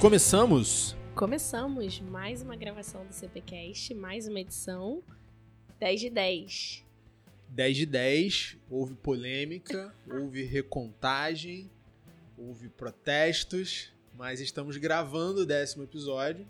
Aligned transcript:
Começamos? 0.00 0.96
Começamos 1.14 2.00
mais 2.00 2.40
uma 2.40 2.56
gravação 2.56 3.04
do 3.04 3.12
CPCast, 3.12 3.92
mais 3.92 4.26
uma 4.26 4.40
edição 4.40 5.02
10 5.78 6.00
de 6.00 6.08
10. 6.08 6.84
10 7.50 7.76
de 7.76 7.84
10, 7.84 8.56
houve 8.70 8.94
polêmica, 8.94 9.94
houve 10.10 10.42
recontagem, 10.42 11.70
houve 12.38 12.70
protestos, 12.70 13.92
mas 14.16 14.40
estamos 14.40 14.78
gravando 14.78 15.42
o 15.42 15.46
décimo 15.46 15.84
episódio. 15.84 16.46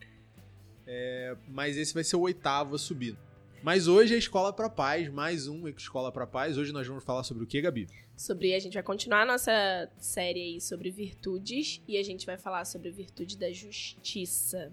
É, 0.87 1.37
mas 1.48 1.77
esse 1.77 1.93
vai 1.93 2.05
ser 2.05 2.14
o 2.14 2.21
oitavo 2.21 2.77
a 2.77 2.79
subir. 2.79 3.17
Mas 3.62 3.86
hoje 3.86 4.14
é 4.14 4.18
Escola 4.18 4.52
para 4.54 4.70
Paz, 4.70 5.08
mais 5.11 5.46
um 5.46 5.68
Escola 5.68 6.10
para 6.10 6.27
Paz. 6.27 6.56
Hoje 6.56 6.72
nós 6.72 6.86
vamos 6.86 7.04
falar 7.04 7.22
sobre 7.24 7.45
o 7.45 7.46
que, 7.46 7.60
Gabi? 7.60 7.86
Sobre 8.16 8.54
a 8.54 8.59
gente 8.59 8.73
vai 8.73 8.82
continuar 8.82 9.23
a 9.23 9.27
nossa 9.27 9.91
série 9.98 10.41
aí 10.41 10.60
sobre 10.60 10.91
virtudes 10.91 11.82
e 11.87 11.98
a 11.98 12.02
gente 12.02 12.24
vai 12.24 12.38
falar 12.38 12.65
sobre 12.65 12.88
a 12.88 12.92
virtude 12.92 13.37
da 13.37 13.52
justiça. 13.52 14.73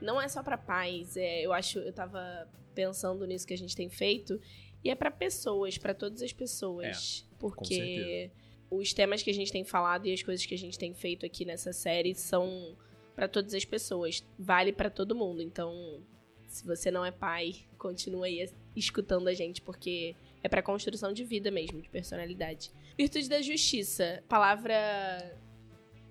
Não 0.00 0.20
é 0.20 0.28
só 0.28 0.42
para 0.42 0.56
paz, 0.56 1.16
é, 1.16 1.42
eu 1.42 1.52
acho, 1.52 1.78
eu 1.78 1.92
tava 1.92 2.48
pensando 2.74 3.26
nisso 3.26 3.46
que 3.46 3.54
a 3.54 3.58
gente 3.58 3.76
tem 3.76 3.90
feito 3.90 4.40
e 4.82 4.88
é 4.88 4.94
para 4.94 5.10
pessoas, 5.10 5.76
para 5.76 5.92
todas 5.92 6.22
as 6.22 6.32
pessoas, 6.32 7.26
É, 7.30 7.36
porque 7.38 8.30
os 8.70 8.94
temas 8.94 9.22
que 9.22 9.30
a 9.30 9.34
gente 9.34 9.52
tem 9.52 9.64
falado 9.64 10.06
e 10.06 10.12
as 10.12 10.22
coisas 10.22 10.44
que 10.44 10.54
a 10.54 10.58
gente 10.58 10.78
tem 10.78 10.94
feito 10.94 11.26
aqui 11.26 11.44
nessa 11.44 11.72
série 11.72 12.14
são 12.14 12.76
para 13.14 13.28
todas 13.28 13.52
as 13.52 13.64
pessoas, 13.64 14.24
vale 14.38 14.72
para 14.72 14.88
todo 14.88 15.14
mundo. 15.14 15.42
Então, 15.42 16.02
se 16.48 16.64
você 16.66 16.90
não 16.90 17.04
é 17.04 17.10
pai, 17.10 17.54
continua 17.78 18.26
aí 18.26 18.48
escutando 18.74 19.28
a 19.28 19.34
gente, 19.34 19.62
porque 19.62 20.14
é 20.42 20.48
para 20.48 20.62
construção 20.62 21.12
de 21.12 21.24
vida 21.24 21.50
mesmo, 21.50 21.80
de 21.80 21.88
personalidade. 21.88 22.70
Virtude 22.96 23.28
da 23.28 23.42
justiça, 23.42 24.22
palavra 24.28 24.74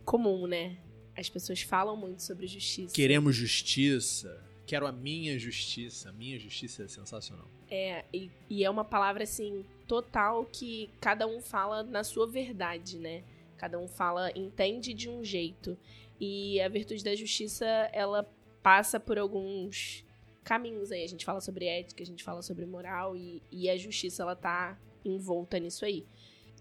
comum, 0.03 0.45
né? 0.47 0.77
As 1.17 1.29
pessoas 1.29 1.61
falam 1.61 1.95
muito 1.95 2.21
sobre 2.21 2.45
justiça. 2.45 2.93
Queremos 2.93 3.35
justiça. 3.35 4.43
Quero 4.67 4.85
a 4.85 4.91
minha 4.91 5.37
justiça. 5.39 6.09
A 6.09 6.11
minha 6.11 6.37
justiça 6.37 6.83
é 6.83 6.87
sensacional. 6.87 7.49
É, 7.69 8.05
e, 8.13 8.29
e 8.49 8.63
é 8.63 8.69
uma 8.69 8.83
palavra 8.83 9.23
assim 9.23 9.65
total 9.87 10.45
que 10.45 10.89
cada 10.99 11.25
um 11.25 11.41
fala 11.41 11.83
na 11.83 12.03
sua 12.03 12.27
verdade, 12.27 12.99
né? 12.99 13.23
Cada 13.57 13.79
um 13.79 13.87
fala, 13.87 14.31
entende 14.35 14.93
de 14.93 15.09
um 15.09 15.23
jeito. 15.23 15.77
E 16.19 16.59
a 16.61 16.69
virtude 16.69 17.03
da 17.03 17.15
justiça, 17.15 17.65
ela 17.91 18.29
passa 18.61 18.99
por 18.99 19.17
alguns 19.17 20.04
caminhos 20.45 20.91
aí. 20.91 21.03
A 21.03 21.07
gente 21.07 21.25
fala 21.25 21.41
sobre 21.41 21.65
ética, 21.65 22.01
a 22.01 22.05
gente 22.05 22.23
fala 22.23 22.41
sobre 22.41 22.65
moral 22.65 23.17
e, 23.17 23.41
e 23.51 23.69
a 23.69 23.75
justiça 23.75 24.23
ela 24.23 24.35
tá 24.35 24.79
envolta 25.03 25.59
nisso 25.59 25.83
aí. 25.83 26.05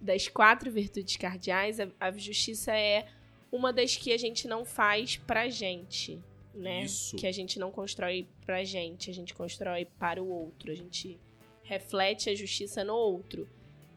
Das 0.00 0.26
quatro 0.26 0.70
virtudes 0.72 1.16
cardeais, 1.16 1.78
a, 1.78 1.88
a 2.00 2.10
justiça 2.10 2.76
é 2.76 3.06
uma 3.52 3.72
das 3.72 3.96
que 3.96 4.12
a 4.12 4.18
gente 4.18 4.48
não 4.48 4.64
faz 4.64 5.16
pra 5.16 5.48
gente, 5.48 6.18
né? 6.52 6.84
Isso. 6.84 7.14
Que 7.16 7.26
a 7.26 7.32
gente 7.32 7.58
não 7.58 7.70
constrói 7.70 8.26
pra 8.44 8.64
gente, 8.64 9.10
a 9.10 9.14
gente 9.14 9.32
constrói 9.34 9.84
para 9.84 10.20
o 10.20 10.28
outro, 10.28 10.72
a 10.72 10.74
gente 10.74 11.20
reflete 11.62 12.28
a 12.30 12.34
justiça 12.34 12.82
no 12.82 12.94
outro. 12.94 13.48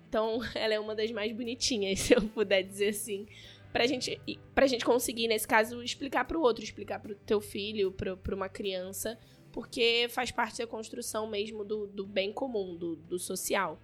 Então, 0.07 0.39
ela 0.53 0.73
é 0.73 0.79
uma 0.79 0.93
das 0.93 1.11
mais 1.11 1.31
bonitinhas, 1.31 1.99
se 2.01 2.13
eu 2.13 2.21
puder 2.21 2.61
dizer 2.61 2.89
assim, 2.89 3.25
pra 3.71 3.87
gente, 3.87 4.19
pra 4.53 4.67
gente 4.67 4.85
conseguir, 4.85 5.27
nesse 5.27 5.47
caso, 5.47 5.81
explicar 5.81 6.25
pro 6.25 6.41
outro, 6.41 6.63
explicar 6.63 6.99
pro 6.99 7.15
teu 7.15 7.41
filho, 7.41 7.91
pro, 7.91 8.17
pra 8.17 8.35
uma 8.35 8.49
criança, 8.49 9.17
porque 9.57 10.05
faz 10.11 10.29
parte 10.29 10.59
da 10.59 10.67
construção 10.67 11.25
mesmo 11.25 11.65
do, 11.65 11.87
do 11.87 12.05
bem 12.05 12.31
comum, 12.31 12.77
do, 12.77 12.95
do 12.95 13.17
social. 13.17 13.81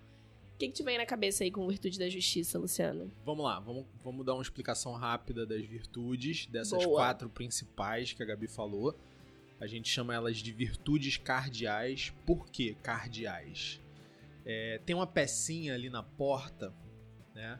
O 0.53 0.57
que, 0.59 0.67
que 0.67 0.71
te 0.71 0.83
vem 0.83 0.99
na 0.99 1.05
cabeça 1.07 1.43
aí 1.43 1.49
com 1.49 1.67
virtude 1.67 1.97
da 1.97 2.07
justiça, 2.07 2.59
Luciano? 2.59 3.11
Vamos 3.25 3.43
lá, 3.43 3.59
vamos, 3.59 3.87
vamos 4.03 4.23
dar 4.23 4.35
uma 4.35 4.43
explicação 4.43 4.93
rápida 4.93 5.47
das 5.47 5.65
virtudes, 5.65 6.45
dessas 6.45 6.85
Boa. 6.85 6.97
quatro 6.97 7.27
principais 7.27 8.13
que 8.13 8.21
a 8.21 8.25
Gabi 8.27 8.47
falou. 8.47 8.95
A 9.59 9.65
gente 9.65 9.89
chama 9.89 10.13
elas 10.13 10.37
de 10.37 10.51
virtudes 10.51 11.17
cardeais. 11.17 12.13
Por 12.23 12.45
que 12.51 12.75
cardeais? 12.75 13.81
É, 14.45 14.79
tem 14.85 14.95
uma 14.95 15.07
pecinha 15.07 15.73
ali 15.73 15.89
na 15.89 16.03
porta, 16.03 16.71
né? 17.33 17.59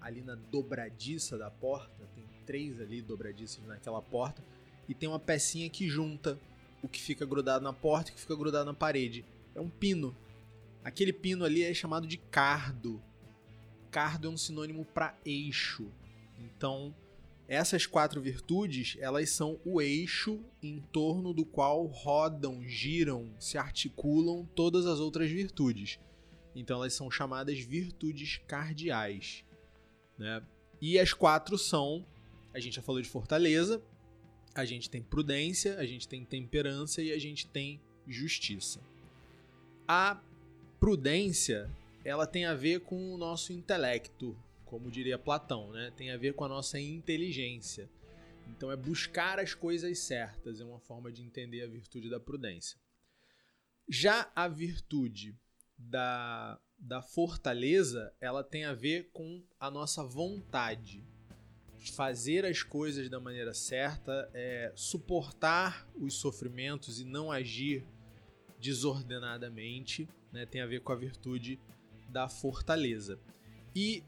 Ali 0.00 0.22
na 0.22 0.36
dobradiça 0.36 1.36
da 1.36 1.50
porta, 1.50 2.08
tem 2.14 2.24
três 2.46 2.80
ali 2.80 3.02
dobradiças 3.02 3.62
naquela 3.66 4.00
porta, 4.00 4.42
e 4.88 4.94
tem 4.94 5.06
uma 5.06 5.20
pecinha 5.20 5.68
que 5.68 5.86
junta 5.86 6.40
o 6.82 6.88
que 6.88 7.00
fica 7.00 7.24
grudado 7.26 7.64
na 7.64 7.72
porta 7.72 8.10
e 8.10 8.12
o 8.12 8.14
que 8.14 8.20
fica 8.20 8.36
grudado 8.36 8.64
na 8.64 8.74
parede. 8.74 9.24
É 9.54 9.60
um 9.60 9.68
pino. 9.68 10.14
Aquele 10.84 11.12
pino 11.12 11.44
ali 11.44 11.62
é 11.62 11.74
chamado 11.74 12.06
de 12.06 12.16
cardo. 12.16 13.02
Cardo 13.90 14.28
é 14.28 14.30
um 14.30 14.36
sinônimo 14.36 14.84
para 14.84 15.16
eixo. 15.24 15.90
Então, 16.38 16.94
essas 17.48 17.86
quatro 17.86 18.20
virtudes, 18.20 18.96
elas 19.00 19.30
são 19.30 19.58
o 19.64 19.80
eixo 19.80 20.40
em 20.62 20.80
torno 20.92 21.32
do 21.32 21.44
qual 21.44 21.86
rodam, 21.86 22.62
giram, 22.62 23.30
se 23.38 23.56
articulam 23.56 24.44
todas 24.54 24.86
as 24.86 24.98
outras 24.98 25.30
virtudes. 25.30 25.98
Então, 26.54 26.78
elas 26.78 26.94
são 26.94 27.10
chamadas 27.10 27.58
virtudes 27.58 28.40
cardeais. 28.46 29.44
Né? 30.18 30.42
E 30.80 30.98
as 30.98 31.12
quatro 31.12 31.56
são, 31.56 32.04
a 32.52 32.60
gente 32.60 32.76
já 32.76 32.82
falou 32.82 33.00
de 33.00 33.08
fortaleza, 33.08 33.82
a 34.56 34.64
gente 34.64 34.88
tem 34.88 35.02
prudência, 35.02 35.78
a 35.78 35.84
gente 35.84 36.08
tem 36.08 36.24
temperança 36.24 37.02
e 37.02 37.12
a 37.12 37.18
gente 37.18 37.46
tem 37.46 37.78
justiça. 38.06 38.80
A 39.86 40.20
prudência, 40.80 41.70
ela 42.02 42.26
tem 42.26 42.46
a 42.46 42.54
ver 42.54 42.80
com 42.80 43.14
o 43.14 43.18
nosso 43.18 43.52
intelecto, 43.52 44.36
como 44.64 44.90
diria 44.90 45.18
Platão, 45.18 45.70
né? 45.72 45.92
Tem 45.94 46.10
a 46.10 46.16
ver 46.16 46.34
com 46.34 46.44
a 46.44 46.48
nossa 46.48 46.80
inteligência. 46.80 47.88
Então 48.48 48.72
é 48.72 48.76
buscar 48.76 49.38
as 49.38 49.52
coisas 49.52 49.98
certas, 49.98 50.58
é 50.58 50.64
uma 50.64 50.80
forma 50.80 51.12
de 51.12 51.22
entender 51.22 51.62
a 51.62 51.68
virtude 51.68 52.08
da 52.08 52.18
prudência. 52.18 52.78
Já 53.86 54.32
a 54.34 54.48
virtude 54.48 55.38
da, 55.76 56.58
da 56.78 57.02
fortaleza, 57.02 58.14
ela 58.20 58.42
tem 58.42 58.64
a 58.64 58.72
ver 58.72 59.10
com 59.12 59.44
a 59.60 59.70
nossa 59.70 60.02
vontade. 60.02 61.04
Fazer 61.94 62.44
as 62.44 62.62
coisas 62.62 63.08
da 63.08 63.20
maneira 63.20 63.54
certa, 63.54 64.28
é, 64.34 64.72
suportar 64.74 65.88
os 65.96 66.14
sofrimentos 66.14 67.00
e 67.00 67.04
não 67.04 67.30
agir 67.30 67.86
desordenadamente, 68.60 70.08
né, 70.32 70.44
tem 70.46 70.60
a 70.60 70.66
ver 70.66 70.80
com 70.80 70.92
a 70.92 70.96
virtude 70.96 71.60
da 72.08 72.28
fortaleza. 72.28 73.18
E 73.74 74.02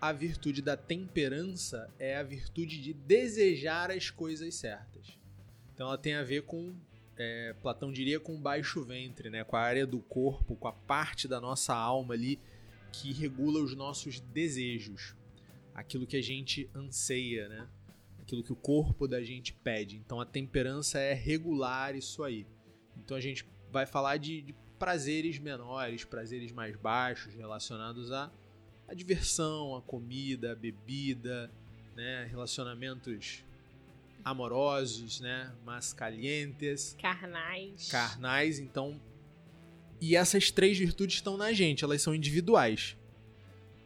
a 0.00 0.12
virtude 0.12 0.62
da 0.62 0.76
temperança 0.76 1.92
é 1.98 2.16
a 2.16 2.22
virtude 2.22 2.80
de 2.80 2.92
desejar 2.92 3.90
as 3.90 4.10
coisas 4.10 4.54
certas. 4.54 5.18
Então 5.74 5.88
ela 5.88 5.98
tem 5.98 6.14
a 6.14 6.22
ver 6.22 6.42
com, 6.42 6.74
é, 7.16 7.54
Platão 7.62 7.90
diria, 7.90 8.20
com 8.20 8.40
baixo 8.40 8.84
ventre, 8.84 9.30
né, 9.30 9.42
com 9.44 9.56
a 9.56 9.60
área 9.60 9.86
do 9.86 10.00
corpo, 10.00 10.56
com 10.56 10.68
a 10.68 10.72
parte 10.72 11.26
da 11.26 11.40
nossa 11.40 11.74
alma 11.74 12.14
ali 12.14 12.38
que 12.92 13.12
regula 13.12 13.60
os 13.60 13.74
nossos 13.74 14.20
desejos, 14.20 15.14
aquilo 15.76 16.06
que 16.06 16.16
a 16.16 16.22
gente 16.22 16.70
anseia, 16.74 17.48
né, 17.50 17.68
aquilo 18.18 18.42
que 18.42 18.52
o 18.52 18.56
corpo 18.56 19.06
da 19.06 19.22
gente 19.22 19.52
pede. 19.52 19.98
Então 19.98 20.18
a 20.18 20.24
temperança 20.24 20.98
é 20.98 21.12
regular 21.12 21.94
isso 21.94 22.24
aí. 22.24 22.46
Então 22.96 23.14
a 23.14 23.20
gente 23.20 23.46
vai 23.70 23.84
falar 23.84 24.16
de, 24.16 24.40
de 24.40 24.54
prazeres 24.78 25.38
menores, 25.38 26.02
prazeres 26.02 26.50
mais 26.50 26.74
baixos 26.76 27.34
relacionados 27.34 28.10
à, 28.10 28.32
à 28.88 28.94
diversão, 28.94 29.76
à 29.76 29.82
comida, 29.82 30.52
à 30.52 30.54
bebida, 30.54 31.50
né, 31.94 32.26
relacionamentos 32.30 33.44
amorosos, 34.24 35.20
né, 35.20 35.54
mas 35.62 35.92
calientes, 35.92 36.96
Carnais. 37.00 37.88
carnais, 37.90 38.58
então 38.58 38.98
e 40.00 40.16
essas 40.16 40.50
três 40.50 40.78
virtudes 40.78 41.16
estão 41.16 41.36
na 41.36 41.52
gente, 41.52 41.84
elas 41.84 42.00
são 42.02 42.14
individuais. 42.14 42.96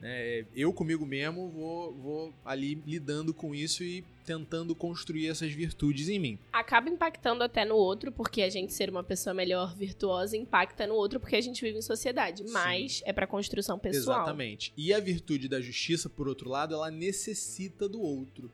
Né? 0.00 0.46
eu 0.54 0.72
comigo 0.72 1.04
mesmo 1.04 1.48
vou, 1.50 1.94
vou 1.94 2.34
ali 2.44 2.82
lidando 2.86 3.34
com 3.34 3.54
isso 3.54 3.84
e 3.84 4.02
tentando 4.24 4.74
construir 4.74 5.28
essas 5.28 5.52
virtudes 5.52 6.08
em 6.08 6.18
mim. 6.18 6.38
Acaba 6.52 6.88
impactando 6.88 7.42
até 7.42 7.64
no 7.64 7.74
outro, 7.74 8.10
porque 8.10 8.42
a 8.42 8.48
gente 8.48 8.72
ser 8.72 8.88
uma 8.88 9.02
pessoa 9.02 9.34
melhor, 9.34 9.76
virtuosa, 9.76 10.36
impacta 10.36 10.86
no 10.86 10.94
outro, 10.94 11.18
porque 11.18 11.36
a 11.36 11.40
gente 11.40 11.60
vive 11.62 11.78
em 11.78 11.82
sociedade. 11.82 12.46
Sim. 12.46 12.52
Mas 12.52 13.02
é 13.04 13.12
pra 13.12 13.26
construção 13.26 13.78
pessoal. 13.78 14.18
Exatamente. 14.18 14.72
E 14.76 14.94
a 14.94 15.00
virtude 15.00 15.48
da 15.48 15.60
justiça, 15.60 16.08
por 16.08 16.28
outro 16.28 16.48
lado, 16.48 16.74
ela 16.74 16.90
necessita 16.90 17.88
do 17.88 18.00
outro. 18.00 18.50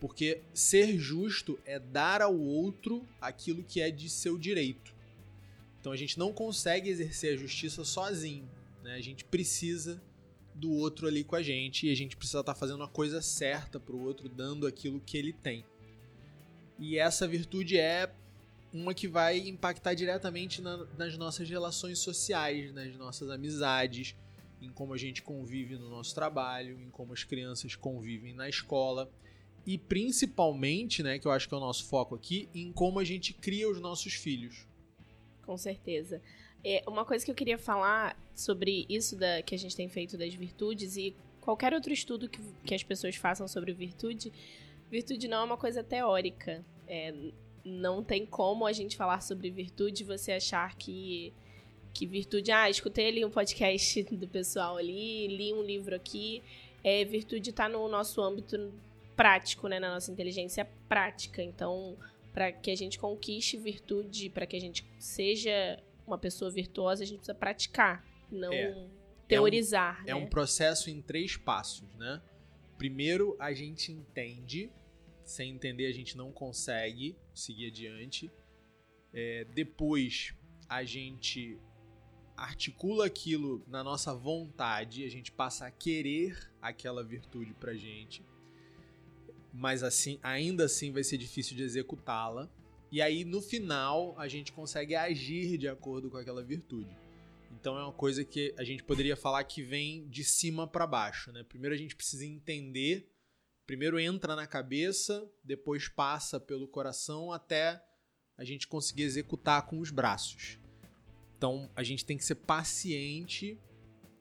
Porque 0.00 0.42
ser 0.52 0.98
justo 0.98 1.58
é 1.64 1.78
dar 1.78 2.20
ao 2.20 2.36
outro 2.36 3.06
aquilo 3.20 3.62
que 3.62 3.80
é 3.80 3.90
de 3.90 4.10
seu 4.10 4.36
direito. 4.36 4.94
Então 5.80 5.92
a 5.92 5.96
gente 5.96 6.18
não 6.18 6.32
consegue 6.32 6.90
exercer 6.90 7.34
a 7.34 7.36
justiça 7.36 7.84
sozinho. 7.84 8.48
Né? 8.82 8.94
A 8.94 9.00
gente 9.00 9.24
precisa 9.24 10.02
do 10.56 10.72
outro 10.72 11.06
ali 11.06 11.22
com 11.22 11.36
a 11.36 11.42
gente 11.42 11.86
e 11.86 11.92
a 11.92 11.94
gente 11.94 12.16
precisa 12.16 12.40
estar 12.40 12.54
fazendo 12.54 12.82
a 12.82 12.88
coisa 12.88 13.20
certa 13.22 13.78
pro 13.78 13.98
outro, 14.00 14.28
dando 14.28 14.66
aquilo 14.66 15.00
que 15.00 15.16
ele 15.16 15.32
tem. 15.32 15.64
E 16.78 16.98
essa 16.98 17.26
virtude 17.28 17.78
é 17.78 18.10
uma 18.72 18.92
que 18.92 19.06
vai 19.08 19.38
impactar 19.38 19.94
diretamente 19.94 20.60
na- 20.60 20.86
nas 20.98 21.16
nossas 21.16 21.48
relações 21.48 21.98
sociais, 21.98 22.72
nas 22.74 22.94
nossas 22.96 23.30
amizades, 23.30 24.14
em 24.60 24.70
como 24.70 24.92
a 24.92 24.98
gente 24.98 25.22
convive 25.22 25.76
no 25.76 25.88
nosso 25.88 26.14
trabalho, 26.14 26.80
em 26.80 26.90
como 26.90 27.12
as 27.12 27.22
crianças 27.24 27.74
convivem 27.74 28.34
na 28.34 28.48
escola. 28.48 29.10
e 29.68 29.76
principalmente, 29.76 31.02
né, 31.02 31.18
que 31.18 31.26
eu 31.26 31.32
acho 31.32 31.48
que 31.48 31.54
é 31.54 31.56
o 31.56 31.60
nosso 31.60 31.86
foco 31.86 32.14
aqui, 32.14 32.48
em 32.54 32.70
como 32.72 33.00
a 33.00 33.04
gente 33.04 33.32
cria 33.34 33.68
os 33.68 33.80
nossos 33.80 34.14
filhos. 34.14 34.64
Com 35.44 35.58
certeza. 35.58 36.22
É, 36.68 36.82
uma 36.84 37.04
coisa 37.04 37.24
que 37.24 37.30
eu 37.30 37.34
queria 37.36 37.56
falar 37.56 38.18
sobre 38.34 38.84
isso 38.88 39.14
da, 39.14 39.40
que 39.40 39.54
a 39.54 39.58
gente 39.58 39.76
tem 39.76 39.88
feito 39.88 40.18
das 40.18 40.34
virtudes 40.34 40.96
e 40.96 41.14
qualquer 41.40 41.72
outro 41.72 41.92
estudo 41.92 42.28
que, 42.28 42.40
que 42.64 42.74
as 42.74 42.82
pessoas 42.82 43.14
façam 43.14 43.46
sobre 43.46 43.72
virtude, 43.72 44.32
virtude 44.90 45.28
não 45.28 45.42
é 45.42 45.44
uma 45.44 45.56
coisa 45.56 45.84
teórica. 45.84 46.64
É, 46.88 47.14
não 47.64 48.02
tem 48.02 48.26
como 48.26 48.66
a 48.66 48.72
gente 48.72 48.96
falar 48.96 49.20
sobre 49.20 49.48
virtude 49.48 50.02
e 50.02 50.06
você 50.06 50.32
achar 50.32 50.74
que, 50.76 51.32
que 51.94 52.04
virtude. 52.04 52.50
Ah, 52.50 52.68
escutei 52.68 53.06
ali 53.06 53.24
um 53.24 53.30
podcast 53.30 54.02
do 54.10 54.26
pessoal 54.26 54.76
ali, 54.76 55.28
li 55.28 55.52
um 55.52 55.62
livro 55.62 55.94
aqui. 55.94 56.42
É, 56.82 57.04
virtude 57.04 57.50
está 57.50 57.68
no 57.68 57.86
nosso 57.86 58.20
âmbito 58.20 58.74
prático, 59.14 59.68
né, 59.68 59.78
na 59.78 59.94
nossa 59.94 60.10
inteligência 60.10 60.68
prática. 60.88 61.40
Então, 61.40 61.96
para 62.34 62.50
que 62.50 62.72
a 62.72 62.76
gente 62.76 62.98
conquiste 62.98 63.56
virtude, 63.56 64.30
para 64.30 64.46
que 64.46 64.56
a 64.56 64.60
gente 64.60 64.84
seja 64.98 65.80
uma 66.06 66.18
pessoa 66.18 66.50
virtuosa, 66.50 67.02
a 67.02 67.06
gente 67.06 67.18
precisa 67.18 67.34
praticar, 67.34 68.04
não 68.30 68.52
é. 68.52 68.88
teorizar. 69.26 69.98
É 70.06 70.14
um, 70.14 70.18
né? 70.18 70.22
é 70.22 70.26
um 70.26 70.28
processo 70.28 70.90
em 70.90 71.00
três 71.02 71.36
passos, 71.36 71.94
né? 71.96 72.22
Primeiro, 72.78 73.36
a 73.38 73.52
gente 73.52 73.92
entende. 73.92 74.70
Sem 75.24 75.50
entender, 75.50 75.86
a 75.86 75.92
gente 75.92 76.16
não 76.16 76.30
consegue 76.30 77.16
seguir 77.34 77.66
adiante. 77.66 78.30
É, 79.12 79.44
depois, 79.46 80.32
a 80.68 80.84
gente 80.84 81.58
articula 82.36 83.06
aquilo 83.06 83.64
na 83.66 83.82
nossa 83.82 84.14
vontade, 84.14 85.04
a 85.04 85.08
gente 85.08 85.32
passa 85.32 85.66
a 85.66 85.70
querer 85.70 86.38
aquela 86.62 87.02
virtude 87.02 87.52
pra 87.54 87.74
gente 87.74 88.22
mas 89.56 89.82
assim, 89.82 90.18
ainda 90.22 90.66
assim 90.66 90.92
vai 90.92 91.02
ser 91.02 91.16
difícil 91.16 91.56
de 91.56 91.62
executá-la. 91.62 92.48
E 92.96 93.02
aí 93.02 93.26
no 93.26 93.42
final 93.42 94.18
a 94.18 94.26
gente 94.26 94.54
consegue 94.54 94.94
agir 94.94 95.58
de 95.58 95.68
acordo 95.68 96.08
com 96.08 96.16
aquela 96.16 96.42
virtude. 96.42 96.96
Então 97.52 97.78
é 97.78 97.82
uma 97.82 97.92
coisa 97.92 98.24
que 98.24 98.54
a 98.56 98.64
gente 98.64 98.82
poderia 98.82 99.14
falar 99.14 99.44
que 99.44 99.60
vem 99.60 100.08
de 100.08 100.24
cima 100.24 100.66
para 100.66 100.86
baixo, 100.86 101.30
né? 101.30 101.42
Primeiro 101.42 101.74
a 101.74 101.78
gente 101.78 101.94
precisa 101.94 102.24
entender, 102.24 103.06
primeiro 103.66 104.00
entra 104.00 104.34
na 104.34 104.46
cabeça, 104.46 105.30
depois 105.44 105.88
passa 105.88 106.40
pelo 106.40 106.66
coração 106.66 107.30
até 107.30 107.84
a 108.34 108.44
gente 108.44 108.66
conseguir 108.66 109.02
executar 109.02 109.66
com 109.66 109.78
os 109.78 109.90
braços. 109.90 110.58
Então 111.36 111.70
a 111.76 111.82
gente 111.82 112.02
tem 112.02 112.16
que 112.16 112.24
ser 112.24 112.36
paciente, 112.36 113.60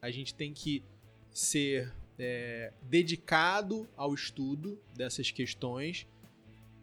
a 0.01 0.11
gente 0.11 0.35
tem 0.35 0.53
que 0.53 0.83
ser 1.31 1.93
é, 2.19 2.73
dedicado 2.81 3.87
ao 3.95 4.13
estudo 4.13 4.77
dessas 4.93 5.31
questões 5.31 6.05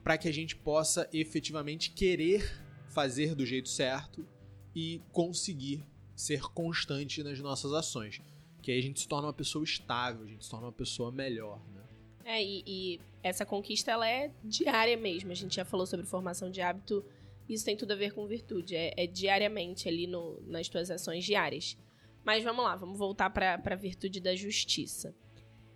para 0.02 0.18
que 0.18 0.28
a 0.28 0.32
gente 0.32 0.56
possa 0.56 1.08
efetivamente 1.12 1.90
querer 1.90 2.62
fazer 2.88 3.34
do 3.34 3.46
jeito 3.46 3.68
certo 3.68 4.26
e 4.74 5.00
conseguir 5.12 5.84
ser 6.14 6.42
constante 6.42 7.22
nas 7.22 7.38
nossas 7.40 7.72
ações. 7.72 8.20
Que 8.60 8.72
aí 8.72 8.78
a 8.78 8.82
gente 8.82 9.00
se 9.00 9.08
torna 9.08 9.26
uma 9.26 9.32
pessoa 9.32 9.64
estável, 9.64 10.24
a 10.24 10.28
gente 10.28 10.44
se 10.44 10.50
torna 10.50 10.66
uma 10.66 10.72
pessoa 10.72 11.10
melhor, 11.10 11.60
né? 11.74 11.82
É, 12.24 12.42
e, 12.42 12.62
e 12.66 13.00
essa 13.22 13.44
conquista 13.44 13.90
ela 13.90 14.08
é 14.08 14.30
diária 14.44 14.96
mesmo. 14.96 15.32
A 15.32 15.34
gente 15.34 15.56
já 15.56 15.64
falou 15.64 15.86
sobre 15.86 16.06
formação 16.06 16.50
de 16.50 16.60
hábito, 16.60 17.04
isso 17.48 17.64
tem 17.64 17.76
tudo 17.76 17.92
a 17.92 17.96
ver 17.96 18.12
com 18.12 18.26
virtude. 18.26 18.76
É, 18.76 18.92
é 18.96 19.06
diariamente 19.06 19.88
ali 19.88 20.06
no, 20.06 20.40
nas 20.46 20.68
tuas 20.68 20.90
ações 20.90 21.24
diárias. 21.24 21.76
Mas 22.24 22.44
vamos 22.44 22.64
lá, 22.64 22.76
vamos 22.76 22.98
voltar 22.98 23.30
para 23.30 23.60
a 23.64 23.74
virtude 23.74 24.20
da 24.20 24.34
justiça. 24.36 25.14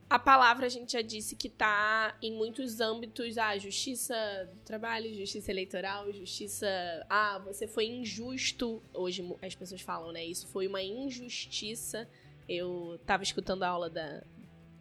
A 0.08 0.20
palavra 0.20 0.67
a 0.67 0.69
gente 0.69 0.93
já 0.93 1.03
disse 1.03 1.35
que 1.35 1.49
está 1.49 2.17
em 2.23 2.32
muitos 2.32 2.81
âmbitos, 2.81 3.37
ah, 3.37 3.58
justiça 3.58 4.14
do 4.55 4.61
trabalho, 4.61 5.12
justiça 5.12 5.50
eleitoral, 5.50 6.12
justiça, 6.12 6.69
ah, 7.11 7.41
você 7.44 7.67
foi 7.67 7.87
injusto. 7.87 8.81
Hoje 8.94 9.29
as 9.43 9.56
pessoas 9.56 9.81
falam, 9.81 10.12
né? 10.12 10.25
Isso 10.25 10.47
foi 10.47 10.69
uma 10.69 10.81
injustiça. 10.81 12.08
Eu 12.49 12.94
estava 13.00 13.25
escutando 13.25 13.64
a 13.64 13.69
aula 13.69 13.91
da, 13.91 14.23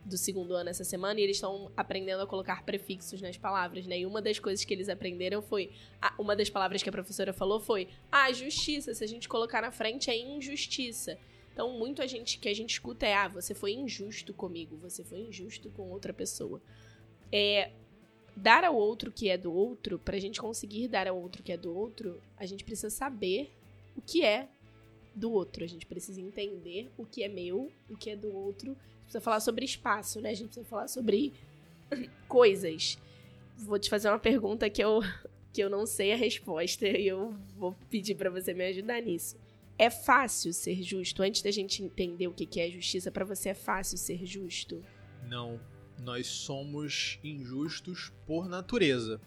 do 0.05 0.15
segundo 0.15 0.53
ano 0.53 0.69
essa 0.69 0.83
semana 0.83 1.19
e 1.19 1.23
eles 1.23 1.37
estão 1.37 1.71
aprendendo 1.75 2.21
a 2.21 2.27
colocar 2.27 2.63
prefixos 2.63 3.19
nas 3.19 3.35
palavras, 3.35 3.87
né? 3.87 3.97
E 3.97 4.05
uma 4.05 4.21
das 4.21 4.37
coisas 4.37 4.63
que 4.63 4.75
eles 4.75 4.89
aprenderam 4.89 5.41
foi, 5.41 5.71
uma 6.19 6.35
das 6.35 6.51
palavras 6.51 6.83
que 6.83 6.89
a 6.89 6.91
professora 6.91 7.33
falou 7.33 7.59
foi, 7.59 7.87
ah, 8.11 8.31
justiça. 8.31 8.93
Se 8.93 9.03
a 9.03 9.07
gente 9.07 9.27
colocar 9.27 9.63
na 9.63 9.71
frente 9.71 10.07
é 10.11 10.15
injustiça. 10.15 11.17
Então, 11.55 11.71
muito 11.71 12.01
a 12.01 12.05
gente 12.05 12.37
que 12.37 12.49
a 12.49 12.53
gente 12.53 12.71
escuta 12.71 13.05
é: 13.05 13.13
ah, 13.13 13.29
você 13.29 13.53
foi 13.53 13.71
injusto 13.71 14.33
comigo, 14.33 14.75
você 14.75 15.05
foi 15.05 15.21
injusto 15.21 15.69
com 15.69 15.89
outra 15.89 16.13
pessoa. 16.13 16.61
É 17.31 17.71
dar 18.35 18.65
ao 18.65 18.75
outro 18.75 19.09
que 19.09 19.29
é 19.29 19.37
do 19.37 19.53
outro, 19.53 19.97
pra 19.97 20.19
gente 20.19 20.41
conseguir 20.41 20.89
dar 20.89 21.07
ao 21.07 21.17
outro 21.17 21.41
que 21.41 21.53
é 21.53 21.57
do 21.57 21.73
outro, 21.73 22.21
a 22.35 22.45
gente 22.45 22.65
precisa 22.65 22.89
saber 22.89 23.49
o 23.95 24.01
que 24.01 24.21
é 24.21 24.49
do 25.15 25.31
outro. 25.31 25.63
A 25.63 25.67
gente 25.67 25.85
precisa 25.85 26.19
entender 26.19 26.91
o 26.97 27.05
que 27.05 27.23
é 27.23 27.29
meu, 27.29 27.71
o 27.89 27.95
que 27.95 28.09
é 28.09 28.17
do 28.17 28.35
outro. 28.35 28.71
A 28.71 28.73
gente 28.73 29.03
precisa 29.03 29.21
falar 29.21 29.39
sobre 29.39 29.63
espaço, 29.63 30.19
né? 30.19 30.31
A 30.31 30.33
gente 30.33 30.47
precisa 30.47 30.67
falar 30.67 30.89
sobre 30.89 31.31
coisas. 32.27 32.97
Vou 33.59 33.79
te 33.79 33.89
fazer 33.89 34.09
uma 34.09 34.19
pergunta 34.19 34.69
que 34.69 34.83
eu, 34.83 34.99
que 35.53 35.63
eu 35.63 35.69
não 35.69 35.85
sei 35.85 36.11
a 36.11 36.17
resposta 36.17 36.85
e 36.85 37.07
eu 37.07 37.33
vou 37.55 37.73
pedir 37.89 38.15
para 38.15 38.29
você 38.29 38.53
me 38.53 38.65
ajudar 38.65 39.01
nisso. 39.01 39.37
É 39.77 39.89
fácil 39.89 40.53
ser 40.53 40.81
justo? 40.81 41.21
Antes 41.21 41.41
da 41.41 41.51
gente 41.51 41.83
entender 41.83 42.27
o 42.27 42.33
que 42.33 42.59
é 42.59 42.69
justiça, 42.71 43.11
para 43.11 43.25
você 43.25 43.49
é 43.49 43.53
fácil 43.53 43.97
ser 43.97 44.25
justo? 44.25 44.83
Não. 45.27 45.59
Nós 46.01 46.27
somos 46.27 47.19
injustos 47.23 48.11
por 48.25 48.47
natureza. 48.47 49.19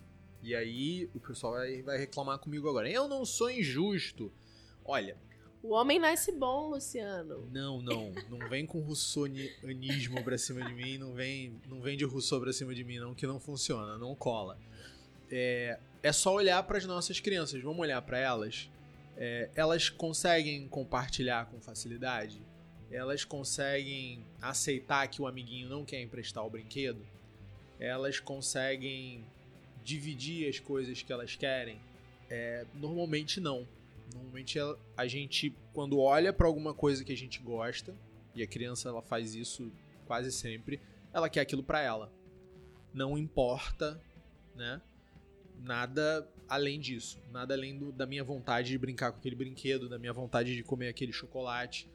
E 0.42 0.54
aí 0.54 1.10
o 1.14 1.20
pessoal 1.20 1.54
vai, 1.54 1.82
vai 1.82 1.98
reclamar 1.98 2.38
comigo 2.38 2.68
agora. 2.68 2.90
Eu 2.90 3.08
não 3.08 3.24
sou 3.24 3.50
injusto. 3.50 4.32
Olha. 4.84 5.16
O 5.62 5.74
homem 5.74 5.98
nasce 5.98 6.30
bom, 6.32 6.70
Luciano. 6.70 7.46
Não, 7.52 7.82
não. 7.82 8.12
Não 8.30 8.48
vem 8.48 8.64
com 8.64 8.80
russonianismo 8.80 10.22
pra 10.22 10.38
cima 10.38 10.64
de 10.64 10.72
mim. 10.72 10.96
Não 10.96 11.12
vem, 11.12 11.60
não 11.68 11.80
vem 11.80 11.96
de 11.96 12.04
Rousseau 12.04 12.40
pra 12.40 12.52
cima 12.52 12.74
de 12.74 12.84
mim, 12.84 12.98
não, 12.98 13.14
que 13.14 13.26
não 13.26 13.40
funciona. 13.40 13.98
Não 13.98 14.14
cola. 14.14 14.58
É, 15.30 15.78
é 16.02 16.12
só 16.12 16.32
olhar 16.32 16.62
para 16.62 16.78
as 16.78 16.86
nossas 16.86 17.18
crianças. 17.18 17.60
Vamos 17.60 17.80
olhar 17.80 18.00
para 18.02 18.18
elas 18.18 18.70
é, 19.20 19.50
elas 19.56 19.90
conseguem 19.90 20.68
compartilhar 20.68 21.46
com 21.46 21.60
facilidade? 21.60 22.40
Elas 22.88 23.24
conseguem 23.24 24.24
aceitar 24.40 25.08
que 25.08 25.20
o 25.20 25.26
amiguinho 25.26 25.68
não 25.68 25.84
quer 25.84 26.00
emprestar 26.00 26.46
o 26.46 26.48
brinquedo? 26.48 27.04
Elas 27.80 28.20
conseguem 28.20 29.24
dividir 29.82 30.48
as 30.48 30.60
coisas 30.60 31.02
que 31.02 31.12
elas 31.12 31.34
querem? 31.34 31.80
É, 32.30 32.64
normalmente 32.74 33.40
não. 33.40 33.66
Normalmente 34.14 34.56
a 34.96 35.06
gente, 35.08 35.52
quando 35.72 35.98
olha 35.98 36.32
para 36.32 36.46
alguma 36.46 36.72
coisa 36.72 37.04
que 37.04 37.12
a 37.12 37.16
gente 37.16 37.40
gosta, 37.40 37.94
e 38.36 38.42
a 38.42 38.46
criança 38.46 38.88
ela 38.88 39.02
faz 39.02 39.34
isso 39.34 39.72
quase 40.06 40.30
sempre, 40.30 40.80
ela 41.12 41.28
quer 41.28 41.40
aquilo 41.40 41.62
para 41.62 41.82
ela. 41.82 42.12
Não 42.94 43.18
importa, 43.18 44.00
né? 44.54 44.80
Nada 45.60 46.26
além 46.48 46.80
disso. 46.80 47.20
Nada 47.30 47.54
além 47.54 47.78
do, 47.78 47.92
da 47.92 48.06
minha 48.06 48.24
vontade 48.24 48.68
de 48.68 48.78
brincar 48.78 49.12
com 49.12 49.18
aquele 49.18 49.36
brinquedo, 49.36 49.88
da 49.88 49.98
minha 49.98 50.12
vontade 50.12 50.54
de 50.54 50.62
comer 50.62 50.88
aquele 50.88 51.12
chocolate. 51.12 51.90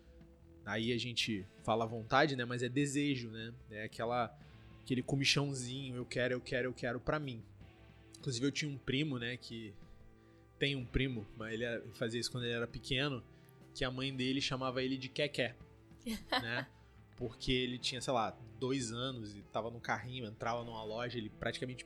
Aí 0.65 0.93
a 0.93 0.97
gente 0.97 1.45
fala 1.63 1.85
vontade, 1.85 2.35
né? 2.35 2.45
Mas 2.45 2.63
é 2.63 2.69
desejo, 2.69 3.29
né? 3.29 3.53
É 3.69 3.83
aquela 3.83 4.33
aquele 4.83 5.01
comichãozinho, 5.01 5.95
eu 5.95 6.05
quero, 6.05 6.33
eu 6.33 6.41
quero, 6.41 6.67
eu 6.67 6.73
quero 6.73 6.99
para 6.99 7.19
mim. 7.19 7.41
Inclusive 8.19 8.45
eu 8.45 8.51
tinha 8.51 8.69
um 8.69 8.77
primo, 8.77 9.17
né, 9.17 9.37
que 9.37 9.73
tem 10.59 10.75
um 10.75 10.85
primo, 10.85 11.25
mas 11.37 11.53
ele 11.53 11.65
fazia 11.93 12.19
isso 12.19 12.31
quando 12.31 12.43
ele 12.43 12.53
era 12.53 12.67
pequeno, 12.67 13.23
que 13.73 13.83
a 13.83 13.91
mãe 13.91 14.15
dele 14.15 14.39
chamava 14.39 14.83
ele 14.83 14.97
de 14.97 15.09
Keké, 15.09 15.55
né? 16.41 16.67
Porque 17.15 17.51
ele 17.51 17.77
tinha, 17.77 18.01
sei 18.01 18.13
lá, 18.13 18.37
dois 18.59 18.91
anos 18.91 19.35
e 19.35 19.41
tava 19.43 19.69
no 19.69 19.79
carrinho, 19.79 20.25
entrava 20.25 20.63
numa 20.63 20.83
loja, 20.83 21.17
ele 21.17 21.29
praticamente 21.29 21.85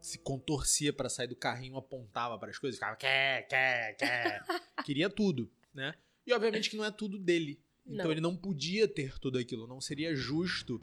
se 0.00 0.18
contorcia 0.18 0.92
para 0.92 1.08
sair 1.08 1.26
do 1.26 1.36
carrinho, 1.36 1.76
apontava 1.76 2.38
para 2.38 2.50
as 2.50 2.58
coisas, 2.58 2.78
ficava 2.78 2.96
quer, 2.96 3.46
quer, 3.48 3.96
quer. 3.96 4.42
Queria 4.84 5.10
tudo, 5.10 5.50
né? 5.74 5.94
E 6.26 6.32
obviamente 6.32 6.70
que 6.70 6.76
não 6.76 6.84
é 6.84 6.90
tudo 6.90 7.18
dele. 7.18 7.60
Então 7.86 8.04
não. 8.04 8.12
ele 8.12 8.20
não 8.20 8.36
podia 8.36 8.86
ter 8.88 9.18
tudo 9.18 9.38
aquilo. 9.38 9.66
Não 9.66 9.80
seria 9.80 10.14
justo 10.14 10.80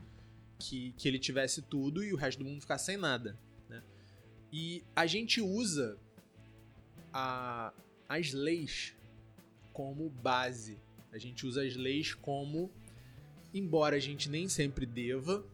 que, 0.59 0.91
que 0.93 1.07
ele 1.07 1.19
tivesse 1.19 1.62
tudo 1.62 2.03
e 2.03 2.13
o 2.13 2.15
resto 2.15 2.39
do 2.39 2.45
mundo 2.45 2.62
ficasse 2.62 2.86
sem 2.86 2.97
nada, 2.97 3.39
né? 3.69 3.83
E 4.51 4.83
a 4.95 5.05
gente 5.05 5.41
usa 5.41 5.97
a, 7.13 7.74
as 8.07 8.33
leis 8.33 8.95
como 9.74 10.09
base. 10.09 10.79
A 11.12 11.17
gente 11.17 11.45
usa 11.45 11.63
as 11.63 11.75
leis 11.75 12.13
como, 12.13 12.71
embora 13.53 13.95
a 13.95 14.00
gente 14.00 14.29
nem 14.29 14.47
sempre 14.50 14.86
deva, 14.86 15.45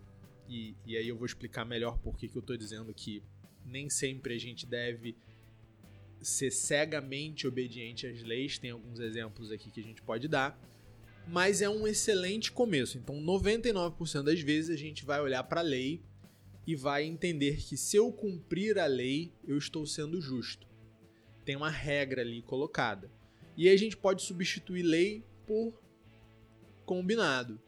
e, 0.49 0.75
e 0.85 0.97
aí 0.97 1.07
eu 1.07 1.15
vou 1.15 1.25
explicar 1.25 1.65
melhor 1.65 1.97
por 1.99 2.17
que, 2.17 2.27
que 2.27 2.35
eu 2.35 2.41
estou 2.41 2.57
dizendo 2.57 2.93
que 2.93 3.23
nem 3.65 3.89
sempre 3.89 4.33
a 4.33 4.37
gente 4.37 4.65
deve 4.65 5.15
ser 6.21 6.51
cegamente 6.51 7.47
obediente 7.47 8.07
às 8.07 8.21
leis, 8.23 8.57
tem 8.57 8.71
alguns 8.71 8.99
exemplos 8.99 9.51
aqui 9.51 9.69
que 9.69 9.79
a 9.79 9.83
gente 9.83 10.01
pode 10.01 10.27
dar, 10.27 10.57
mas 11.27 11.61
é 11.61 11.69
um 11.69 11.87
excelente 11.87 12.51
começo. 12.51 12.97
Então, 12.97 13.21
99% 13.21 14.23
das 14.23 14.39
vezes 14.41 14.69
a 14.69 14.77
gente 14.77 15.05
vai 15.05 15.21
olhar 15.21 15.43
para 15.43 15.61
a 15.61 15.63
lei 15.63 16.01
e 16.65 16.75
vai 16.75 17.03
entender 17.03 17.57
que 17.57 17.75
se 17.75 17.97
eu 17.97 18.11
cumprir 18.11 18.79
a 18.79 18.85
lei, 18.85 19.31
eu 19.45 19.57
estou 19.57 19.85
sendo 19.85 20.21
justo. 20.21 20.67
Tem 21.43 21.55
uma 21.55 21.69
regra 21.69 22.21
ali 22.21 22.41
colocada. 22.41 23.11
E 23.55 23.69
a 23.69 23.77
gente 23.77 23.97
pode 23.97 24.23
substituir 24.23 24.83
lei 24.83 25.23
por 25.45 25.73
combinado. 26.85 27.61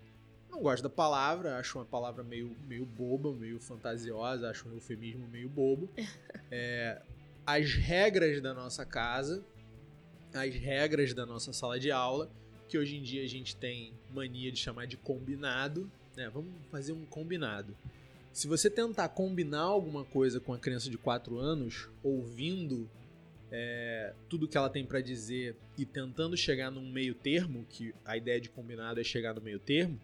Não 0.55 0.61
gosto 0.61 0.83
da 0.83 0.89
palavra, 0.89 1.57
acho 1.57 1.77
uma 1.77 1.83
palavra 1.83 2.23
meio, 2.23 2.55
meio 2.65 2.85
boba, 2.85 3.33
meio 3.33 3.59
fantasiosa, 3.59 4.49
acho 4.49 4.69
um 4.69 4.71
eufemismo 4.71 5.27
meio 5.27 5.49
bobo. 5.49 5.89
É, 6.51 7.01
as 7.45 7.73
regras 7.73 8.39
da 8.39 8.53
nossa 8.53 8.85
casa, 8.85 9.43
as 10.33 10.53
regras 10.53 11.13
da 11.13 11.25
nossa 11.25 11.51
sala 11.51 11.79
de 11.79 11.91
aula, 11.91 12.29
que 12.69 12.77
hoje 12.77 12.95
em 12.95 13.01
dia 13.01 13.23
a 13.23 13.27
gente 13.27 13.55
tem 13.55 13.93
mania 14.13 14.51
de 14.51 14.59
chamar 14.59 14.85
de 14.85 14.95
combinado, 14.95 15.91
né? 16.15 16.29
Vamos 16.29 16.53
fazer 16.71 16.93
um 16.93 17.03
combinado. 17.03 17.75
Se 18.31 18.47
você 18.47 18.69
tentar 18.69 19.09
combinar 19.09 19.61
alguma 19.61 20.05
coisa 20.05 20.39
com 20.39 20.53
a 20.53 20.59
criança 20.59 20.89
de 20.89 20.97
4 20.97 21.37
anos, 21.37 21.89
ouvindo 22.03 22.87
é, 23.51 24.13
tudo 24.29 24.47
que 24.47 24.55
ela 24.55 24.69
tem 24.69 24.85
para 24.85 25.01
dizer 25.01 25.55
e 25.77 25.85
tentando 25.85 26.37
chegar 26.37 26.69
num 26.69 26.89
meio 26.89 27.15
termo, 27.15 27.65
que 27.67 27.93
a 28.05 28.15
ideia 28.15 28.39
de 28.39 28.49
combinado 28.49 29.01
é 29.01 29.03
chegar 29.03 29.33
no 29.33 29.41
meio 29.41 29.59
termo, 29.59 29.99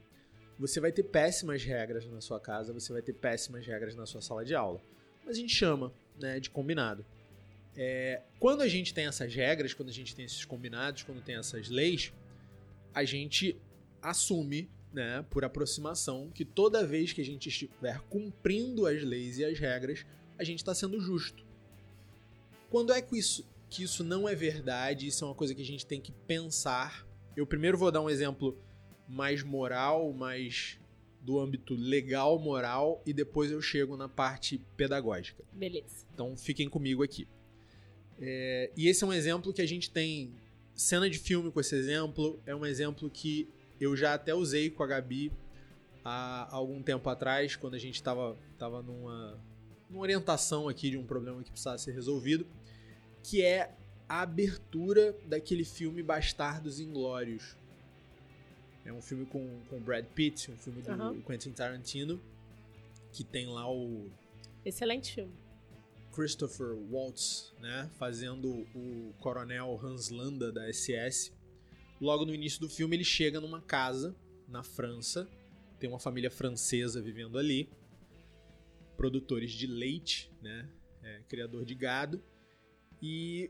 você 0.61 0.79
vai 0.79 0.91
ter 0.91 1.01
péssimas 1.01 1.63
regras 1.63 2.05
na 2.05 2.21
sua 2.21 2.39
casa, 2.39 2.71
você 2.71 2.93
vai 2.93 3.01
ter 3.01 3.13
péssimas 3.13 3.65
regras 3.65 3.95
na 3.95 4.05
sua 4.05 4.21
sala 4.21 4.45
de 4.45 4.53
aula. 4.53 4.79
Mas 5.25 5.35
a 5.35 5.39
gente 5.39 5.55
chama 5.55 5.91
né, 6.19 6.39
de 6.39 6.51
combinado. 6.51 7.03
É, 7.75 8.21
quando 8.39 8.61
a 8.61 8.67
gente 8.67 8.93
tem 8.93 9.07
essas 9.07 9.33
regras, 9.33 9.73
quando 9.73 9.89
a 9.89 9.93
gente 9.93 10.15
tem 10.15 10.23
esses 10.23 10.45
combinados, 10.45 11.01
quando 11.01 11.19
tem 11.19 11.35
essas 11.35 11.67
leis, 11.67 12.13
a 12.93 13.03
gente 13.03 13.59
assume, 14.03 14.69
né, 14.93 15.25
por 15.31 15.43
aproximação, 15.43 16.29
que 16.29 16.45
toda 16.45 16.85
vez 16.85 17.11
que 17.11 17.21
a 17.21 17.25
gente 17.25 17.49
estiver 17.49 17.99
cumprindo 18.01 18.85
as 18.85 19.01
leis 19.01 19.39
e 19.39 19.45
as 19.45 19.57
regras, 19.57 20.05
a 20.37 20.43
gente 20.43 20.59
está 20.59 20.75
sendo 20.75 21.01
justo. 21.01 21.43
Quando 22.69 22.93
é 22.93 23.01
que 23.01 23.17
isso, 23.17 23.49
que 23.67 23.81
isso 23.81 24.03
não 24.03 24.29
é 24.29 24.35
verdade? 24.35 25.07
Isso 25.07 25.25
é 25.25 25.27
uma 25.27 25.35
coisa 25.35 25.55
que 25.55 25.61
a 25.63 25.65
gente 25.65 25.87
tem 25.87 25.99
que 25.99 26.11
pensar. 26.11 27.03
Eu 27.35 27.47
primeiro 27.47 27.79
vou 27.79 27.91
dar 27.91 28.01
um 28.01 28.09
exemplo 28.09 28.55
mais 29.11 29.43
moral, 29.43 30.13
mais 30.13 30.79
do 31.21 31.39
âmbito 31.39 31.75
legal, 31.75 32.39
moral, 32.39 33.01
e 33.05 33.13
depois 33.13 33.51
eu 33.51 33.61
chego 33.61 33.95
na 33.95 34.09
parte 34.09 34.59
pedagógica. 34.75 35.43
Beleza. 35.51 36.05
Então 36.13 36.35
fiquem 36.35 36.67
comigo 36.67 37.03
aqui. 37.03 37.27
É, 38.19 38.71
e 38.75 38.87
esse 38.87 39.03
é 39.03 39.07
um 39.07 39.13
exemplo 39.13 39.53
que 39.53 39.61
a 39.61 39.65
gente 39.65 39.91
tem 39.91 40.33
cena 40.73 41.09
de 41.09 41.19
filme 41.19 41.51
com 41.51 41.59
esse 41.59 41.75
exemplo. 41.75 42.39
É 42.45 42.55
um 42.55 42.65
exemplo 42.65 43.09
que 43.09 43.47
eu 43.79 43.95
já 43.95 44.13
até 44.13 44.33
usei 44.33 44.69
com 44.69 44.81
a 44.81 44.87
Gabi 44.87 45.31
há 46.03 46.47
algum 46.51 46.81
tempo 46.81 47.07
atrás, 47.09 47.55
quando 47.55 47.75
a 47.75 47.79
gente 47.79 47.95
estava 47.95 48.35
tava 48.57 48.81
numa, 48.81 49.39
numa 49.89 50.01
orientação 50.01 50.67
aqui 50.67 50.89
de 50.89 50.97
um 50.97 51.05
problema 51.05 51.43
que 51.43 51.51
precisava 51.51 51.77
ser 51.77 51.91
resolvido, 51.91 52.45
que 53.23 53.43
é 53.43 53.75
a 54.07 54.21
abertura 54.21 55.15
daquele 55.25 55.63
filme 55.63 56.01
Bastardos 56.01 56.79
Inglórios. 56.79 57.55
É 58.85 58.91
um 58.91 59.01
filme 59.01 59.25
com, 59.25 59.61
com 59.69 59.79
Brad 59.79 60.05
Pitt, 60.05 60.51
um 60.51 60.57
filme 60.57 60.81
do 60.81 60.91
uhum. 60.91 61.21
Quentin 61.21 61.51
Tarantino, 61.51 62.19
que 63.11 63.23
tem 63.23 63.47
lá 63.47 63.71
o. 63.71 64.09
Excelente 64.65 65.13
filme. 65.13 65.33
Christopher 66.11 66.75
Waltz, 66.91 67.53
né, 67.59 67.89
fazendo 67.97 68.49
o 68.75 69.13
coronel 69.19 69.79
Hans 69.81 70.09
Landa 70.09 70.51
da 70.51 70.71
SS. 70.71 71.31
Logo 71.99 72.25
no 72.25 72.33
início 72.33 72.59
do 72.59 72.67
filme, 72.67 72.95
ele 72.95 73.03
chega 73.03 73.39
numa 73.39 73.61
casa 73.61 74.15
na 74.47 74.63
França, 74.63 75.29
tem 75.79 75.89
uma 75.89 75.99
família 75.99 76.29
francesa 76.29 77.01
vivendo 77.01 77.37
ali, 77.37 77.69
produtores 78.97 79.51
de 79.51 79.67
leite, 79.67 80.31
né, 80.41 80.69
é, 81.01 81.21
criador 81.29 81.63
de 81.63 81.75
gado, 81.75 82.21
e 83.01 83.49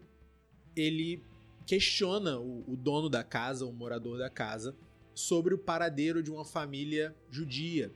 ele 0.75 1.23
questiona 1.65 2.39
o, 2.39 2.71
o 2.71 2.77
dono 2.77 3.09
da 3.09 3.23
casa, 3.23 3.65
o 3.65 3.73
morador 3.73 4.17
da 4.17 4.29
casa, 4.29 4.75
sobre 5.13 5.53
o 5.53 5.57
paradeiro 5.57 6.23
de 6.23 6.31
uma 6.31 6.45
família 6.45 7.15
judia. 7.29 7.91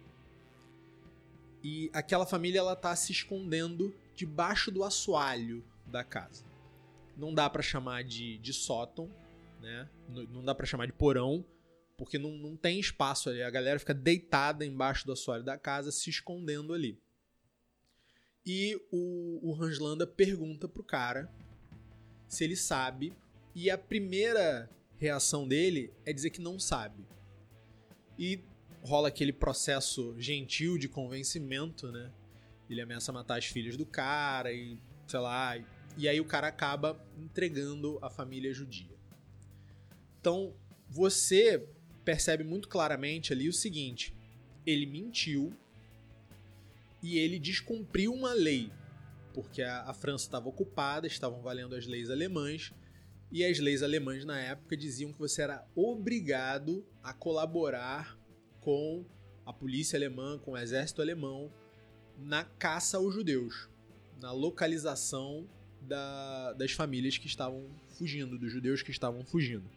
E 1.63 1.89
aquela 1.93 2.25
família 2.25 2.59
ela 2.59 2.75
tá 2.75 2.95
se 2.95 3.11
escondendo 3.11 3.93
debaixo 4.15 4.71
do 4.71 4.83
assoalho 4.83 5.63
da 5.85 6.03
casa. 6.03 6.43
Não 7.17 7.33
dá 7.33 7.49
para 7.49 7.61
chamar 7.61 8.03
de, 8.03 8.37
de 8.37 8.53
sótão, 8.53 9.09
né? 9.61 9.89
Não 10.07 10.43
dá 10.43 10.53
para 10.53 10.65
chamar 10.65 10.85
de 10.85 10.93
porão, 10.93 11.43
porque 11.97 12.19
não, 12.19 12.31
não 12.31 12.55
tem 12.55 12.79
espaço 12.79 13.29
ali. 13.29 13.41
A 13.41 13.49
galera 13.49 13.79
fica 13.79 13.93
deitada 13.93 14.65
embaixo 14.65 15.05
do 15.05 15.13
assoalho 15.13 15.43
da 15.43 15.57
casa, 15.57 15.91
se 15.91 16.09
escondendo 16.09 16.73
ali. 16.73 16.99
E 18.45 18.79
o, 18.91 19.51
o 19.51 19.55
Hanslanda 19.55 20.05
pergunta 20.05 20.67
pro 20.67 20.83
cara 20.83 21.31
se 22.27 22.43
ele 22.43 22.55
sabe. 22.55 23.15
E 23.55 23.71
a 23.71 23.77
primeira 23.77 24.69
reação 24.97 25.47
dele 25.47 25.93
é 26.05 26.13
dizer 26.13 26.29
que 26.29 26.41
não 26.41 26.59
sabe. 26.59 27.05
E 28.17 28.43
rola 28.81 29.07
aquele 29.07 29.33
processo 29.33 30.15
gentil 30.19 30.77
de 30.77 30.87
convencimento, 30.87 31.91
né? 31.91 32.11
Ele 32.69 32.81
ameaça 32.81 33.11
matar 33.11 33.37
as 33.37 33.45
filhas 33.45 33.75
do 33.75 33.85
cara 33.85 34.51
e, 34.51 34.77
sei 35.07 35.19
lá, 35.19 35.57
e 35.97 36.07
aí 36.07 36.19
o 36.19 36.25
cara 36.25 36.47
acaba 36.47 36.99
entregando 37.17 37.99
a 38.01 38.09
família 38.09 38.53
judia. 38.53 38.95
Então, 40.19 40.53
você 40.89 41.67
percebe 42.03 42.43
muito 42.43 42.67
claramente 42.67 43.33
ali 43.33 43.49
o 43.49 43.53
seguinte: 43.53 44.15
ele 44.65 44.85
mentiu 44.85 45.53
e 47.01 47.17
ele 47.17 47.39
descumpriu 47.39 48.13
uma 48.13 48.33
lei, 48.33 48.71
porque 49.33 49.61
a, 49.61 49.83
a 49.83 49.93
França 49.93 50.25
estava 50.25 50.49
ocupada, 50.49 51.05
estavam 51.05 51.41
valendo 51.41 51.75
as 51.75 51.85
leis 51.85 52.09
alemãs, 52.09 52.73
e 53.31 53.43
as 53.43 53.59
leis 53.59 53.83
alemãs 53.83 54.23
na 54.23 54.39
época 54.39 54.77
diziam 54.77 55.11
que 55.11 55.19
você 55.19 55.41
era 55.41 55.65
obrigado 55.75 56.85
a 57.03 57.13
colaborar 57.13 58.17
com 58.61 59.05
a 59.45 59.53
polícia 59.53 59.97
alemã, 59.97 60.39
com 60.39 60.51
o 60.51 60.57
exército 60.57 61.01
alemão, 61.01 61.51
na 62.17 62.43
caça 62.43 62.97
aos 62.97 63.13
judeus, 63.13 63.69
na 64.19 64.31
localização 64.31 65.47
da, 65.81 66.53
das 66.53 66.71
famílias 66.71 67.17
que 67.17 67.27
estavam 67.27 67.67
fugindo, 67.89 68.37
dos 68.37 68.51
judeus 68.51 68.81
que 68.81 68.91
estavam 68.91 69.23
fugindo. 69.23 69.69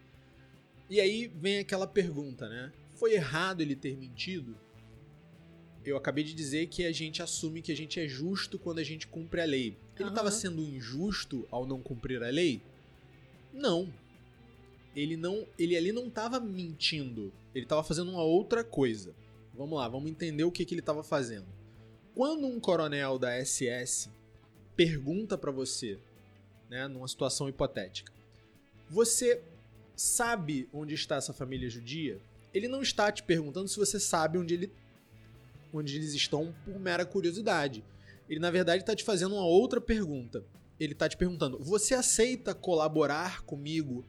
E 0.89 0.99
aí 0.99 1.27
vem 1.27 1.59
aquela 1.59 1.85
pergunta, 1.85 2.49
né? 2.49 2.71
Foi 2.95 3.13
errado 3.13 3.61
ele 3.61 3.75
ter 3.75 3.95
mentido? 3.95 4.57
Eu 5.85 5.95
acabei 5.95 6.23
de 6.23 6.33
dizer 6.33 6.67
que 6.67 6.85
a 6.85 6.91
gente 6.91 7.21
assume 7.21 7.61
que 7.61 7.71
a 7.71 7.75
gente 7.75 7.99
é 7.99 8.07
justo 8.07 8.57
quando 8.57 8.79
a 8.79 8.83
gente 8.83 9.07
cumpre 9.07 9.41
a 9.41 9.45
lei. 9.45 9.77
Ele 9.97 10.09
estava 10.09 10.29
uhum. 10.29 10.35
sendo 10.35 10.61
injusto 10.63 11.47
ao 11.51 11.65
não 11.65 11.79
cumprir 11.79 12.23
a 12.23 12.29
lei? 12.29 12.61
Não. 13.53 13.91
Ele 14.95 15.15
não, 15.15 15.45
ele 15.57 15.77
ali 15.77 15.91
não 15.91 16.07
estava 16.07 16.39
mentindo. 16.39 17.31
Ele 17.53 17.65
estava 17.65 17.83
fazendo 17.83 18.11
uma 18.11 18.23
outra 18.23 18.63
coisa. 18.63 19.13
Vamos 19.53 19.77
lá, 19.77 19.87
vamos 19.87 20.09
entender 20.09 20.43
o 20.43 20.51
que, 20.51 20.65
que 20.65 20.73
ele 20.73 20.81
estava 20.81 21.03
fazendo. 21.03 21.47
Quando 22.15 22.47
um 22.47 22.59
coronel 22.59 23.19
da 23.19 23.43
SS 23.43 24.09
pergunta 24.75 25.37
para 25.37 25.51
você, 25.51 25.99
né, 26.69 26.87
numa 26.87 27.07
situação 27.07 27.49
hipotética, 27.49 28.11
você 28.89 29.41
sabe 29.95 30.69
onde 30.73 30.95
está 30.95 31.17
essa 31.17 31.33
família 31.33 31.69
judia? 31.69 32.19
Ele 32.53 32.67
não 32.67 32.81
está 32.81 33.11
te 33.11 33.21
perguntando 33.21 33.67
se 33.67 33.77
você 33.77 33.99
sabe 33.99 34.37
onde, 34.37 34.53
ele, 34.53 34.73
onde 35.73 35.97
eles 35.97 36.13
estão 36.13 36.53
por 36.65 36.79
mera 36.79 37.05
curiosidade. 37.05 37.83
Ele, 38.29 38.39
na 38.39 38.49
verdade, 38.49 38.83
está 38.83 38.95
te 38.95 39.03
fazendo 39.03 39.35
uma 39.35 39.45
outra 39.45 39.81
pergunta. 39.81 40.43
Ele 40.79 40.93
está 40.93 41.09
te 41.09 41.17
perguntando: 41.17 41.59
você 41.59 41.93
aceita 41.93 42.53
colaborar 42.53 43.43
comigo 43.43 44.05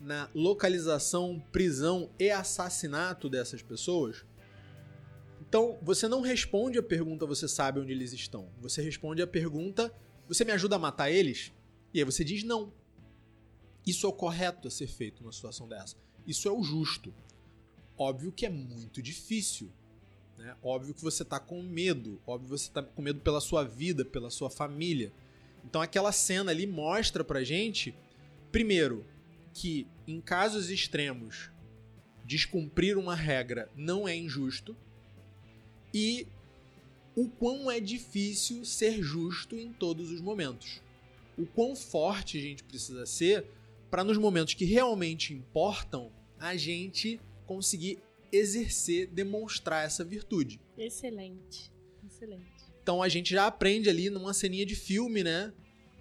na 0.00 0.28
localização, 0.34 1.42
prisão 1.52 2.10
e 2.18 2.30
assassinato 2.30 3.28
dessas 3.28 3.62
pessoas? 3.62 4.24
Então, 5.40 5.78
você 5.82 6.08
não 6.08 6.20
responde 6.20 6.78
a 6.78 6.82
pergunta 6.82 7.26
você 7.26 7.46
sabe 7.46 7.78
onde 7.78 7.92
eles 7.92 8.12
estão. 8.12 8.48
Você 8.60 8.80
responde 8.80 9.20
a 9.20 9.26
pergunta 9.26 9.92
você 10.28 10.44
me 10.44 10.52
ajuda 10.52 10.76
a 10.76 10.78
matar 10.78 11.10
eles? 11.10 11.52
E 11.92 11.98
aí 11.98 12.04
você 12.04 12.24
diz 12.24 12.42
não. 12.42 12.72
Isso 13.86 14.06
é 14.06 14.08
o 14.08 14.12
correto 14.12 14.68
a 14.68 14.70
ser 14.70 14.86
feito 14.86 15.22
numa 15.22 15.32
situação 15.32 15.68
dessa. 15.68 15.96
Isso 16.26 16.48
é 16.48 16.50
o 16.50 16.62
justo. 16.62 17.12
Óbvio 17.98 18.32
que 18.32 18.46
é 18.46 18.48
muito 18.48 19.02
difícil. 19.02 19.70
Né? 20.38 20.56
Óbvio 20.62 20.94
que 20.94 21.02
você 21.02 21.22
está 21.22 21.38
com 21.38 21.62
medo. 21.62 22.20
Óbvio 22.26 22.48
que 22.48 22.58
você 22.58 22.68
está 22.68 22.82
com 22.82 23.02
medo 23.02 23.20
pela 23.20 23.40
sua 23.40 23.62
vida, 23.64 24.04
pela 24.04 24.30
sua 24.30 24.48
família. 24.48 25.12
Então 25.64 25.80
aquela 25.80 26.12
cena 26.12 26.50
ali 26.50 26.66
mostra 26.66 27.24
pra 27.24 27.44
gente, 27.44 27.94
primeiro, 28.50 29.04
que 29.54 29.86
em 30.06 30.20
casos 30.20 30.70
extremos, 30.70 31.50
descumprir 32.24 32.98
uma 32.98 33.14
regra 33.14 33.70
não 33.76 34.08
é 34.08 34.16
injusto 34.16 34.76
e 35.92 36.26
o 37.14 37.28
quão 37.28 37.70
é 37.70 37.78
difícil 37.78 38.64
ser 38.64 39.02
justo 39.02 39.56
em 39.56 39.72
todos 39.72 40.10
os 40.10 40.20
momentos. 40.20 40.80
O 41.36 41.46
quão 41.46 41.76
forte 41.76 42.38
a 42.38 42.40
gente 42.40 42.64
precisa 42.64 43.04
ser 43.06 43.46
para 43.90 44.04
nos 44.04 44.16
momentos 44.16 44.54
que 44.54 44.64
realmente 44.64 45.34
importam, 45.34 46.10
a 46.38 46.56
gente 46.56 47.20
conseguir 47.46 47.98
exercer, 48.32 49.06
demonstrar 49.08 49.84
essa 49.84 50.02
virtude. 50.02 50.58
Excelente. 50.78 51.70
Excelente. 52.04 52.51
Então 52.82 53.02
a 53.02 53.08
gente 53.08 53.30
já 53.30 53.46
aprende 53.46 53.88
ali 53.88 54.10
numa 54.10 54.34
ceninha 54.34 54.66
de 54.66 54.74
filme, 54.74 55.22
né? 55.22 55.52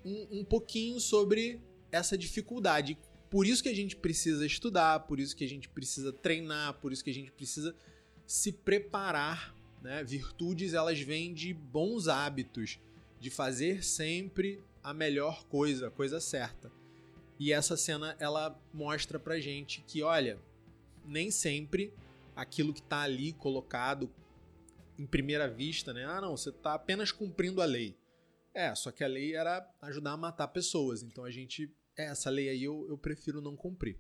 Um, 0.03 0.39
um 0.39 0.43
pouquinho 0.43 0.99
sobre 0.99 1.61
essa 1.91 2.17
dificuldade. 2.17 2.97
Por 3.29 3.45
isso 3.45 3.61
que 3.61 3.69
a 3.69 3.75
gente 3.75 3.95
precisa 3.95 4.45
estudar, 4.45 5.01
por 5.01 5.19
isso 5.19 5.35
que 5.35 5.43
a 5.43 5.47
gente 5.47 5.69
precisa 5.69 6.11
treinar, 6.11 6.73
por 6.75 6.91
isso 6.91 7.03
que 7.03 7.09
a 7.09 7.13
gente 7.13 7.31
precisa 7.31 7.75
se 8.25 8.51
preparar. 8.51 9.55
Né? 9.81 10.03
Virtudes 10.03 10.73
elas 10.73 10.99
vêm 10.99 11.33
de 11.33 11.53
bons 11.53 12.07
hábitos, 12.07 12.79
de 13.19 13.29
fazer 13.29 13.83
sempre 13.83 14.61
a 14.83 14.93
melhor 14.93 15.45
coisa, 15.45 15.87
a 15.87 15.91
coisa 15.91 16.19
certa. 16.19 16.71
E 17.39 17.53
essa 17.53 17.77
cena 17.77 18.15
ela 18.19 18.59
mostra 18.73 19.19
pra 19.19 19.39
gente 19.39 19.83
que, 19.87 20.03
olha, 20.03 20.39
nem 21.05 21.31
sempre 21.31 21.93
aquilo 22.35 22.73
que 22.73 22.81
tá 22.81 23.01
ali 23.01 23.33
colocado 23.33 24.11
em 24.97 25.05
primeira 25.05 25.47
vista, 25.49 25.93
né? 25.93 26.05
Ah, 26.05 26.21
não, 26.21 26.35
você 26.35 26.51
tá 26.51 26.73
apenas 26.73 27.11
cumprindo 27.11 27.61
a 27.61 27.65
lei. 27.65 27.95
É, 28.53 28.73
só 28.75 28.91
que 28.91 29.03
a 29.03 29.07
lei 29.07 29.35
era 29.35 29.67
ajudar 29.81 30.11
a 30.11 30.17
matar 30.17 30.47
pessoas. 30.49 31.03
Então 31.03 31.23
a 31.23 31.31
gente. 31.31 31.73
É, 31.97 32.05
essa 32.05 32.29
lei 32.29 32.49
aí 32.49 32.63
eu, 32.63 32.85
eu 32.89 32.97
prefiro 32.97 33.41
não 33.41 33.55
cumprir. 33.55 33.99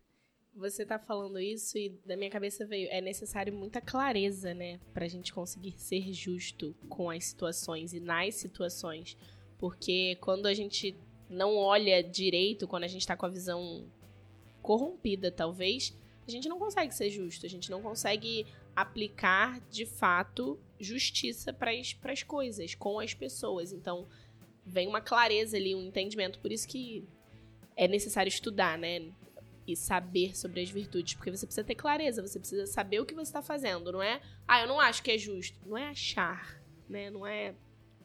Você 0.53 0.85
tá 0.85 0.99
falando 0.99 1.39
isso 1.39 1.77
e 1.77 1.89
da 2.05 2.17
minha 2.17 2.29
cabeça 2.29 2.65
veio. 2.65 2.89
É 2.91 2.99
necessário 2.99 3.53
muita 3.53 3.79
clareza, 3.79 4.53
né? 4.53 4.79
Pra 4.93 5.07
gente 5.07 5.33
conseguir 5.33 5.73
ser 5.77 6.11
justo 6.11 6.75
com 6.89 7.09
as 7.09 7.25
situações 7.25 7.93
e 7.93 7.99
nas 7.99 8.35
situações. 8.35 9.17
Porque 9.57 10.17
quando 10.19 10.47
a 10.47 10.53
gente 10.53 10.95
não 11.29 11.55
olha 11.55 12.03
direito, 12.03 12.67
quando 12.67 12.83
a 12.83 12.87
gente 12.87 13.07
tá 13.07 13.15
com 13.15 13.25
a 13.25 13.29
visão 13.29 13.87
corrompida, 14.61 15.31
talvez, 15.31 15.95
a 16.27 16.31
gente 16.31 16.49
não 16.49 16.59
consegue 16.59 16.93
ser 16.93 17.09
justo. 17.09 17.45
A 17.45 17.49
gente 17.49 17.71
não 17.71 17.81
consegue 17.81 18.45
aplicar 18.75 19.59
de 19.69 19.85
fato 19.85 20.59
justiça 20.79 21.53
para 21.53 21.71
as 21.71 22.23
coisas, 22.23 22.75
com 22.75 22.99
as 22.99 23.13
pessoas. 23.13 23.71
Então, 23.71 24.07
vem 24.65 24.87
uma 24.87 25.01
clareza 25.01 25.57
ali, 25.57 25.75
um 25.75 25.87
entendimento. 25.87 26.39
Por 26.39 26.51
isso 26.51 26.67
que 26.67 27.07
é 27.75 27.87
necessário 27.87 28.29
estudar, 28.29 28.77
né? 28.77 29.11
E 29.67 29.75
saber 29.75 30.35
sobre 30.35 30.61
as 30.61 30.69
virtudes. 30.69 31.13
Porque 31.13 31.31
você 31.31 31.45
precisa 31.45 31.65
ter 31.65 31.75
clareza, 31.75 32.21
você 32.21 32.39
precisa 32.39 32.65
saber 32.65 32.99
o 32.99 33.05
que 33.05 33.13
você 33.13 33.29
está 33.29 33.41
fazendo. 33.41 33.91
Não 33.91 34.01
é, 34.01 34.21
ah, 34.47 34.61
eu 34.61 34.67
não 34.67 34.79
acho 34.79 35.03
que 35.03 35.11
é 35.11 35.17
justo. 35.17 35.57
Não 35.65 35.77
é 35.77 35.89
achar, 35.89 36.61
né? 36.89 37.09
Não 37.09 37.25
é. 37.25 37.53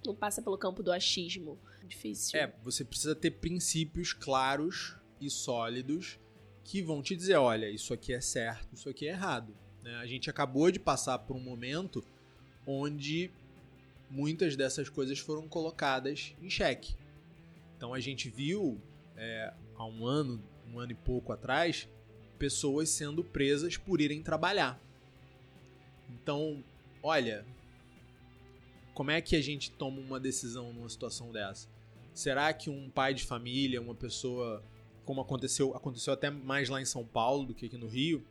Não 0.05 0.15
passa 0.15 0.43
pelo 0.43 0.59
campo 0.59 0.83
do 0.83 0.93
achismo. 0.93 1.59
Difícil. 1.85 2.39
É, 2.39 2.53
você 2.63 2.85
precisa 2.85 3.15
ter 3.15 3.33
princípios 3.33 4.13
claros 4.13 4.97
e 5.21 5.31
sólidos 5.31 6.19
que 6.63 6.83
vão 6.83 7.03
te 7.03 7.17
dizer: 7.17 7.37
olha, 7.37 7.71
isso 7.71 7.95
aqui 7.95 8.13
é 8.13 8.21
certo, 8.21 8.75
isso 8.75 8.89
aqui 8.89 9.07
é 9.09 9.11
errado. 9.11 9.57
Né? 9.87 9.95
A 9.99 10.07
gente 10.07 10.29
acabou 10.29 10.69
de 10.73 10.81
passar 10.81 11.17
por 11.21 11.37
um 11.37 11.41
momento 11.41 12.05
onde 12.67 13.31
muitas 14.11 14.57
dessas 14.57 14.89
coisas 14.89 15.21
foram 15.21 15.49
colocadas 15.49 16.35
em 16.43 16.51
xeque. 16.51 16.97
Então 17.77 17.95
a 17.95 18.01
gente 18.01 18.29
viu 18.29 18.81
é, 19.17 19.55
há 19.77 19.87
um 19.87 20.05
ano, 20.05 20.43
um 20.69 20.81
ano 20.81 20.91
e 20.91 20.95
pouco 20.97 21.33
atrás, 21.33 21.89
pessoas 22.37 22.89
sendo 22.89 23.23
presas 23.23 23.77
por 23.77 24.01
irem 24.01 24.23
trabalhar. 24.23 24.81
Então, 26.11 26.65
olha, 27.01 27.47
como 28.93 29.13
é 29.13 29.21
que 29.21 29.37
a 29.37 29.41
gente 29.41 29.71
toma 29.71 30.01
uma 30.01 30.19
decisão 30.19 30.73
numa 30.73 30.89
situação 30.89 31.31
dessa? 31.31 31.69
Será 32.13 32.53
que 32.53 32.69
um 32.69 32.91
pai 32.91 33.15
de 33.15 33.25
família, 33.25 33.81
uma 33.81 33.95
pessoa, 33.95 34.65
como 35.05 35.21
aconteceu, 35.21 35.77
aconteceu 35.77 36.13
até 36.13 36.29
mais 36.31 36.69
lá 36.69 36.81
em 36.81 36.85
São 36.85 37.05
Paulo 37.05 37.47
do 37.47 37.55
que 37.55 37.67
aqui 37.67 37.77
no 37.77 37.87
Rio, 37.87 38.27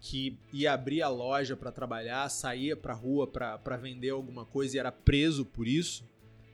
que 0.00 0.38
ia 0.52 0.72
abrir 0.72 1.02
a 1.02 1.08
loja 1.08 1.56
para 1.56 1.72
trabalhar, 1.72 2.28
saía 2.28 2.76
para 2.76 2.94
rua 2.94 3.26
para 3.26 3.76
vender 3.76 4.10
alguma 4.10 4.44
coisa 4.44 4.76
e 4.76 4.78
era 4.78 4.92
preso 4.92 5.44
por 5.44 5.66
isso? 5.66 6.04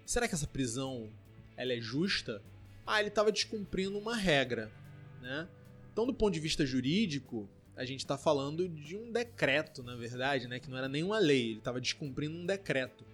Será 0.05 0.27
que 0.27 0.35
essa 0.35 0.47
prisão 0.47 1.11
ela 1.57 1.73
é 1.73 1.81
justa? 1.81 2.43
Ah, 2.87 3.01
ele 3.01 3.09
estava 3.09 3.31
descumprindo 3.31 3.99
uma 3.99 4.17
regra, 4.17 4.71
né? 5.21 5.49
Então, 5.93 6.07
do 6.07 6.13
ponto 6.13 6.35
de 6.35 6.41
vista 6.41 6.67
jurídico, 6.67 7.49
a 7.77 7.85
gente 7.85 8.01
está 8.01 8.19
falando 8.19 8.69
de 8.69 8.97
um 8.97 9.13
decreto, 9.13 9.83
na 9.83 9.95
verdade, 9.95 10.49
né? 10.49 10.59
Que 10.59 10.71
não 10.71 10.77
era 10.77 10.89
nenhuma 10.89 11.19
lei, 11.19 11.51
ele 11.51 11.59
estava 11.59 11.81
descumprindo 11.81 12.37
um 12.37 12.47
decreto. 12.47 13.05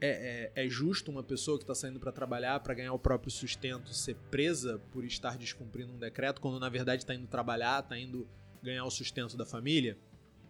É, 0.00 0.50
é, 0.54 0.66
é, 0.66 0.68
justo 0.68 1.10
uma 1.10 1.22
pessoa 1.22 1.56
que 1.56 1.62
está 1.62 1.74
saindo 1.74 1.98
para 1.98 2.12
trabalhar 2.12 2.60
para 2.60 2.74
ganhar 2.74 2.92
o 2.92 2.98
próprio 2.98 3.30
sustento 3.30 3.94
ser 3.94 4.16
presa 4.30 4.78
por 4.92 5.04
estar 5.04 5.38
descumprindo 5.38 5.92
um 5.92 5.98
decreto, 5.98 6.40
quando 6.40 6.60
na 6.60 6.68
verdade 6.68 7.02
está 7.02 7.14
indo 7.14 7.26
trabalhar, 7.26 7.80
está 7.82 7.96
indo 7.96 8.28
ganhar 8.64 8.84
o 8.84 8.90
sustento 8.90 9.36
da 9.36 9.44
família? 9.44 9.96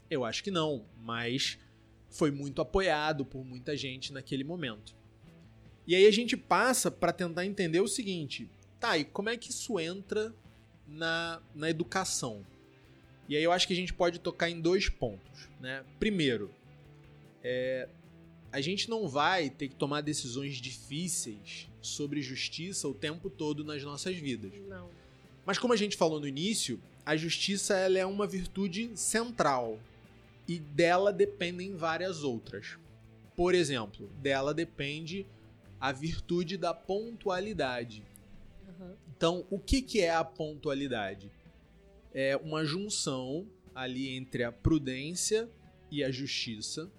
Eu 0.09 0.25
acho 0.25 0.43
que 0.43 0.51
não, 0.51 0.87
mas 1.03 1.59
foi 2.09 2.31
muito 2.31 2.63
apoiado 2.63 3.25
por 3.25 3.45
muita 3.45 3.77
gente 3.77 4.13
naquele 4.13 4.45
momento. 4.45 4.95
E 5.87 5.95
aí 5.95 6.07
a 6.07 6.11
gente 6.11 6.37
passa 6.37 6.91
para 6.91 7.13
tentar 7.13 7.45
entender 7.45 7.81
o 7.81 7.89
seguinte: 7.89 8.49
tá, 8.79 8.97
e 8.97 9.05
como 9.05 9.29
é 9.29 9.37
que 9.37 9.51
isso 9.51 9.79
entra 9.79 10.33
na, 10.87 11.43
na 11.55 11.69
educação? 11.69 12.47
E 13.29 13.37
aí 13.37 13.43
eu 13.43 13.53
acho 13.53 13.67
que 13.67 13.73
a 13.73 13.77
gente 13.77 13.93
pode 13.93 14.21
tocar 14.21 14.49
em 14.49 14.61
dois 14.61 14.89
pontos. 14.89 15.49
Né? 15.61 15.85
Primeiro, 15.99 16.51
é, 17.43 17.89
a 18.53 18.61
gente 18.61 18.89
não 18.89 19.09
vai 19.09 19.51
ter 19.51 19.69
que 19.69 19.75
tomar 19.75 20.01
decisões 20.01 20.57
difíceis 20.57 21.69
sobre 21.81 22.23
justiça 22.23 22.87
o 22.87 22.95
tempo 22.95 23.29
todo 23.29 23.65
nas 23.65 23.83
nossas 23.83 24.17
vidas. 24.17 24.53
Não. 24.69 24.89
Mas 25.45 25.59
como 25.59 25.73
a 25.73 25.77
gente 25.77 25.97
falou 25.97 26.21
no 26.21 26.29
início, 26.29 26.81
a 27.05 27.17
justiça 27.17 27.77
ela 27.77 27.99
é 27.99 28.07
uma 28.07 28.27
virtude 28.27 28.91
central 28.97 29.79
e 30.49 30.59
dela 30.59 31.13
dependem 31.13 31.77
várias 31.77 32.23
outras. 32.23 32.79
Por 33.37 33.55
exemplo, 33.55 34.09
dela 34.21 34.55
depende 34.55 35.27
a 35.81 35.93
virtude 35.93 36.57
da 36.57 36.73
pontualidade. 36.73 38.03
Uhum. 38.67 38.95
Então, 39.17 39.47
o 39.51 39.59
que, 39.59 39.83
que 39.83 40.01
é 40.01 40.15
a 40.15 40.25
pontualidade? 40.25 41.31
É 42.13 42.37
uma 42.37 42.65
junção 42.65 43.47
ali 43.75 44.17
entre 44.17 44.45
a 44.45 44.53
prudência 44.53 45.49
e 45.91 46.03
a 46.03 46.11
justiça 46.11 46.91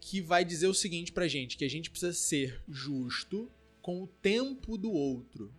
que 0.00 0.20
vai 0.20 0.44
dizer 0.44 0.68
o 0.68 0.74
seguinte 0.74 1.12
pra 1.12 1.28
gente, 1.28 1.56
que 1.56 1.64
a 1.64 1.70
gente 1.70 1.90
precisa 1.90 2.12
ser 2.12 2.62
justo 2.68 3.50
com 3.82 4.02
o 4.02 4.06
tempo 4.06 4.78
do 4.78 4.90
outro. 4.90 5.52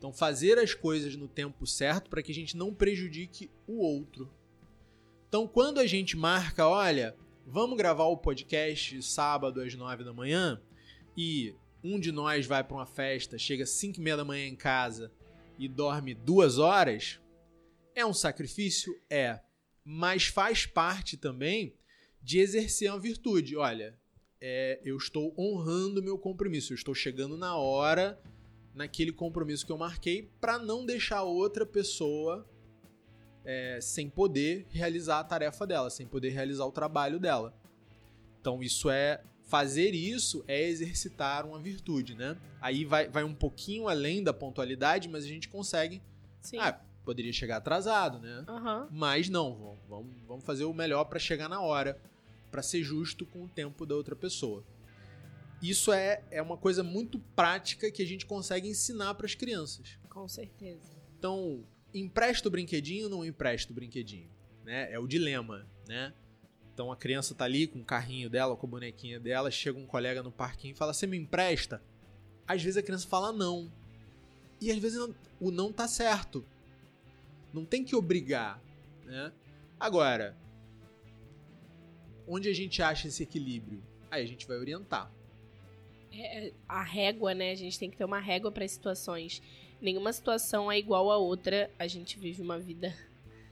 Então, 0.00 0.14
fazer 0.14 0.58
as 0.58 0.72
coisas 0.72 1.14
no 1.14 1.28
tempo 1.28 1.66
certo 1.66 2.08
para 2.08 2.22
que 2.22 2.32
a 2.32 2.34
gente 2.34 2.56
não 2.56 2.72
prejudique 2.72 3.50
o 3.66 3.80
outro. 3.84 4.32
Então, 5.28 5.46
quando 5.46 5.78
a 5.78 5.86
gente 5.86 6.16
marca, 6.16 6.66
olha, 6.66 7.14
vamos 7.46 7.76
gravar 7.76 8.04
o 8.04 8.16
podcast 8.16 9.02
sábado 9.02 9.60
às 9.60 9.74
nove 9.74 10.02
da 10.02 10.14
manhã 10.14 10.58
e 11.14 11.54
um 11.84 12.00
de 12.00 12.10
nós 12.10 12.46
vai 12.46 12.64
para 12.64 12.78
uma 12.78 12.86
festa, 12.86 13.36
chega 13.36 13.64
às 13.64 13.70
cinco 13.72 13.98
e 13.98 14.02
meia 14.02 14.16
da 14.16 14.24
manhã 14.24 14.46
em 14.46 14.56
casa 14.56 15.12
e 15.58 15.68
dorme 15.68 16.14
duas 16.14 16.56
horas, 16.56 17.20
é 17.94 18.06
um 18.06 18.14
sacrifício? 18.14 18.98
É. 19.10 19.38
Mas 19.84 20.28
faz 20.28 20.64
parte 20.64 21.18
também 21.18 21.76
de 22.22 22.38
exercer 22.38 22.90
uma 22.90 22.98
virtude. 22.98 23.54
Olha, 23.54 23.98
é, 24.40 24.80
eu 24.82 24.96
estou 24.96 25.34
honrando 25.38 26.02
meu 26.02 26.16
compromisso, 26.16 26.72
eu 26.72 26.76
estou 26.76 26.94
chegando 26.94 27.36
na 27.36 27.54
hora 27.54 28.18
naquele 28.74 29.12
compromisso 29.12 29.66
que 29.66 29.72
eu 29.72 29.78
marquei 29.78 30.30
para 30.40 30.58
não 30.58 30.84
deixar 30.84 31.22
outra 31.22 31.66
pessoa 31.66 32.46
é, 33.44 33.80
sem 33.80 34.08
poder 34.08 34.66
realizar 34.70 35.20
a 35.20 35.24
tarefa 35.24 35.66
dela, 35.66 35.90
sem 35.90 36.06
poder 36.06 36.30
realizar 36.30 36.64
o 36.64 36.72
trabalho 36.72 37.18
dela. 37.18 37.54
Então 38.40 38.62
isso 38.62 38.88
é 38.88 39.22
fazer 39.42 39.94
isso 39.94 40.44
é 40.46 40.68
exercitar 40.68 41.44
uma 41.44 41.58
virtude, 41.58 42.14
né? 42.14 42.36
Aí 42.60 42.84
vai, 42.84 43.08
vai 43.08 43.24
um 43.24 43.34
pouquinho 43.34 43.88
além 43.88 44.22
da 44.22 44.32
pontualidade, 44.32 45.08
mas 45.08 45.24
a 45.24 45.28
gente 45.28 45.48
consegue. 45.48 46.00
Sim. 46.40 46.58
Ah, 46.58 46.80
poderia 47.04 47.32
chegar 47.32 47.56
atrasado, 47.56 48.20
né? 48.20 48.44
Uhum. 48.48 48.86
Mas 48.92 49.28
não, 49.28 49.76
vamos, 49.88 50.14
vamos 50.26 50.44
fazer 50.44 50.64
o 50.64 50.72
melhor 50.72 51.04
para 51.04 51.18
chegar 51.18 51.48
na 51.48 51.60
hora, 51.60 52.00
para 52.50 52.62
ser 52.62 52.84
justo 52.84 53.26
com 53.26 53.42
o 53.42 53.48
tempo 53.48 53.84
da 53.84 53.96
outra 53.96 54.14
pessoa. 54.14 54.64
Isso 55.62 55.92
é, 55.92 56.22
é 56.30 56.40
uma 56.40 56.56
coisa 56.56 56.82
muito 56.82 57.18
prática 57.36 57.90
que 57.90 58.02
a 58.02 58.06
gente 58.06 58.24
consegue 58.24 58.68
ensinar 58.68 59.14
para 59.14 59.26
as 59.26 59.34
crianças. 59.34 59.98
Com 60.08 60.26
certeza. 60.26 60.90
Então, 61.18 61.64
empresta 61.92 62.48
o 62.48 62.50
brinquedinho 62.50 63.04
ou 63.04 63.10
não 63.10 63.24
empresta 63.24 63.72
o 63.72 63.74
brinquedinho? 63.74 64.30
Né? 64.64 64.90
É 64.92 64.98
o 64.98 65.06
dilema, 65.06 65.66
né? 65.86 66.14
Então 66.72 66.90
a 66.90 66.96
criança 66.96 67.34
tá 67.34 67.44
ali 67.44 67.66
com 67.66 67.80
o 67.80 67.84
carrinho 67.84 68.30
dela, 68.30 68.56
com 68.56 68.66
a 68.66 68.70
bonequinha 68.70 69.20
dela, 69.20 69.50
chega 69.50 69.78
um 69.78 69.84
colega 69.84 70.22
no 70.22 70.32
parquinho 70.32 70.72
e 70.72 70.74
fala: 70.74 70.94
"Você 70.94 71.06
me 71.06 71.18
empresta?" 71.18 71.82
Às 72.46 72.62
vezes 72.62 72.78
a 72.78 72.82
criança 72.82 73.06
fala 73.06 73.32
não. 73.32 73.70
E 74.60 74.70
às 74.70 74.78
vezes 74.78 74.98
o 75.38 75.50
não 75.50 75.70
tá 75.70 75.86
certo. 75.86 76.42
Não 77.52 77.66
tem 77.66 77.84
que 77.84 77.94
obrigar, 77.94 78.62
né? 79.04 79.30
Agora, 79.78 80.34
onde 82.26 82.48
a 82.48 82.54
gente 82.54 82.82
acha 82.82 83.08
esse 83.08 83.22
equilíbrio? 83.22 83.82
Aí 84.10 84.22
a 84.22 84.26
gente 84.26 84.46
vai 84.46 84.56
orientar. 84.56 85.12
É, 86.12 86.46
é, 86.46 86.52
a 86.68 86.82
régua, 86.82 87.34
né? 87.34 87.52
A 87.52 87.56
gente 87.56 87.78
tem 87.78 87.90
que 87.90 87.96
ter 87.96 88.04
uma 88.04 88.18
régua 88.18 88.50
para 88.50 88.66
situações. 88.66 89.42
Nenhuma 89.80 90.12
situação 90.12 90.70
é 90.70 90.78
igual 90.78 91.10
a 91.10 91.16
outra. 91.16 91.70
A 91.78 91.86
gente 91.86 92.18
vive 92.18 92.42
uma 92.42 92.58
vida. 92.58 92.94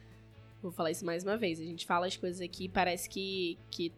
Vou 0.62 0.72
falar 0.72 0.90
isso 0.90 1.04
mais 1.04 1.22
uma 1.22 1.36
vez. 1.36 1.60
A 1.60 1.64
gente 1.64 1.86
fala 1.86 2.06
as 2.06 2.16
coisas 2.16 2.40
aqui 2.40 2.64
e 2.64 2.68
parece 2.68 3.08
que, 3.08 3.58
que 3.70 3.92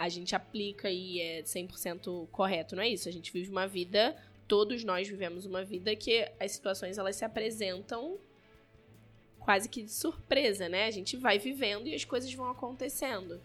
a 0.00 0.08
gente 0.08 0.34
aplica 0.34 0.90
e 0.90 1.20
é 1.20 1.42
100% 1.42 2.26
correto, 2.28 2.74
não 2.74 2.82
é 2.82 2.88
isso? 2.88 3.06
A 3.06 3.12
gente 3.12 3.30
vive 3.30 3.50
uma 3.50 3.66
vida, 3.66 4.16
todos 4.48 4.82
nós 4.82 5.06
vivemos 5.06 5.44
uma 5.44 5.62
vida 5.62 5.94
que 5.94 6.26
as 6.40 6.52
situações 6.52 6.96
elas 6.96 7.16
se 7.16 7.24
apresentam 7.24 8.18
quase 9.38 9.68
que 9.68 9.82
de 9.82 9.92
surpresa, 9.92 10.70
né? 10.70 10.86
A 10.86 10.90
gente 10.90 11.18
vai 11.18 11.38
vivendo 11.38 11.86
e 11.86 11.94
as 11.94 12.04
coisas 12.04 12.32
vão 12.32 12.48
acontecendo. 12.50 13.40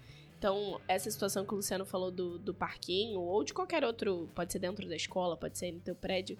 Então, 0.45 0.79
essa 0.87 1.09
situação 1.09 1.43
que 1.43 1.53
o 1.53 1.55
Luciano 1.55 1.87
falou 1.87 2.11
do, 2.11 2.37
do 2.37 2.53
parquinho, 2.53 3.19
ou 3.19 3.43
de 3.43 3.51
qualquer 3.51 3.83
outro, 3.83 4.29
pode 4.35 4.53
ser 4.53 4.59
dentro 4.59 4.87
da 4.87 4.95
escola, 4.95 5.35
pode 5.35 5.57
ser 5.57 5.71
no 5.71 5.79
teu 5.79 5.95
prédio, 5.95 6.37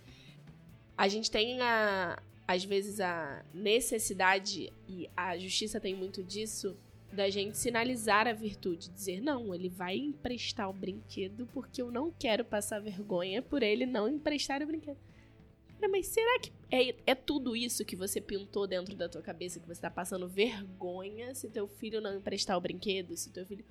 a 0.95 1.07
gente 1.07 1.31
tem 1.31 1.59
a, 1.59 2.21
às 2.47 2.63
vezes 2.63 2.99
a 2.99 3.43
necessidade, 3.51 4.71
e 4.87 5.09
a 5.17 5.35
justiça 5.39 5.79
tem 5.79 5.95
muito 5.95 6.23
disso, 6.23 6.77
da 7.11 7.31
gente 7.31 7.57
sinalizar 7.57 8.27
a 8.27 8.33
virtude, 8.33 8.91
dizer, 8.91 9.19
não, 9.21 9.55
ele 9.55 9.69
vai 9.69 9.97
emprestar 9.97 10.69
o 10.69 10.73
brinquedo 10.73 11.49
porque 11.51 11.81
eu 11.81 11.89
não 11.89 12.11
quero 12.11 12.45
passar 12.45 12.79
vergonha 12.79 13.41
por 13.41 13.63
ele 13.63 13.87
não 13.87 14.07
emprestar 14.07 14.61
o 14.61 14.67
brinquedo. 14.67 14.99
Mas 15.89 16.05
será 16.05 16.39
que 16.39 16.51
é, 16.69 16.93
é 17.07 17.15
tudo 17.15 17.55
isso 17.55 17.83
que 17.83 17.95
você 17.95 18.21
pintou 18.21 18.67
dentro 18.67 18.95
da 18.95 19.09
tua 19.09 19.23
cabeça, 19.23 19.59
que 19.59 19.67
você 19.67 19.81
tá 19.81 19.89
passando 19.89 20.27
vergonha 20.27 21.33
se 21.33 21.49
teu 21.49 21.67
filho 21.67 21.99
não 21.99 22.15
emprestar 22.15 22.55
o 22.55 22.61
brinquedo, 22.61 23.17
se 23.17 23.31
teu 23.31 23.43
filho... 23.47 23.65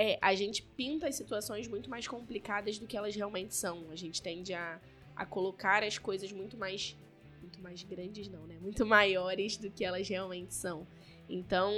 É, 0.00 0.16
a 0.20 0.32
gente 0.32 0.62
pinta 0.62 1.08
as 1.08 1.16
situações 1.16 1.66
muito 1.66 1.90
mais 1.90 2.06
complicadas 2.06 2.78
do 2.78 2.86
que 2.86 2.96
elas 2.96 3.16
realmente 3.16 3.52
são. 3.52 3.90
A 3.90 3.96
gente 3.96 4.22
tende 4.22 4.54
a, 4.54 4.80
a 5.16 5.26
colocar 5.26 5.82
as 5.82 5.98
coisas 5.98 6.30
muito 6.30 6.56
mais 6.56 6.96
muito 7.40 7.60
mais 7.60 7.82
grandes 7.82 8.28
não, 8.28 8.46
né? 8.46 8.56
Muito 8.60 8.86
maiores 8.86 9.56
do 9.56 9.68
que 9.68 9.84
elas 9.84 10.08
realmente 10.08 10.54
são. 10.54 10.86
Então, 11.28 11.72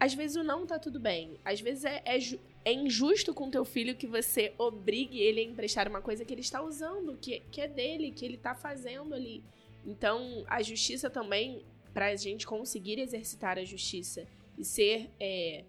às 0.00 0.14
vezes 0.14 0.36
o 0.36 0.42
não 0.42 0.66
tá 0.66 0.80
tudo 0.80 0.98
bem. 0.98 1.38
Às 1.44 1.60
vezes 1.60 1.84
é, 1.84 2.02
é, 2.04 2.18
é, 2.64 2.72
injusto 2.72 3.32
com 3.32 3.48
teu 3.48 3.64
filho 3.64 3.94
que 3.94 4.08
você 4.08 4.52
obrigue 4.58 5.20
ele 5.20 5.38
a 5.38 5.44
emprestar 5.44 5.86
uma 5.86 6.02
coisa 6.02 6.24
que 6.24 6.34
ele 6.34 6.40
está 6.40 6.60
usando, 6.60 7.16
que, 7.18 7.38
que 7.52 7.60
é 7.60 7.68
dele, 7.68 8.10
que 8.10 8.24
ele 8.24 8.36
tá 8.36 8.52
fazendo 8.52 9.14
ali. 9.14 9.44
Então, 9.86 10.44
a 10.48 10.60
justiça 10.60 11.08
também, 11.08 11.64
pra 11.94 12.16
gente 12.16 12.48
conseguir 12.48 12.98
exercitar 12.98 13.58
a 13.58 13.64
justiça 13.64 14.26
e 14.58 14.64
ser 14.64 15.08
é, 15.20 15.64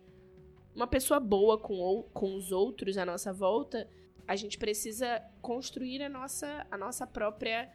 uma 0.76 0.88
pessoa 0.88 1.20
boa 1.20 1.58
com, 1.58 2.04
com 2.14 2.36
os 2.36 2.52
outros 2.52 2.98
à 2.98 3.06
nossa 3.06 3.32
volta, 3.32 3.88
a 4.28 4.36
gente 4.36 4.58
precisa 4.58 5.22
construir 5.42 6.02
a 6.02 6.10
nossa, 6.10 6.66
a 6.72 6.78
nossa 6.78 7.06
própria 7.06 7.72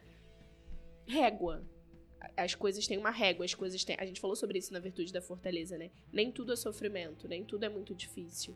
régua. 1.07 1.63
As 2.35 2.53
coisas 2.55 2.85
têm 2.85 2.97
uma 2.97 3.11
régua, 3.11 3.45
as 3.45 3.53
coisas 3.53 3.83
têm. 3.83 3.95
A 3.99 4.05
gente 4.05 4.19
falou 4.19 4.35
sobre 4.35 4.59
isso 4.59 4.73
na 4.73 4.79
virtude 4.79 5.13
da 5.13 5.21
fortaleza, 5.21 5.77
né? 5.77 5.89
Nem 6.11 6.31
tudo 6.31 6.53
é 6.53 6.55
sofrimento, 6.55 7.27
nem 7.27 7.45
tudo 7.45 7.63
é 7.63 7.69
muito 7.69 7.95
difícil. 7.95 8.55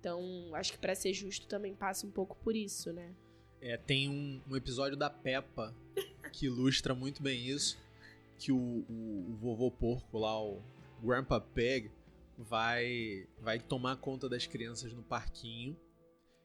Então, 0.00 0.20
acho 0.54 0.72
que 0.72 0.78
para 0.78 0.94
ser 0.94 1.12
justo 1.12 1.46
também 1.46 1.74
passa 1.74 2.06
um 2.06 2.10
pouco 2.10 2.36
por 2.36 2.54
isso, 2.54 2.92
né? 2.92 3.14
É, 3.60 3.76
tem 3.76 4.08
um, 4.08 4.40
um 4.50 4.56
episódio 4.56 4.96
da 4.96 5.08
Peppa 5.08 5.74
que 6.32 6.46
ilustra 6.46 6.94
muito 6.94 7.22
bem 7.22 7.46
isso. 7.46 7.78
Que 8.36 8.50
o, 8.52 8.84
o, 8.88 9.30
o 9.30 9.36
vovô 9.36 9.70
porco 9.70 10.18
lá, 10.18 10.42
o 10.42 10.60
Grandpa 11.02 11.40
Pig, 11.40 11.90
vai, 12.38 13.26
vai 13.38 13.58
tomar 13.58 13.96
conta 13.96 14.28
das 14.28 14.46
crianças 14.46 14.92
no 14.92 15.02
parquinho 15.02 15.76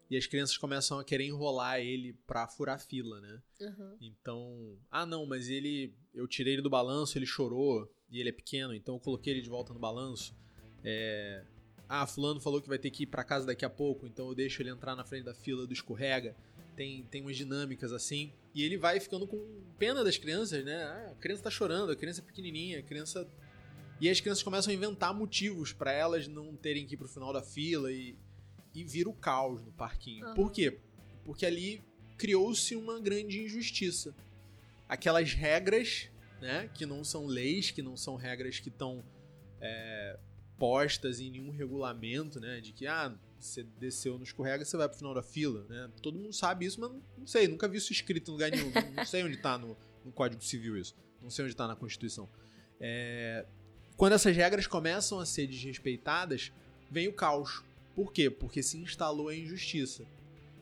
e 0.09 0.17
as 0.17 0.25
crianças 0.25 0.57
começam 0.57 0.99
a 0.99 1.03
querer 1.03 1.25
enrolar 1.25 1.79
ele 1.79 2.13
pra 2.25 2.47
furar 2.47 2.79
fila, 2.79 3.21
né? 3.21 3.41
Uhum. 3.61 3.97
Então, 4.01 4.77
ah 4.89 5.05
não, 5.05 5.25
mas 5.25 5.49
ele, 5.49 5.93
eu 6.13 6.27
tirei 6.27 6.53
ele 6.53 6.61
do 6.61 6.69
balanço, 6.69 7.17
ele 7.17 7.27
chorou 7.27 7.87
e 8.09 8.19
ele 8.19 8.29
é 8.29 8.33
pequeno, 8.33 8.73
então 8.73 8.95
eu 8.95 8.99
coloquei 8.99 9.33
ele 9.33 9.41
de 9.41 9.49
volta 9.49 9.73
no 9.73 9.79
balanço. 9.79 10.35
É, 10.83 11.43
ah, 11.87 12.05
fulano 12.05 12.39
falou 12.39 12.61
que 12.61 12.67
vai 12.67 12.77
ter 12.77 12.91
que 12.91 13.03
ir 13.03 13.07
para 13.07 13.23
casa 13.23 13.45
daqui 13.45 13.65
a 13.65 13.69
pouco, 13.69 14.07
então 14.07 14.27
eu 14.29 14.35
deixo 14.35 14.61
ele 14.61 14.69
entrar 14.69 14.95
na 14.95 15.03
frente 15.03 15.25
da 15.25 15.33
fila 15.33 15.67
do 15.67 15.73
escorrega. 15.73 16.35
Tem, 16.75 17.03
tem 17.03 17.21
umas 17.21 17.35
dinâmicas 17.35 17.91
assim. 17.91 18.31
E 18.53 18.63
ele 18.63 18.77
vai 18.77 18.99
ficando 18.99 19.27
com 19.27 19.37
pena 19.77 20.03
das 20.03 20.17
crianças, 20.17 20.63
né? 20.63 20.83
Ah, 20.83 21.11
a 21.11 21.15
criança 21.15 21.43
tá 21.43 21.51
chorando, 21.51 21.91
a 21.91 21.95
criança 21.95 22.21
é 22.21 22.23
pequenininha, 22.23 22.79
a 22.79 22.83
criança. 22.83 23.27
E 23.99 24.09
as 24.09 24.19
crianças 24.19 24.43
começam 24.43 24.71
a 24.71 24.73
inventar 24.73 25.13
motivos 25.13 25.73
para 25.73 25.91
elas 25.91 26.27
não 26.27 26.55
terem 26.55 26.85
que 26.85 26.93
ir 26.95 26.97
pro 26.97 27.07
final 27.07 27.33
da 27.33 27.41
fila 27.41 27.91
e 27.91 28.17
e 28.73 28.83
vira 28.83 29.09
o 29.09 29.13
caos 29.13 29.61
no 29.61 29.71
parquinho. 29.71 30.27
Uhum. 30.27 30.33
Por 30.33 30.51
quê? 30.51 30.79
Porque 31.25 31.45
ali 31.45 31.81
criou-se 32.17 32.75
uma 32.75 32.99
grande 32.99 33.41
injustiça. 33.41 34.15
Aquelas 34.87 35.33
regras, 35.33 36.09
né, 36.41 36.69
que 36.73 36.85
não 36.85 37.03
são 37.03 37.25
leis, 37.25 37.71
que 37.71 37.81
não 37.81 37.95
são 37.95 38.15
regras 38.15 38.59
que 38.59 38.69
estão 38.69 39.03
é, 39.61 40.17
postas 40.57 41.19
em 41.19 41.29
nenhum 41.29 41.51
regulamento, 41.51 42.39
né, 42.39 42.59
de 42.59 42.73
que, 42.73 42.87
ah, 42.87 43.15
você 43.39 43.63
desceu 43.63 44.17
no 44.17 44.23
escorrega, 44.23 44.65
você 44.65 44.75
vai 44.75 44.87
pro 44.89 44.97
final 44.97 45.13
da 45.13 45.23
fila, 45.23 45.65
né? 45.69 45.89
Todo 46.01 46.19
mundo 46.19 46.33
sabe 46.33 46.65
isso, 46.65 46.81
mas 46.81 46.91
não 47.17 47.25
sei, 47.25 47.47
nunca 47.47 47.69
vi 47.69 47.77
isso 47.77 47.93
escrito 47.93 48.29
em 48.29 48.33
lugar 48.33 48.51
nenhum. 48.51 48.69
não 48.93 49.05
sei 49.05 49.23
onde 49.23 49.37
tá 49.37 49.57
no, 49.57 49.77
no 50.03 50.11
Código 50.11 50.43
Civil 50.43 50.77
isso. 50.77 50.93
Não 51.21 51.29
sei 51.29 51.45
onde 51.45 51.55
tá 51.55 51.65
na 51.65 51.75
Constituição. 51.75 52.29
É, 52.81 53.45
quando 53.99 54.13
essas 54.13 54.33
regras 54.33 54.65
começam 54.65 55.19
a 55.19 55.25
ser 55.25 55.45
desrespeitadas, 55.45 56.53
vem 56.89 57.09
o 57.09 57.13
caos. 57.13 57.61
Por 57.93 58.13
quê? 58.13 58.29
Porque 58.29 58.63
se 58.63 58.77
instalou 58.77 59.27
a 59.27 59.35
injustiça. 59.35 60.05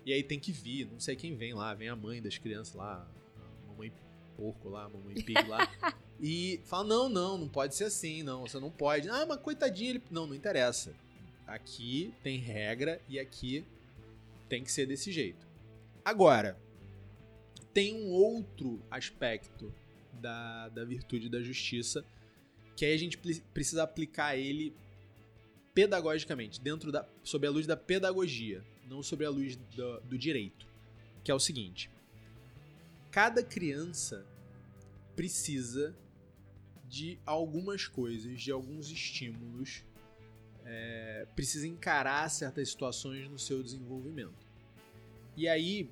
E 0.04 0.12
aí 0.12 0.24
tem 0.24 0.40
que 0.40 0.52
vir, 0.52 0.88
não 0.92 1.00
sei 1.00 1.16
quem 1.16 1.36
vem 1.36 1.54
lá, 1.54 1.72
vem 1.76 1.88
a 1.88 1.96
mãe 1.96 2.20
das 2.20 2.40
crianças 2.40 2.74
lá, 2.74 3.08
a 3.36 3.68
mamãe 3.68 3.94
porco 4.36 4.70
lá, 4.70 4.86
a 4.86 4.90
mamãe 4.90 5.22
pig 5.22 5.48
lá, 5.48 5.72
e 6.20 6.60
fala: 6.64 6.86
não, 6.86 7.08
não, 7.08 7.38
não 7.38 7.48
pode 7.48 7.76
ser 7.76 7.84
assim, 7.84 8.24
não, 8.24 8.42
você 8.42 8.60
não 8.60 8.72
pode. 8.72 9.08
Ah, 9.08 9.24
mas 9.28 9.40
coitadinho, 9.40 9.92
ele. 9.92 10.04
Não, 10.10 10.26
não 10.26 10.34
interessa. 10.34 10.96
Aqui 11.46 12.12
tem 12.24 12.40
regra 12.40 13.00
e 13.08 13.20
aqui 13.20 13.64
tem 14.50 14.64
que 14.64 14.72
ser 14.72 14.88
desse 14.88 15.12
jeito. 15.12 15.46
Agora, 16.04 16.58
tem 17.72 17.94
um 17.94 18.10
outro 18.10 18.82
aspecto 18.90 19.72
da, 20.14 20.70
da 20.70 20.84
virtude 20.84 21.30
da 21.30 21.40
justiça 21.40 22.04
que 22.78 22.86
aí 22.86 22.94
a 22.94 22.98
gente 22.98 23.18
precisa 23.18 23.82
aplicar 23.82 24.38
ele 24.38 24.72
pedagogicamente, 25.74 26.62
dentro 26.62 26.92
da, 26.92 27.08
sob 27.24 27.46
a 27.48 27.50
luz 27.50 27.66
da 27.66 27.76
pedagogia, 27.76 28.64
não 28.88 29.02
sobre 29.02 29.26
a 29.26 29.32
luz 29.32 29.56
do, 29.56 30.00
do 30.02 30.18
direito, 30.18 30.68
que 31.24 31.32
é 31.32 31.34
o 31.34 31.40
seguinte: 31.40 31.90
cada 33.10 33.42
criança 33.44 34.24
precisa 35.16 35.98
de 36.88 37.20
algumas 37.26 37.88
coisas, 37.88 38.40
de 38.40 38.52
alguns 38.52 38.92
estímulos, 38.92 39.84
é, 40.64 41.26
precisa 41.36 41.68
encarar 41.68 42.30
certas 42.30 42.70
situações 42.70 43.28
no 43.28 43.40
seu 43.40 43.64
desenvolvimento. 43.64 44.46
E 45.36 45.48
aí, 45.48 45.90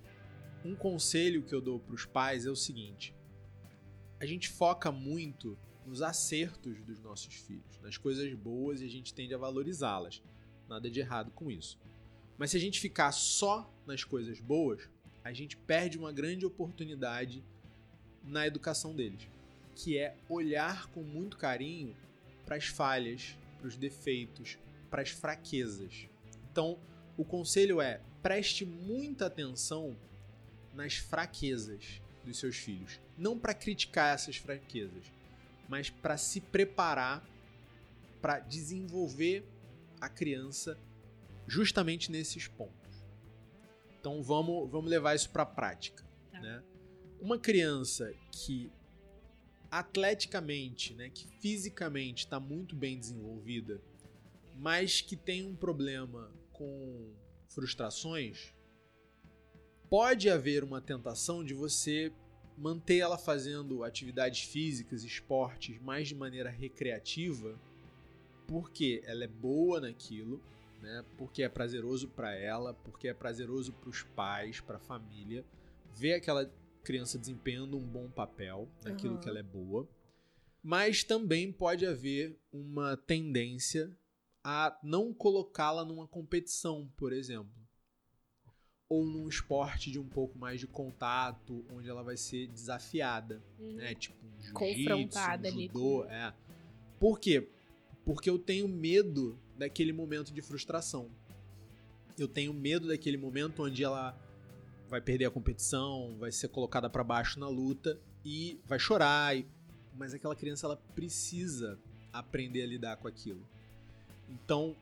um 0.64 0.76
conselho 0.76 1.42
que 1.42 1.54
eu 1.54 1.62
dou 1.62 1.80
para 1.80 1.96
os 1.96 2.06
pais 2.06 2.46
é 2.46 2.52
o 2.52 2.56
seguinte: 2.56 3.12
a 4.20 4.26
gente 4.28 4.50
foca 4.50 4.92
muito 4.92 5.58
nos 5.86 6.02
acertos 6.02 6.82
dos 6.82 7.00
nossos 7.00 7.34
filhos, 7.36 7.80
nas 7.82 7.98
coisas 7.98 8.34
boas 8.34 8.82
e 8.82 8.86
a 8.86 8.90
gente 8.90 9.14
tende 9.14 9.34
a 9.34 9.38
valorizá-las. 9.38 10.22
Nada 10.68 10.90
de 10.90 11.00
errado 11.00 11.32
com 11.32 11.52
isso. 11.52 11.78
Mas 12.38 12.52
se 12.52 12.58
a 12.58 12.60
gente 12.60 12.80
ficar 12.80 13.12
só 13.12 13.72
nas 13.86 14.04
coisas 14.04 14.40
boas, 14.40 14.90
a 15.24 15.32
gente 15.32 15.56
perde 15.56 15.98
uma 15.98 16.12
grande 16.12 16.46
oportunidade 16.46 17.44
na 18.24 18.46
educação 18.46 18.96
deles, 18.96 19.28
que 19.76 19.98
é 19.98 20.18
olhar 20.28 20.88
com 20.88 21.04
muito 21.04 21.38
carinho 21.38 21.96
para 22.46 22.56
as 22.56 22.66
falhas, 22.66 23.38
para 23.60 23.68
os 23.68 23.78
defeitos, 23.78 24.58
para 24.90 25.02
as 25.02 25.10
fraquezas. 25.10 26.08
Então, 26.52 26.80
o 27.18 27.24
conselho 27.24 27.80
é: 27.80 28.02
preste 28.22 28.66
muita 28.66 29.28
atenção 29.28 29.96
nas 30.74 30.96
fraquezas 30.96 32.02
dos 32.24 32.38
seus 32.38 32.58
filhos, 32.58 33.00
não 33.18 33.38
para 33.38 33.54
criticar 33.54 34.14
essas 34.14 34.38
fraquezas, 34.38 35.12
mas 35.68 35.90
para 35.90 36.18
se 36.18 36.42
preparar 36.42 37.24
para 38.22 38.40
desenvolver 38.40 39.46
a 40.02 40.10
criança 40.10 40.80
justamente 41.48 42.12
nesses 42.12 42.48
pontos. 42.48 43.06
Então 44.00 44.24
vamos, 44.24 44.70
vamos 44.70 44.90
levar 44.90 45.16
isso 45.16 45.30
para 45.30 45.44
a 45.44 45.46
prática. 45.46 46.04
Tá. 46.32 46.40
Né? 46.40 46.64
Uma 47.22 47.38
criança 47.38 48.12
que 48.32 48.72
atleticamente, 49.70 50.94
né, 50.94 51.10
que 51.10 51.28
fisicamente 51.40 52.26
está 52.26 52.40
muito 52.40 52.76
bem 52.76 52.98
desenvolvida, 52.98 53.82
mas 54.56 55.02
que 55.02 55.16
tem 55.16 55.46
um 55.46 55.56
problema 55.56 56.32
com 56.54 57.14
frustrações, 57.50 58.54
pode 59.90 60.30
haver 60.30 60.64
uma 60.64 60.82
tentação 60.82 61.44
de 61.44 61.54
você 61.54 62.12
manter 62.58 62.98
ela 62.98 63.18
fazendo 63.18 63.84
atividades 63.84 64.42
físicas, 64.42 65.04
esportes, 65.04 65.80
mais 65.82 66.08
de 66.08 66.16
maneira 66.16 66.50
recreativa, 66.50 67.60
porque 68.48 69.02
ela 69.06 69.24
é 69.24 69.28
boa 69.28 69.82
naquilo, 69.82 70.42
né? 70.82 71.04
Porque 71.18 71.44
é 71.44 71.50
prazeroso 71.50 72.08
para 72.10 72.34
ela, 72.34 72.74
porque 72.74 73.08
é 73.08 73.14
prazeroso 73.14 73.74
para 73.74 73.90
os 73.90 74.04
pais, 74.04 74.60
para 74.60 74.78
a 74.78 74.80
família, 74.80 75.44
ver 75.94 76.14
aquela 76.14 76.52
criança 76.84 77.18
desempenhando 77.18 77.78
um 77.78 77.86
bom 77.86 78.10
papel 78.10 78.70
naquilo 78.84 79.16
uhum. 79.16 79.20
que 79.20 79.28
ela 79.28 79.40
é 79.40 79.44
boa. 79.44 79.88
Mas 80.62 81.04
também 81.04 81.52
pode 81.52 81.86
haver 81.86 82.40
uma 82.52 82.96
tendência 82.96 83.96
a 84.44 84.78
não 84.84 85.14
colocá-la 85.14 85.84
numa 85.84 86.08
competição, 86.08 86.88
por 86.96 87.12
exemplo. 87.12 87.65
Ou 88.96 89.04
num 89.06 89.28
esporte 89.28 89.92
de 89.92 90.00
um 90.00 90.08
pouco 90.08 90.38
mais 90.38 90.60
de 90.60 90.68
contato, 90.68 91.66
onde 91.76 91.90
ela 91.90 92.02
vai 92.04 92.16
ser 92.16 92.48
desafiada, 92.48 93.42
Uhum. 93.60 93.74
né? 93.74 93.94
Tipo 93.96 94.18
um 94.26 94.30
jiu-jitsu, 94.42 94.54
Confrontada 94.54 95.50
um 95.50 95.52
ali 95.52 95.68
judô, 95.68 96.04
com- 96.04 96.10
é. 96.10 96.34
Por 97.00 97.20
quê? 97.20 97.50
Porque 98.06 98.30
eu 98.30 98.40
tenho 98.40 98.68
medo 98.70 99.38
daquele 99.58 99.92
momento 99.92 100.34
de 100.34 100.42
frustração. 100.42 101.10
Eu 102.18 102.28
tenho 102.28 102.54
medo 102.54 102.88
daquele 102.88 103.18
momento 103.18 103.64
onde 103.64 103.84
ela 103.84 104.18
vai 104.88 105.02
perder 105.02 105.26
a 105.26 105.32
competição, 105.32 106.16
vai 106.18 106.32
ser 106.32 106.48
colocada 106.48 106.90
pra 106.90 107.04
baixo 107.04 107.38
na 107.40 107.50
luta 107.50 108.00
e 108.24 108.60
vai 108.66 108.80
chorar. 108.80 109.36
e- 109.36 109.46
Mas 109.98 110.14
aquela 110.14 110.36
criança 110.36 110.68
ela 110.68 110.78
precisa 110.96 111.78
aprender 112.14 112.62
a 112.64 112.68
lidar 112.68 112.98
com 112.98 113.08
aquilo. 113.08 113.46
Então 114.30 114.76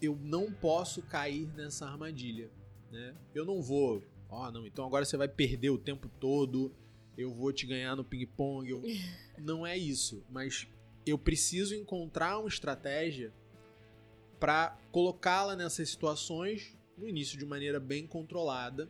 eu 0.00 0.16
não 0.22 0.50
posso 0.52 1.02
cair 1.02 1.46
nessa 1.54 1.86
armadilha, 1.86 2.48
né? 2.90 3.14
Eu 3.34 3.44
não 3.44 3.62
vou, 3.62 4.02
ó, 4.28 4.50
não, 4.50 4.66
então 4.66 4.84
agora 4.84 5.04
você 5.04 5.16
vai 5.16 5.28
perder 5.28 5.70
o 5.70 5.78
tempo 5.78 6.08
todo, 6.20 6.72
eu 7.16 7.32
vou 7.32 7.52
te 7.52 7.66
ganhar 7.66 7.94
no 7.96 8.04
ping 8.04 8.26
pong. 8.26 8.68
eu- 8.70 8.82
Não 9.38 9.66
é 9.66 9.76
isso, 9.76 10.22
mas 10.30 10.66
eu 11.06 11.16
preciso 11.18 11.74
encontrar 11.74 12.38
uma 12.38 12.48
estratégia 12.48 13.32
para 14.38 14.76
colocá-la 14.92 15.56
nessas 15.56 15.88
situações 15.88 16.76
no 16.96 17.08
início 17.08 17.38
de 17.38 17.46
maneira 17.46 17.80
bem 17.80 18.06
controlada, 18.06 18.88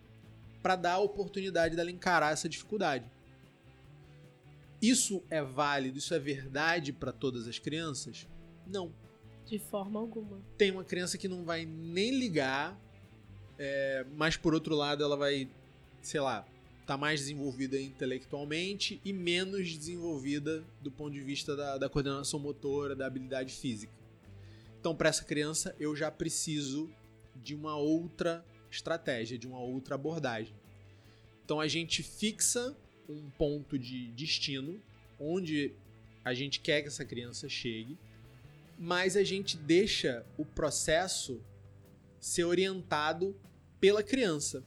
para 0.63 0.75
dar 0.77 0.95
a 0.95 0.99
oportunidade 0.99 1.77
dela 1.77 1.91
encarar 1.91 2.33
essa 2.33 2.49
dificuldade. 2.49 3.09
Isso 4.83 5.23
é 5.31 5.43
válido, 5.43 5.99
isso 5.99 6.13
é 6.15 6.19
verdade 6.19 6.93
para 6.93 7.13
todas 7.13 7.47
as 7.47 7.59
crianças? 7.59 8.27
Não. 8.67 8.93
De 9.47 9.59
forma 9.59 10.01
alguma. 10.01 10.41
Tem 10.57 10.71
uma 10.71 10.85
criança 10.85 11.19
que 11.19 11.29
não 11.29 11.45
vai 11.45 11.65
nem 11.65 12.19
ligar, 12.19 12.79
é, 13.63 14.07
mas 14.17 14.39
por 14.39 14.55
outro 14.55 14.75
lado 14.75 15.05
ela 15.05 15.19
vai, 15.19 15.47
sei 16.01 16.19
lá, 16.19 16.47
tá 16.87 16.97
mais 16.97 17.21
desenvolvida 17.21 17.79
intelectualmente 17.79 18.99
e 19.05 19.13
menos 19.13 19.77
desenvolvida 19.77 20.65
do 20.81 20.91
ponto 20.91 21.13
de 21.13 21.21
vista 21.21 21.55
da, 21.55 21.77
da 21.77 21.87
coordenação 21.87 22.41
motora, 22.41 22.97
da 22.97 23.07
habilidade 23.07 23.53
física. 23.53 23.93
Então, 24.81 24.97
para 24.97 25.11
essa 25.11 25.25
criança, 25.25 25.77
eu 25.79 25.95
já 25.95 26.11
preciso 26.11 26.91
de 27.37 27.55
uma 27.55 27.77
outra 27.77 28.43
estratégia, 28.71 29.37
de 29.37 29.47
uma 29.47 29.61
outra 29.61 29.95
abordagem. 29.95 30.55
Então, 31.45 31.61
a 31.61 31.69
gente 31.69 32.03
fixa 32.03 32.75
um 33.07 33.29
ponto 33.29 33.79
de 33.79 34.07
destino 34.13 34.81
onde 35.19 35.75
a 36.25 36.33
gente 36.33 36.61
quer 36.61 36.81
que 36.81 36.89
essa 36.89 37.05
criança 37.05 37.47
chegue, 37.47 37.99
mas 38.79 39.19
a 39.19 39.23
gente 39.23 39.59
deixa 39.59 40.25
o 40.39 40.47
processo 40.47 41.43
ser 42.19 42.45
orientado 42.45 43.37
pela 43.81 44.03
criança. 44.03 44.63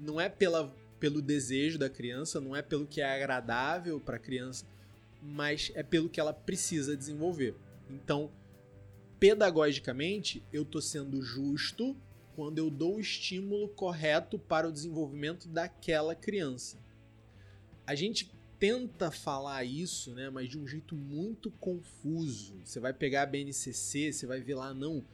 Não 0.00 0.20
é 0.20 0.28
pela, 0.28 0.74
pelo 0.98 1.20
desejo 1.20 1.78
da 1.78 1.90
criança, 1.90 2.40
não 2.40 2.56
é 2.56 2.62
pelo 2.62 2.86
que 2.86 3.00
é 3.00 3.14
agradável 3.14 4.00
para 4.00 4.16
a 4.16 4.20
criança, 4.20 4.64
mas 5.22 5.70
é 5.74 5.82
pelo 5.82 6.08
que 6.08 6.20
ela 6.20 6.32
precisa 6.32 6.96
desenvolver. 6.96 7.54
Então, 7.90 8.30
pedagogicamente, 9.18 10.42
eu 10.52 10.62
estou 10.62 10.80
sendo 10.80 11.20
justo 11.22 11.96
quando 12.34 12.58
eu 12.58 12.70
dou 12.70 12.96
o 12.96 13.00
estímulo 13.00 13.68
correto 13.68 14.38
para 14.38 14.68
o 14.68 14.72
desenvolvimento 14.72 15.48
daquela 15.48 16.14
criança. 16.14 16.78
A 17.84 17.94
gente 17.94 18.30
tenta 18.58 19.10
falar 19.10 19.64
isso, 19.64 20.12
né, 20.14 20.30
mas 20.30 20.48
de 20.48 20.58
um 20.58 20.66
jeito 20.66 20.94
muito 20.94 21.50
confuso. 21.52 22.54
Você 22.64 22.78
vai 22.78 22.92
pegar 22.92 23.22
a 23.22 23.26
BNCC, 23.26 24.12
você 24.12 24.26
vai 24.26 24.40
ver 24.40 24.54
lá 24.54 24.74
não, 24.74 25.04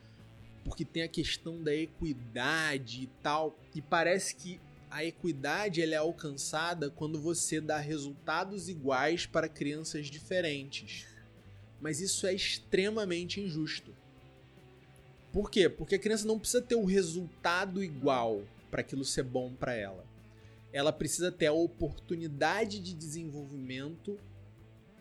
porque 0.64 0.84
tem 0.84 1.02
a 1.02 1.08
questão 1.08 1.62
da 1.62 1.74
equidade 1.74 3.02
e 3.02 3.06
tal, 3.22 3.56
e 3.74 3.82
parece 3.82 4.34
que 4.34 4.60
a 4.90 5.04
equidade 5.04 5.82
ela 5.82 5.94
é 5.94 5.98
alcançada 5.98 6.88
quando 6.88 7.20
você 7.20 7.60
dá 7.60 7.78
resultados 7.78 8.68
iguais 8.68 9.26
para 9.26 9.48
crianças 9.48 10.06
diferentes. 10.06 11.06
Mas 11.80 12.00
isso 12.00 12.26
é 12.26 12.32
extremamente 12.32 13.40
injusto. 13.40 13.94
Por 15.32 15.50
quê? 15.50 15.68
Porque 15.68 15.96
a 15.96 15.98
criança 15.98 16.24
não 16.26 16.38
precisa 16.38 16.62
ter 16.62 16.76
o 16.76 16.84
resultado 16.84 17.82
igual 17.82 18.42
para 18.70 18.82
aquilo 18.82 19.04
ser 19.04 19.24
bom 19.24 19.52
para 19.52 19.74
ela. 19.74 20.06
Ela 20.72 20.92
precisa 20.92 21.30
ter 21.30 21.46
a 21.46 21.52
oportunidade 21.52 22.78
de 22.78 22.94
desenvolvimento 22.94 24.18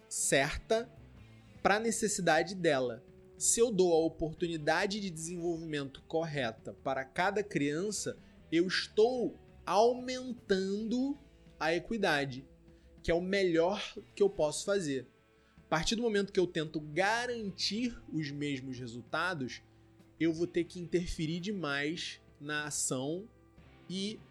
certa 0.09 0.89
para 1.61 1.75
a 1.75 1.79
necessidade 1.79 2.55
dela. 2.55 3.03
Se 3.43 3.59
eu 3.59 3.69
dou 3.69 3.91
a 3.91 4.05
oportunidade 4.05 5.01
de 5.01 5.09
desenvolvimento 5.09 6.01
correta 6.03 6.73
para 6.81 7.03
cada 7.03 7.43
criança, 7.43 8.17
eu 8.49 8.65
estou 8.65 9.37
aumentando 9.65 11.17
a 11.59 11.75
equidade, 11.75 12.47
que 13.01 13.11
é 13.11 13.13
o 13.13 13.19
melhor 13.19 13.83
que 14.15 14.23
eu 14.23 14.29
posso 14.29 14.63
fazer. 14.63 15.05
A 15.57 15.67
partir 15.67 15.97
do 15.97 16.01
momento 16.01 16.31
que 16.31 16.39
eu 16.39 16.47
tento 16.47 16.79
garantir 16.79 18.01
os 18.13 18.31
mesmos 18.31 18.79
resultados, 18.79 19.61
eu 20.17 20.31
vou 20.31 20.47
ter 20.47 20.63
que 20.63 20.79
interferir 20.79 21.41
demais 21.41 22.21
na 22.39 22.67
ação 22.67 23.27
e 23.89 24.21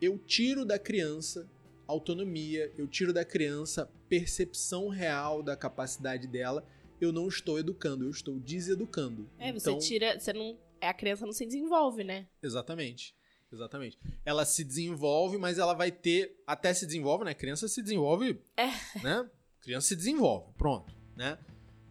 eu 0.00 0.16
tiro 0.16 0.64
da 0.64 0.78
criança 0.78 1.50
autonomia, 1.88 2.72
eu 2.78 2.86
tiro 2.86 3.12
da 3.12 3.24
criança 3.24 3.90
percepção 4.08 4.86
real 4.86 5.42
da 5.42 5.56
capacidade 5.56 6.28
dela. 6.28 6.64
Eu 7.00 7.12
não 7.12 7.26
estou 7.28 7.58
educando, 7.58 8.04
eu 8.04 8.10
estou 8.10 8.38
deseducando. 8.38 9.28
É, 9.38 9.52
você 9.52 9.70
Então- 9.70 9.78
tira. 9.80 10.18
Você 10.18 10.32
não. 10.32 10.58
A 10.80 10.92
criança 10.94 11.24
não 11.26 11.32
se 11.32 11.44
desenvolve, 11.46 12.04
né? 12.04 12.26
Exatamente. 12.42 13.14
Exatamente. 13.52 13.98
Ela 14.24 14.44
se 14.44 14.62
desenvolve, 14.62 15.36
mas 15.38 15.58
ela 15.58 15.74
vai 15.74 15.90
ter. 15.90 16.40
Até 16.46 16.72
se 16.72 16.86
desenvolve, 16.86 17.24
né? 17.24 17.34
Criança 17.34 17.66
se 17.68 17.82
desenvolve. 17.82 18.40
É. 18.56 18.68
Né? 19.02 19.28
Criança 19.60 19.88
se 19.88 19.96
desenvolve. 19.96 20.52
Pronto. 20.56 20.94
Né? 21.16 21.36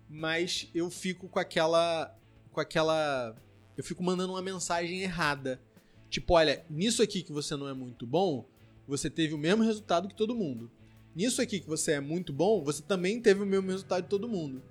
Mas 0.08 0.70
eu 0.74 0.90
fico 0.90 1.28
com 1.28 1.40
aquela. 1.40 2.16
Com 2.52 2.60
aquela. 2.60 3.36
Eu 3.78 3.84
fico 3.84 4.04
mandando 4.04 4.34
uma 4.34 4.42
mensagem 4.42 5.02
errada. 5.02 5.62
Tipo, 6.10 6.34
olha, 6.34 6.66
nisso 6.70 7.02
aqui 7.04 7.22
que 7.22 7.32
você 7.32 7.56
não 7.56 7.68
é 7.68 7.74
muito 7.74 8.08
bom, 8.08 8.46
você 8.88 9.10
teve 9.10 9.34
o 9.34 9.38
mesmo 9.38 9.64
resultado 9.64 10.08
que 10.08 10.16
todo 10.16 10.36
mundo. 10.36 10.72
Nisso 11.16 11.42
aqui 11.42 11.60
que 11.60 11.68
você 11.68 11.94
é 11.94 12.00
muito 12.00 12.34
bom, 12.34 12.64
você 12.64 12.82
também 12.82 13.22
teve 13.22 13.44
o 13.44 13.46
mesmo 13.46 13.70
resultado 13.70 14.04
de 14.04 14.10
todo 14.10 14.28
mundo. 14.28 14.62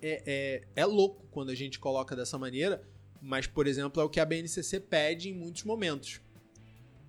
É, 0.00 0.22
é, 0.26 0.82
é 0.82 0.84
louco 0.84 1.26
quando 1.30 1.50
a 1.50 1.54
gente 1.54 1.78
coloca 1.78 2.14
dessa 2.14 2.38
maneira, 2.38 2.82
mas, 3.20 3.46
por 3.46 3.66
exemplo, 3.66 4.00
é 4.00 4.04
o 4.04 4.08
que 4.08 4.20
a 4.20 4.24
BNCC 4.24 4.80
pede 4.80 5.28
em 5.28 5.34
muitos 5.34 5.64
momentos. 5.64 6.20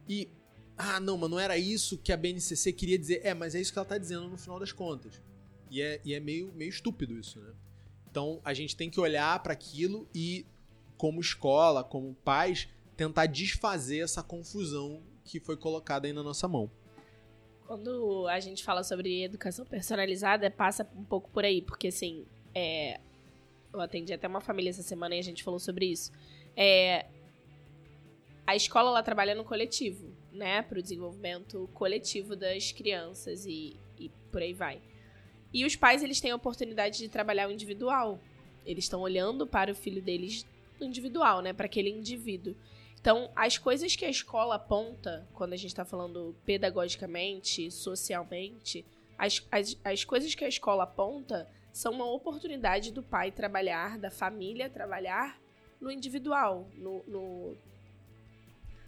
E, 0.08 0.30
ah, 0.78 1.00
não, 1.00 1.18
mas 1.18 1.30
não 1.30 1.40
era 1.40 1.58
isso 1.58 1.98
que 1.98 2.12
a 2.12 2.18
BNCC 2.18 2.74
queria 2.74 2.98
dizer. 2.98 3.22
É, 3.24 3.34
mas 3.34 3.54
é 3.54 3.62
isso 3.62 3.72
que 3.72 3.78
ela 3.78 3.86
tá 3.86 3.98
dizendo 3.98 4.28
no 4.28 4.38
final 4.38 4.60
das 4.60 4.72
contas. 4.72 5.22
E 5.70 5.82
é, 5.82 6.02
e 6.04 6.14
é 6.14 6.20
meio, 6.20 6.52
meio 6.54 6.70
estúpido 6.70 7.18
isso, 7.18 7.40
né? 7.40 7.54
Então, 8.10 8.42
a 8.44 8.54
gente 8.56 8.76
tem 8.76 8.90
que 8.90 9.00
olhar 9.00 9.42
para 9.44 9.54
aquilo 9.54 10.10
e, 10.16 10.46
como 10.98 11.22
escola, 11.22 11.84
como 11.84 12.16
pais, 12.16 12.68
tentar 12.98 13.28
desfazer 13.28 14.00
essa 14.00 14.24
confusão 14.24 15.04
que 15.24 15.40
foi 15.40 15.56
colocada 15.56 16.08
aí 16.08 16.14
na 16.14 16.24
nossa 16.24 16.48
mão. 16.48 16.72
Quando 17.68 18.28
a 18.28 18.40
gente 18.40 18.64
fala 18.64 18.84
sobre 18.84 19.24
educação 19.24 19.64
personalizada, 19.64 20.50
passa 20.50 20.90
um 20.96 21.04
pouco 21.04 21.30
por 21.30 21.46
aí, 21.46 21.62
porque 21.62 21.90
assim, 21.90 22.26
é, 22.54 23.00
eu 23.74 23.82
atendi 23.82 24.14
até 24.14 24.28
uma 24.28 24.42
família 24.42 24.70
essa 24.70 24.82
semana 24.82 25.16
e 25.16 25.20
a 25.20 25.24
gente 25.24 25.44
falou 25.44 25.60
sobre 25.60 25.86
isso. 25.86 26.12
É, 26.56 27.06
a 28.46 28.56
escola 28.56 28.90
ela 28.90 29.04
trabalha 29.04 29.36
no 29.36 29.44
coletivo, 29.44 30.12
né, 30.32 30.62
para 30.62 30.80
o 30.80 30.82
desenvolvimento 30.82 31.70
coletivo 31.74 32.36
das 32.36 32.72
crianças 32.72 33.46
e, 33.46 33.76
e 33.98 34.10
por 34.32 34.42
aí 34.42 34.54
vai. 34.54 34.82
E 35.54 35.66
os 35.66 35.76
pais 35.76 36.04
eles 36.04 36.20
têm 36.20 36.32
a 36.32 36.36
oportunidade 36.36 36.98
de 36.98 37.10
trabalhar 37.10 37.48
o 37.48 37.52
individual. 37.52 38.20
Eles 38.66 38.86
estão 38.86 39.02
olhando 39.02 39.48
para 39.48 39.72
o 39.72 39.76
filho 39.76 40.02
deles 40.02 40.46
no 40.80 40.86
individual, 40.86 41.42
né, 41.42 41.54
para 41.54 41.66
aquele 41.66 41.90
indivíduo. 41.90 42.56
Então, 43.00 43.32
as 43.36 43.58
coisas 43.58 43.96
que 43.96 44.04
a 44.04 44.10
escola 44.10 44.56
aponta, 44.56 45.28
quando 45.34 45.54
a 45.54 45.58
gente 45.58 45.70
está 45.70 45.86
falando 45.86 46.36
pedagogicamente, 46.46 47.72
socialmente, 47.72 48.86
as, 49.18 49.46
as, 49.52 49.78
as 49.84 50.04
coisas 50.04 50.36
que 50.36 50.44
a 50.44 50.50
escola 50.50 50.84
aponta 50.84 51.48
são 51.72 51.94
uma 51.94 52.06
oportunidade 52.06 52.92
do 52.92 53.02
pai 53.04 53.32
trabalhar, 53.32 53.98
da 53.98 54.12
família 54.12 54.70
trabalhar 54.70 55.40
no 55.80 55.92
individual, 55.92 56.68
no, 56.76 57.04
no, 57.08 57.58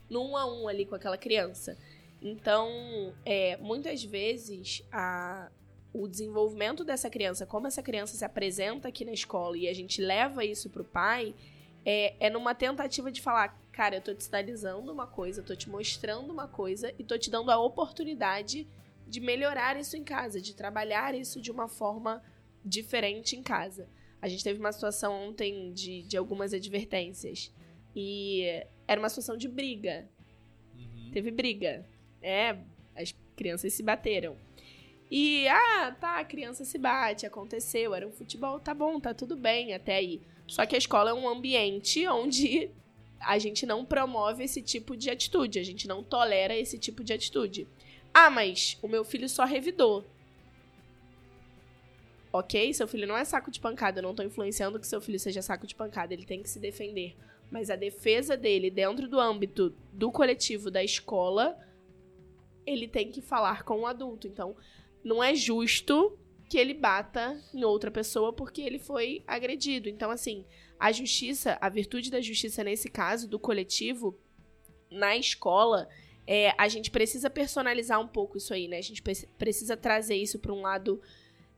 no 0.10 0.30
um 0.30 0.38
a 0.38 0.46
um 0.46 0.68
ali 0.68 0.86
com 0.86 0.96
aquela 0.96 1.18
criança. 1.18 1.78
Então, 2.22 3.14
é, 3.26 3.58
muitas 3.58 4.04
vezes, 4.04 4.84
a, 4.92 5.50
o 5.94 6.08
desenvolvimento 6.08 6.84
dessa 6.84 7.10
criança, 7.10 7.46
como 7.46 7.68
essa 7.68 7.82
criança 7.82 8.16
se 8.16 8.24
apresenta 8.24 8.88
aqui 8.88 9.04
na 9.04 9.12
escola 9.12 9.58
e 9.58 9.68
a 9.68 9.74
gente 9.74 10.02
leva 10.02 10.46
isso 10.46 10.70
pro 10.70 10.84
pai, 10.84 11.34
é, 11.86 12.14
é 12.20 12.30
numa 12.30 12.54
tentativa 12.54 13.12
de 13.12 13.22
falar, 13.22 13.60
cara, 13.72 13.96
eu 13.96 14.02
tô 14.02 14.14
te 14.14 14.24
sinalizando 14.24 14.92
uma 14.92 15.08
coisa, 15.08 15.44
eu 15.48 15.58
te 15.58 15.70
mostrando 15.70 16.32
uma 16.32 16.48
coisa 16.48 16.94
e 17.00 17.04
tô 17.04 17.18
te 17.18 17.32
dando 17.32 17.50
a 17.50 17.58
oportunidade 17.58 18.68
de 19.08 19.20
melhorar 19.20 19.78
isso 19.78 19.98
em 19.98 20.04
casa, 20.04 20.40
de 20.40 20.56
trabalhar 20.56 21.16
isso 21.16 21.42
de 21.42 21.52
uma 21.52 21.68
forma 21.68 22.24
diferente 22.64 23.36
em 23.36 23.44
casa. 23.44 23.88
A 24.22 24.28
gente 24.28 24.44
teve 24.44 24.60
uma 24.60 24.72
situação 24.72 25.30
ontem 25.30 25.74
de, 25.74 26.04
de 26.04 26.18
algumas 26.18 26.54
advertências. 26.54 27.52
E 27.96 28.64
era 28.88 29.00
uma 29.00 29.10
situação 29.10 29.36
de 29.36 29.48
briga. 29.48 30.08
Uhum. 30.76 31.10
Teve 31.12 31.32
briga. 31.32 31.86
É, 32.22 32.58
as 32.96 33.14
crianças 33.36 33.74
se 33.74 33.82
bateram. 33.82 34.38
E, 35.10 35.46
ah, 35.50 35.96
tá, 36.00 36.20
a 36.20 36.24
criança 36.24 36.64
se 36.64 36.78
bate, 36.78 37.26
aconteceu, 37.26 37.94
era 37.94 38.08
um 38.08 38.14
futebol, 38.14 38.62
tá 38.62 38.74
bom, 38.74 38.98
tá 38.98 39.14
tudo 39.14 39.36
bem 39.36 39.74
até 39.74 39.96
aí. 39.96 40.22
Só 40.48 40.66
que 40.66 40.74
a 40.74 40.78
escola 40.78 41.10
é 41.10 41.14
um 41.14 41.28
ambiente 41.28 42.08
onde 42.08 42.70
a 43.20 43.38
gente 43.38 43.66
não 43.66 43.84
promove 43.84 44.46
esse 44.46 44.62
tipo 44.62 44.96
de 44.96 45.10
atitude, 45.10 45.60
a 45.60 45.64
gente 45.64 45.86
não 45.86 46.02
tolera 46.02 46.56
esse 46.56 46.78
tipo 46.80 47.04
de 47.04 47.12
atitude. 47.12 47.68
Ah, 48.14 48.30
mas 48.30 48.78
o 48.82 48.88
meu 48.88 49.04
filho 49.04 49.28
só 49.28 49.44
revidou. 49.44 50.06
Ok, 52.34 52.74
seu 52.74 52.88
filho 52.88 53.08
não 53.08 53.18
é 53.18 53.26
saco 53.26 53.52
de 53.52 53.60
pancada, 53.60 54.00
eu 54.00 54.04
não 54.04 54.16
tô 54.16 54.24
influenciando 54.24 54.80
que 54.80 54.88
seu 54.88 55.02
filho 55.02 55.20
seja 55.20 55.42
saco 55.42 55.68
de 55.68 55.76
pancada, 55.76 56.14
ele 56.14 56.26
tem 56.26 56.42
que 56.42 56.50
se 56.50 56.60
defender. 56.60 57.16
Mas 57.50 57.70
a 57.70 57.76
defesa 57.76 58.38
dele 58.38 58.72
dentro 58.72 59.10
do 59.10 59.20
âmbito 59.20 59.76
do 59.92 60.10
coletivo 60.10 60.72
da 60.72 60.82
escola, 60.82 61.58
ele 62.66 62.88
tem 62.88 63.12
que 63.12 63.22
falar 63.22 63.64
com 63.64 63.82
o 63.82 63.86
adulto. 63.86 64.28
Então, 64.28 64.56
não 65.04 65.22
é 65.22 65.36
justo 65.36 66.18
que 66.50 66.58
ele 66.58 66.74
bata 66.74 67.42
em 67.54 67.66
outra 67.66 67.92
pessoa 67.92 68.32
porque 68.32 68.62
ele 68.62 68.80
foi 68.80 69.24
agredido. 69.28 69.90
Então, 69.90 70.10
assim, 70.10 70.46
a 70.80 70.92
justiça, 70.92 71.58
a 71.60 71.68
virtude 71.68 72.10
da 72.10 72.22
justiça 72.22 72.64
nesse 72.64 72.90
caso, 72.90 73.28
do 73.28 73.38
coletivo, 73.38 74.18
na 74.90 75.18
escola, 75.18 75.90
é, 76.26 76.54
a 76.58 76.68
gente 76.68 76.92
precisa 76.92 77.30
personalizar 77.30 78.00
um 78.00 78.08
pouco 78.08 78.38
isso 78.38 78.54
aí, 78.54 78.68
né? 78.68 78.78
A 78.78 78.82
gente 78.82 79.02
precisa 79.38 79.76
trazer 79.76 80.16
isso 80.16 80.40
para 80.40 80.54
um 80.54 80.62
lado 80.62 81.02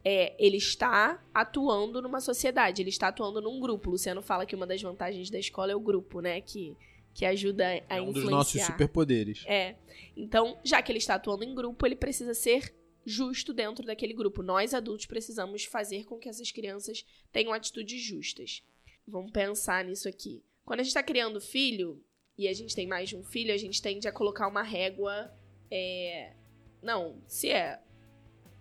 é, 0.03 0.35
ele 0.37 0.57
está 0.57 1.23
atuando 1.33 2.01
numa 2.01 2.19
sociedade, 2.19 2.81
ele 2.81 2.89
está 2.89 3.07
atuando 3.07 3.41
num 3.41 3.59
grupo. 3.59 3.89
O 3.89 3.91
Luciano 3.93 4.21
fala 4.21 4.45
que 4.45 4.55
uma 4.55 4.67
das 4.67 4.81
vantagens 4.81 5.29
da 5.29 5.39
escola 5.39 5.71
é 5.71 5.75
o 5.75 5.79
grupo, 5.79 6.19
né? 6.19 6.41
Que, 6.41 6.75
que 7.13 7.25
ajuda 7.25 7.65
a 7.65 7.97
é 7.97 8.01
um 8.01 8.09
influenciar. 8.09 8.21
dos 8.21 8.29
nossos 8.29 8.61
superpoderes. 8.63 9.43
É. 9.45 9.75
Então, 10.15 10.59
já 10.63 10.81
que 10.81 10.91
ele 10.91 10.99
está 10.99 11.15
atuando 11.15 11.43
em 11.43 11.55
grupo, 11.55 11.85
ele 11.85 11.95
precisa 11.95 12.33
ser 12.33 12.75
justo 13.05 13.53
dentro 13.53 13.85
daquele 13.85 14.13
grupo. 14.13 14.43
Nós, 14.43 14.73
adultos, 14.73 15.05
precisamos 15.05 15.63
fazer 15.65 16.05
com 16.05 16.17
que 16.17 16.27
essas 16.27 16.51
crianças 16.51 17.05
tenham 17.31 17.53
atitudes 17.53 18.01
justas. 18.01 18.63
Vamos 19.07 19.31
pensar 19.31 19.85
nisso 19.85 20.07
aqui. 20.07 20.43
Quando 20.65 20.81
a 20.81 20.83
gente 20.83 20.91
está 20.91 21.03
criando 21.03 21.39
filho, 21.41 22.01
e 22.37 22.47
a 22.47 22.53
gente 22.53 22.75
tem 22.75 22.87
mais 22.87 23.09
de 23.09 23.15
um 23.15 23.23
filho, 23.23 23.53
a 23.53 23.57
gente 23.57 23.81
tende 23.81 24.07
a 24.07 24.11
colocar 24.11 24.47
uma 24.47 24.63
régua. 24.63 25.31
É... 25.69 26.33
Não, 26.81 27.21
se 27.27 27.49
é 27.49 27.79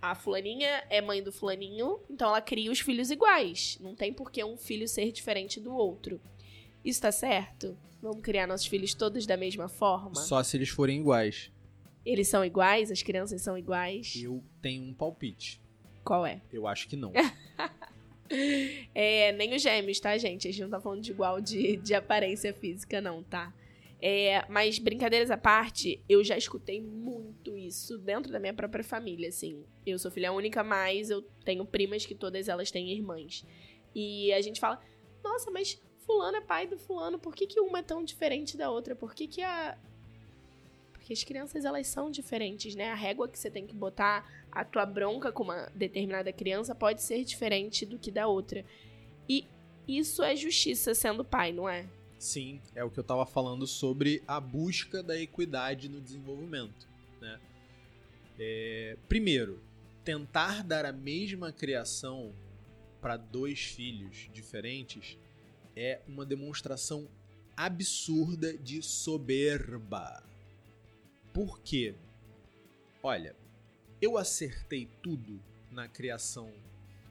a 0.02 0.16
fulaninha 0.16 0.84
é 0.90 1.00
mãe 1.00 1.22
do 1.22 1.30
fulaninho, 1.30 2.00
então 2.10 2.28
ela 2.28 2.40
cria 2.40 2.72
os 2.72 2.80
filhos 2.80 3.08
iguais. 3.12 3.78
Não 3.80 3.94
tem 3.94 4.12
por 4.12 4.32
que 4.32 4.42
um 4.42 4.56
filho 4.56 4.88
ser 4.88 5.12
diferente 5.12 5.60
do 5.60 5.72
outro. 5.72 6.20
Isso 6.84 7.00
tá 7.00 7.12
certo? 7.12 7.78
Vamos 8.02 8.20
criar 8.20 8.48
nossos 8.48 8.66
filhos 8.66 8.94
todos 8.94 9.24
da 9.26 9.36
mesma 9.36 9.68
forma? 9.68 10.16
Só 10.16 10.42
se 10.42 10.56
eles 10.56 10.70
forem 10.70 10.98
iguais. 10.98 11.52
Eles 12.04 12.26
são 12.26 12.44
iguais? 12.44 12.90
As 12.90 13.00
crianças 13.00 13.42
são 13.42 13.56
iguais? 13.56 14.20
Eu 14.20 14.42
tenho 14.60 14.82
um 14.82 14.92
palpite. 14.92 15.62
Qual 16.02 16.26
é? 16.26 16.42
Eu 16.52 16.66
acho 16.66 16.88
que 16.88 16.96
não. 16.96 17.12
é, 18.92 19.30
nem 19.30 19.54
os 19.54 19.62
gêmeos, 19.62 20.00
tá, 20.00 20.18
gente? 20.18 20.48
A 20.48 20.50
gente 20.50 20.62
não 20.62 20.70
tá 20.70 20.80
falando 20.80 21.00
de 21.00 21.12
igual 21.12 21.40
de, 21.40 21.76
de 21.76 21.94
aparência 21.94 22.52
física, 22.52 23.00
não, 23.00 23.22
tá? 23.22 23.54
É, 24.04 24.44
mas 24.48 24.80
brincadeiras 24.80 25.30
à 25.30 25.38
parte, 25.38 26.02
eu 26.08 26.24
já 26.24 26.36
escutei 26.36 26.80
muito 26.80 27.56
isso 27.56 27.96
dentro 27.96 28.32
da 28.32 28.40
minha 28.40 28.52
própria 28.52 28.82
família, 28.82 29.28
assim. 29.28 29.64
Eu 29.86 29.96
sou 29.96 30.10
filha 30.10 30.32
única, 30.32 30.64
mas 30.64 31.08
eu 31.08 31.22
tenho 31.44 31.64
primas 31.64 32.04
que 32.04 32.12
todas 32.12 32.48
elas 32.48 32.72
têm 32.72 32.90
irmãs. 32.90 33.46
E 33.94 34.32
a 34.32 34.40
gente 34.40 34.58
fala, 34.58 34.82
nossa, 35.22 35.52
mas 35.52 35.80
fulano 36.04 36.36
é 36.36 36.40
pai 36.40 36.66
do 36.66 36.76
fulano, 36.76 37.16
por 37.16 37.32
que, 37.32 37.46
que 37.46 37.60
uma 37.60 37.78
é 37.78 37.82
tão 37.82 38.02
diferente 38.02 38.56
da 38.56 38.68
outra? 38.72 38.96
Por 38.96 39.14
que, 39.14 39.28
que 39.28 39.40
a. 39.40 39.78
Porque 40.92 41.12
as 41.12 41.22
crianças, 41.22 41.64
elas 41.64 41.86
são 41.86 42.10
diferentes, 42.10 42.74
né? 42.74 42.90
A 42.90 42.96
régua 42.96 43.28
que 43.28 43.38
você 43.38 43.50
tem 43.50 43.68
que 43.68 43.74
botar, 43.74 44.28
a 44.50 44.64
tua 44.64 44.84
bronca 44.84 45.30
com 45.30 45.44
uma 45.44 45.70
determinada 45.76 46.32
criança 46.32 46.74
pode 46.74 47.02
ser 47.02 47.22
diferente 47.22 47.86
do 47.86 48.00
que 48.00 48.10
da 48.10 48.26
outra. 48.26 48.64
E 49.28 49.46
isso 49.86 50.24
é 50.24 50.34
justiça 50.34 50.92
sendo 50.92 51.24
pai, 51.24 51.52
não 51.52 51.68
é? 51.68 51.88
Sim, 52.22 52.60
é 52.76 52.84
o 52.84 52.88
que 52.88 53.00
eu 53.00 53.02
estava 53.02 53.26
falando 53.26 53.66
sobre 53.66 54.22
a 54.28 54.38
busca 54.38 55.02
da 55.02 55.20
equidade 55.20 55.88
no 55.88 56.00
desenvolvimento. 56.00 56.88
Né? 57.20 57.40
É, 58.38 58.96
primeiro, 59.08 59.60
tentar 60.04 60.62
dar 60.62 60.84
a 60.84 60.92
mesma 60.92 61.50
criação 61.50 62.32
para 63.00 63.16
dois 63.16 63.64
filhos 63.64 64.30
diferentes 64.32 65.18
é 65.74 66.00
uma 66.06 66.24
demonstração 66.24 67.08
absurda 67.56 68.56
de 68.56 68.80
soberba. 68.84 70.22
Por 71.32 71.58
quê? 71.58 71.96
Olha, 73.02 73.34
eu 74.00 74.16
acertei 74.16 74.88
tudo 75.02 75.42
na 75.72 75.88
criação 75.88 76.52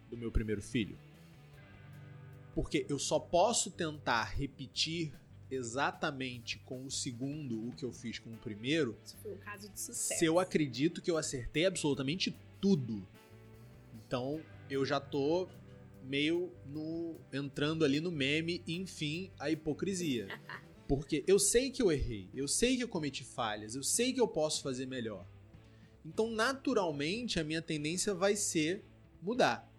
do 0.10 0.16
meu 0.16 0.32
primeiro 0.32 0.62
filho 0.62 0.98
porque 2.54 2.86
eu 2.90 3.00
só 3.00 3.20
posso 3.20 3.72
tentar 3.72 4.24
repetir 4.24 5.14
exatamente 5.50 6.60
com 6.60 6.86
o 6.86 6.92
segundo 6.92 7.68
o 7.68 7.72
que 7.74 7.84
eu 7.84 7.92
fiz 7.92 8.20
com 8.20 8.32
o 8.32 8.38
primeiro. 8.38 8.98
Isso 9.04 9.18
foi 9.18 9.34
um 9.34 9.38
caso 9.38 9.70
de 9.70 9.80
sucesso. 9.80 10.20
Se 10.20 10.26
eu 10.26 10.40
acredito 10.40 11.02
que 11.02 11.12
eu 11.12 11.18
acertei 11.18 11.66
absolutamente 11.66 12.36
tudo. 12.60 13.06
Então, 13.94 14.42
eu 14.70 14.86
já 14.86 15.00
tô 15.00 15.48
meio 16.04 16.52
no 16.66 17.16
entrando 17.32 17.86
ali 17.86 18.00
no 18.00 18.12
meme, 18.12 18.64
enfim, 18.68 19.32
a 19.38 19.52
hipocrisia. 19.52 20.28
Porque 20.88 21.24
eu 21.26 21.40
sei 21.40 21.70
que 21.70 21.82
eu 21.82 21.92
errei, 21.92 22.30
eu 22.34 22.48
sei 22.48 22.76
que 22.76 22.84
eu 22.84 22.88
cometi 22.88 23.24
falhas, 23.24 23.76
eu 23.76 23.84
sei 23.84 24.12
que 24.12 24.20
eu 24.20 24.28
posso 24.28 24.62
fazer 24.62 24.86
melhor. 24.86 25.26
Então, 26.06 26.30
naturalmente, 26.30 27.40
a 27.40 27.44
minha 27.44 27.62
tendência 27.62 28.14
vai 28.14 28.36
ser 28.36 28.84
mudar. 29.22 29.71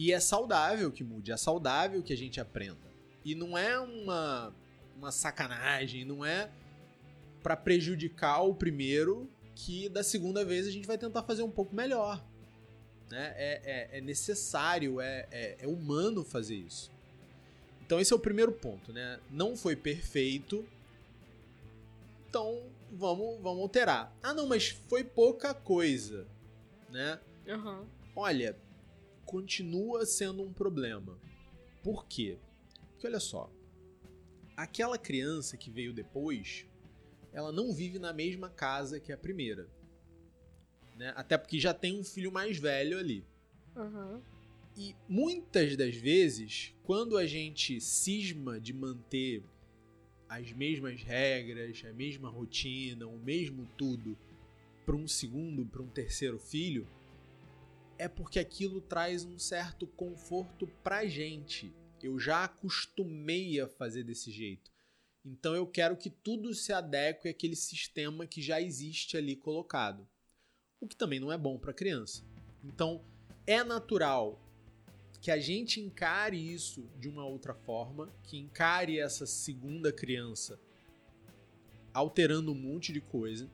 E 0.00 0.12
é 0.12 0.18
saudável 0.18 0.90
que 0.90 1.04
mude, 1.04 1.30
é 1.30 1.36
saudável 1.36 2.02
que 2.02 2.10
a 2.10 2.16
gente 2.16 2.40
aprenda. 2.40 2.90
E 3.22 3.34
não 3.34 3.58
é 3.58 3.78
uma, 3.78 4.50
uma 4.96 5.12
sacanagem, 5.12 6.06
não 6.06 6.24
é 6.24 6.50
para 7.42 7.54
prejudicar 7.54 8.40
o 8.40 8.54
primeiro 8.54 9.28
que 9.54 9.90
da 9.90 10.02
segunda 10.02 10.42
vez 10.42 10.66
a 10.66 10.70
gente 10.70 10.86
vai 10.86 10.96
tentar 10.96 11.22
fazer 11.24 11.42
um 11.42 11.50
pouco 11.50 11.76
melhor. 11.76 12.24
Né? 13.10 13.34
É, 13.36 13.60
é, 13.62 13.98
é 13.98 14.00
necessário, 14.00 15.02
é, 15.02 15.28
é, 15.30 15.56
é 15.58 15.66
humano 15.66 16.24
fazer 16.24 16.54
isso. 16.54 16.90
Então 17.84 18.00
esse 18.00 18.10
é 18.10 18.16
o 18.16 18.20
primeiro 18.20 18.52
ponto, 18.52 18.94
né? 18.94 19.20
Não 19.30 19.54
foi 19.54 19.76
perfeito, 19.76 20.66
então 22.26 22.62
vamos, 22.90 23.38
vamos 23.42 23.60
alterar. 23.60 24.16
Ah, 24.22 24.32
não, 24.32 24.46
mas 24.46 24.70
foi 24.70 25.04
pouca 25.04 25.52
coisa, 25.52 26.26
né? 26.88 27.20
Uhum. 27.46 27.84
Olha, 28.16 28.56
continua 29.30 30.04
sendo 30.04 30.42
um 30.42 30.52
problema. 30.52 31.16
Por 31.84 32.04
quê? 32.06 32.36
Porque 32.90 33.06
olha 33.06 33.20
só, 33.20 33.48
aquela 34.56 34.98
criança 34.98 35.56
que 35.56 35.70
veio 35.70 35.92
depois, 35.92 36.66
ela 37.32 37.52
não 37.52 37.72
vive 37.72 38.00
na 38.00 38.12
mesma 38.12 38.50
casa 38.50 38.98
que 38.98 39.12
a 39.12 39.16
primeira. 39.16 39.68
Né? 40.96 41.12
Até 41.14 41.38
porque 41.38 41.60
já 41.60 41.72
tem 41.72 41.96
um 41.96 42.02
filho 42.02 42.32
mais 42.32 42.58
velho 42.58 42.98
ali. 42.98 43.24
Uhum. 43.76 44.20
E 44.76 44.96
muitas 45.08 45.76
das 45.76 45.94
vezes, 45.94 46.74
quando 46.82 47.16
a 47.16 47.24
gente 47.24 47.80
cisma 47.80 48.58
de 48.58 48.72
manter 48.72 49.44
as 50.28 50.50
mesmas 50.52 51.04
regras, 51.04 51.84
a 51.88 51.92
mesma 51.92 52.28
rotina, 52.28 53.06
o 53.06 53.16
mesmo 53.16 53.64
tudo 53.78 54.18
para 54.84 54.96
um 54.96 55.06
segundo, 55.06 55.64
para 55.64 55.82
um 55.82 55.88
terceiro 55.88 56.38
filho, 56.40 56.84
é 58.00 58.08
porque 58.08 58.38
aquilo 58.38 58.80
traz 58.80 59.26
um 59.26 59.38
certo 59.38 59.86
conforto 59.86 60.66
pra 60.82 61.04
gente. 61.04 61.70
Eu 62.02 62.18
já 62.18 62.44
acostumei 62.44 63.60
a 63.60 63.68
fazer 63.68 64.04
desse 64.04 64.30
jeito. 64.30 64.72
Então 65.22 65.54
eu 65.54 65.66
quero 65.66 65.98
que 65.98 66.08
tudo 66.08 66.54
se 66.54 66.72
adeque 66.72 67.28
àquele 67.28 67.54
sistema 67.54 68.26
que 68.26 68.40
já 68.40 68.58
existe 68.58 69.18
ali 69.18 69.36
colocado. 69.36 70.08
O 70.80 70.88
que 70.88 70.96
também 70.96 71.20
não 71.20 71.30
é 71.30 71.36
bom 71.36 71.58
para 71.58 71.74
criança. 71.74 72.24
Então 72.64 73.04
é 73.46 73.62
natural 73.62 74.40
que 75.20 75.30
a 75.30 75.38
gente 75.38 75.78
encare 75.78 76.38
isso 76.38 76.88
de 76.98 77.06
uma 77.06 77.26
outra 77.26 77.52
forma, 77.52 78.10
que 78.22 78.38
encare 78.38 78.98
essa 78.98 79.26
segunda 79.26 79.92
criança 79.92 80.58
alterando 81.92 82.50
um 82.50 82.54
monte 82.54 82.94
de 82.94 83.00
coisa. 83.02 83.46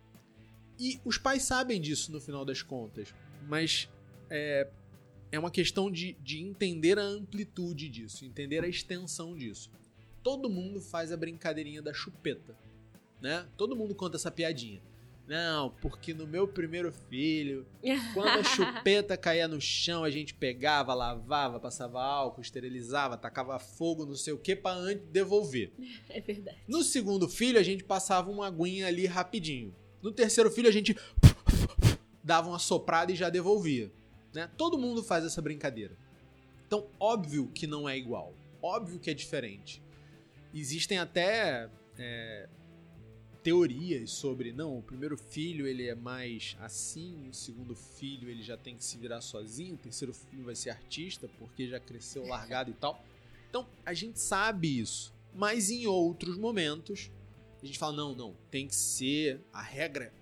E 0.78 1.00
os 1.04 1.18
pais 1.18 1.42
sabem 1.42 1.80
disso 1.80 2.12
no 2.12 2.20
final 2.20 2.44
das 2.44 2.62
contas, 2.62 3.12
mas 3.48 3.88
é, 4.30 4.68
é 5.32 5.38
uma 5.38 5.50
questão 5.50 5.90
de, 5.90 6.16
de 6.22 6.40
entender 6.40 6.98
a 6.98 7.02
amplitude 7.02 7.88
disso, 7.88 8.24
entender 8.24 8.64
a 8.64 8.68
extensão 8.68 9.36
disso. 9.36 9.70
Todo 10.22 10.50
mundo 10.50 10.80
faz 10.80 11.12
a 11.12 11.16
brincadeirinha 11.16 11.82
da 11.82 11.92
chupeta, 11.92 12.56
né? 13.20 13.46
Todo 13.56 13.76
mundo 13.76 13.94
conta 13.94 14.16
essa 14.16 14.30
piadinha. 14.30 14.80
Não, 15.26 15.70
porque 15.82 16.14
no 16.14 16.24
meu 16.26 16.46
primeiro 16.46 16.92
filho, 16.92 17.66
quando 18.14 18.38
a 18.38 18.44
chupeta 18.44 19.16
caía 19.16 19.48
no 19.48 19.60
chão, 19.60 20.04
a 20.04 20.10
gente 20.10 20.32
pegava, 20.32 20.94
lavava, 20.94 21.58
passava 21.58 22.00
álcool, 22.00 22.40
esterilizava, 22.40 23.16
tacava 23.16 23.58
fogo, 23.58 24.06
não 24.06 24.14
sei 24.14 24.32
o 24.32 24.38
que, 24.38 24.54
pra 24.54 24.70
antes 24.70 25.04
devolver. 25.08 25.72
É 26.08 26.20
verdade. 26.20 26.58
No 26.68 26.82
segundo 26.82 27.28
filho, 27.28 27.58
a 27.58 27.62
gente 27.62 27.82
passava 27.82 28.30
uma 28.30 28.46
aguinha 28.46 28.86
ali 28.86 29.06
rapidinho. 29.06 29.74
No 30.00 30.12
terceiro 30.12 30.50
filho, 30.50 30.68
a 30.68 30.72
gente 30.72 30.96
dava 32.22 32.48
uma 32.48 32.60
soprada 32.60 33.10
e 33.10 33.16
já 33.16 33.28
devolvia. 33.28 33.90
Né? 34.36 34.50
Todo 34.56 34.78
mundo 34.78 35.02
faz 35.02 35.24
essa 35.24 35.40
brincadeira. 35.40 35.96
Então, 36.66 36.86
óbvio 37.00 37.48
que 37.48 37.66
não 37.66 37.88
é 37.88 37.96
igual. 37.96 38.34
Óbvio 38.62 39.00
que 39.00 39.10
é 39.10 39.14
diferente. 39.14 39.82
Existem 40.52 40.98
até 40.98 41.70
é, 41.98 42.48
teorias 43.42 44.10
sobre 44.10 44.52
não, 44.52 44.78
o 44.78 44.82
primeiro 44.82 45.16
filho 45.16 45.66
ele 45.66 45.86
é 45.86 45.94
mais 45.94 46.56
assim, 46.60 47.28
o 47.28 47.32
segundo 47.32 47.76
filho 47.76 48.28
ele 48.28 48.42
já 48.42 48.56
tem 48.56 48.76
que 48.76 48.84
se 48.84 48.98
virar 48.98 49.20
sozinho, 49.20 49.74
o 49.74 49.78
terceiro 49.78 50.12
filho 50.12 50.44
vai 50.44 50.56
ser 50.56 50.70
artista 50.70 51.28
porque 51.38 51.68
já 51.68 51.78
cresceu 51.78 52.26
largado 52.26 52.70
e 52.70 52.74
tal. 52.74 53.02
Então 53.48 53.66
a 53.84 53.94
gente 53.94 54.18
sabe 54.18 54.80
isso, 54.80 55.14
mas 55.32 55.70
em 55.70 55.86
outros 55.86 56.36
momentos 56.36 57.10
a 57.62 57.66
gente 57.66 57.78
fala 57.78 57.96
não, 57.96 58.14
não, 58.14 58.36
tem 58.50 58.66
que 58.66 58.74
ser 58.74 59.40
a 59.52 59.62
regra 59.62 60.12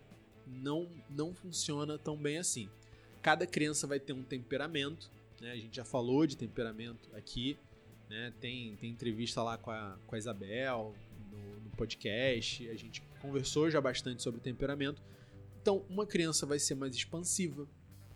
não 0.47 0.87
não 1.09 1.35
funciona 1.35 1.97
tão 1.99 2.17
bem 2.17 2.37
assim. 2.37 2.69
Cada 3.25 3.47
criança 3.47 3.87
vai 3.87 3.99
ter 3.99 4.13
um 4.13 4.23
temperamento, 4.23 5.11
né? 5.41 5.53
A 5.53 5.57
gente 5.57 5.75
já 5.75 5.85
falou 5.85 6.27
de 6.27 6.37
temperamento 6.37 7.09
aqui, 7.15 7.57
né? 8.11 8.35
Tem 8.39 8.77
tem 8.77 8.91
entrevista 8.91 9.43
lá 9.43 9.57
com 9.57 9.71
a, 9.71 9.97
com 10.07 10.15
a 10.15 10.19
Isabel, 10.19 10.95
no, 11.33 11.61
no 11.61 11.71
podcast, 11.71 12.69
a 12.69 12.75
gente 12.75 13.03
conversou 13.23 13.71
já 13.71 13.81
bastante 13.81 14.23
sobre 14.23 14.43
temperamento. 14.43 15.03
Então, 15.63 15.83
uma 15.89 16.05
criança 16.05 16.45
vai 16.45 16.59
ser 16.59 16.75
mais 16.75 16.95
expansiva, 16.95 17.67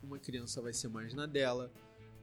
uma 0.02 0.18
criança 0.18 0.60
vai 0.60 0.74
ser 0.74 0.88
mais 0.88 1.14
na 1.14 1.24
dela, 1.24 1.72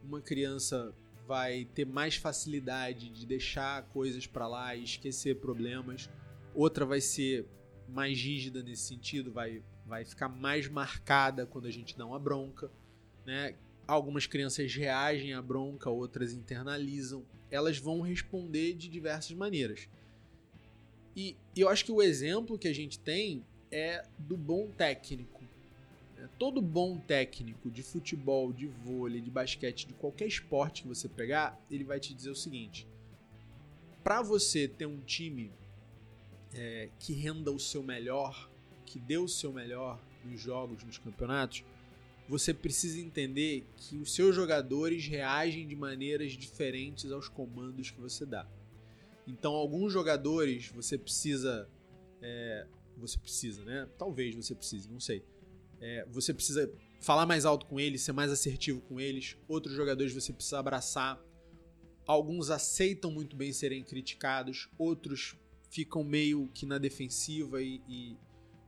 uma 0.03 0.21
criança 0.21 0.93
vai 1.27 1.65
ter 1.73 1.87
mais 1.87 2.17
facilidade 2.17 3.09
de 3.09 3.25
deixar 3.25 3.81
coisas 3.85 4.27
para 4.27 4.47
lá 4.47 4.75
e 4.75 4.83
esquecer 4.83 5.37
problemas. 5.37 6.07
Outra 6.53 6.85
vai 6.85 7.01
ser 7.01 7.47
mais 7.89 8.21
rígida 8.21 8.61
nesse 8.61 8.83
sentido, 8.83 9.31
vai, 9.31 9.63
vai 9.85 10.03
ficar 10.03 10.29
mais 10.29 10.67
marcada 10.67 11.45
quando 11.45 11.67
a 11.67 11.71
gente 11.71 11.97
dá 11.97 12.05
uma 12.05 12.19
bronca, 12.19 12.71
né? 13.25 13.55
Algumas 13.87 14.25
crianças 14.25 14.73
reagem 14.73 15.33
à 15.33 15.41
bronca, 15.41 15.89
outras 15.89 16.33
internalizam. 16.33 17.23
Elas 17.51 17.77
vão 17.77 18.01
responder 18.01 18.73
de 18.73 18.89
diversas 18.89 19.35
maneiras. 19.35 19.87
E, 21.15 21.35
eu 21.55 21.69
acho 21.69 21.85
que 21.85 21.91
o 21.91 22.01
exemplo 22.01 22.57
que 22.57 22.67
a 22.67 22.73
gente 22.73 22.99
tem 22.99 23.45
é 23.71 24.03
do 24.17 24.35
bom 24.35 24.67
técnico. 24.71 25.43
Né? 26.17 26.27
Todo 26.39 26.61
bom 26.61 26.97
técnico 26.97 27.69
de 27.69 27.83
futebol, 27.83 28.51
de 28.51 28.65
vôlei, 28.67 29.21
de 29.21 29.29
basquete, 29.29 29.87
de 29.87 29.93
qualquer 29.93 30.27
esporte 30.27 30.81
que 30.81 30.87
você 30.87 31.07
pegar, 31.07 31.59
ele 31.69 31.83
vai 31.83 31.99
te 31.99 32.13
dizer 32.13 32.31
o 32.31 32.35
seguinte: 32.35 32.87
para 34.03 34.23
você 34.23 34.67
ter 34.67 34.87
um 34.87 34.99
time 34.99 35.51
é, 36.55 36.89
que 36.99 37.13
renda 37.13 37.51
o 37.51 37.59
seu 37.59 37.83
melhor, 37.83 38.49
que 38.85 38.99
dê 38.99 39.17
o 39.17 39.27
seu 39.27 39.51
melhor 39.51 39.99
nos 40.23 40.39
jogos, 40.39 40.83
nos 40.83 40.97
campeonatos, 40.97 41.63
você 42.27 42.53
precisa 42.53 42.99
entender 42.99 43.67
que 43.77 43.97
os 43.97 44.13
seus 44.13 44.35
jogadores 44.35 45.07
reagem 45.07 45.67
de 45.67 45.75
maneiras 45.75 46.31
diferentes 46.33 47.11
aos 47.11 47.29
comandos 47.29 47.91
que 47.91 47.99
você 47.99 48.25
dá. 48.25 48.47
Então, 49.27 49.53
alguns 49.53 49.93
jogadores 49.93 50.69
você 50.69 50.97
precisa. 50.97 51.69
É, 52.21 52.65
você 52.97 53.17
precisa, 53.17 53.63
né? 53.63 53.87
Talvez 53.97 54.35
você 54.35 54.55
precise, 54.55 54.89
não 54.89 54.99
sei. 54.99 55.23
É, 55.81 56.05
você 56.09 56.33
precisa 56.33 56.71
falar 56.99 57.25
mais 57.25 57.45
alto 57.45 57.65
com 57.65 57.79
eles, 57.79 58.01
ser 58.01 58.13
mais 58.13 58.31
assertivo 58.31 58.81
com 58.81 58.99
eles. 58.99 59.37
Outros 59.47 59.75
jogadores 59.75 60.13
você 60.13 60.33
precisa 60.33 60.59
abraçar. 60.59 61.21
Alguns 62.07 62.49
aceitam 62.49 63.11
muito 63.11 63.35
bem 63.35 63.51
serem 63.51 63.83
criticados, 63.83 64.69
outros 64.77 65.35
ficam 65.69 66.03
meio 66.03 66.49
que 66.53 66.65
na 66.65 66.77
defensiva 66.77 67.61
e, 67.61 67.81
e, 67.89 68.15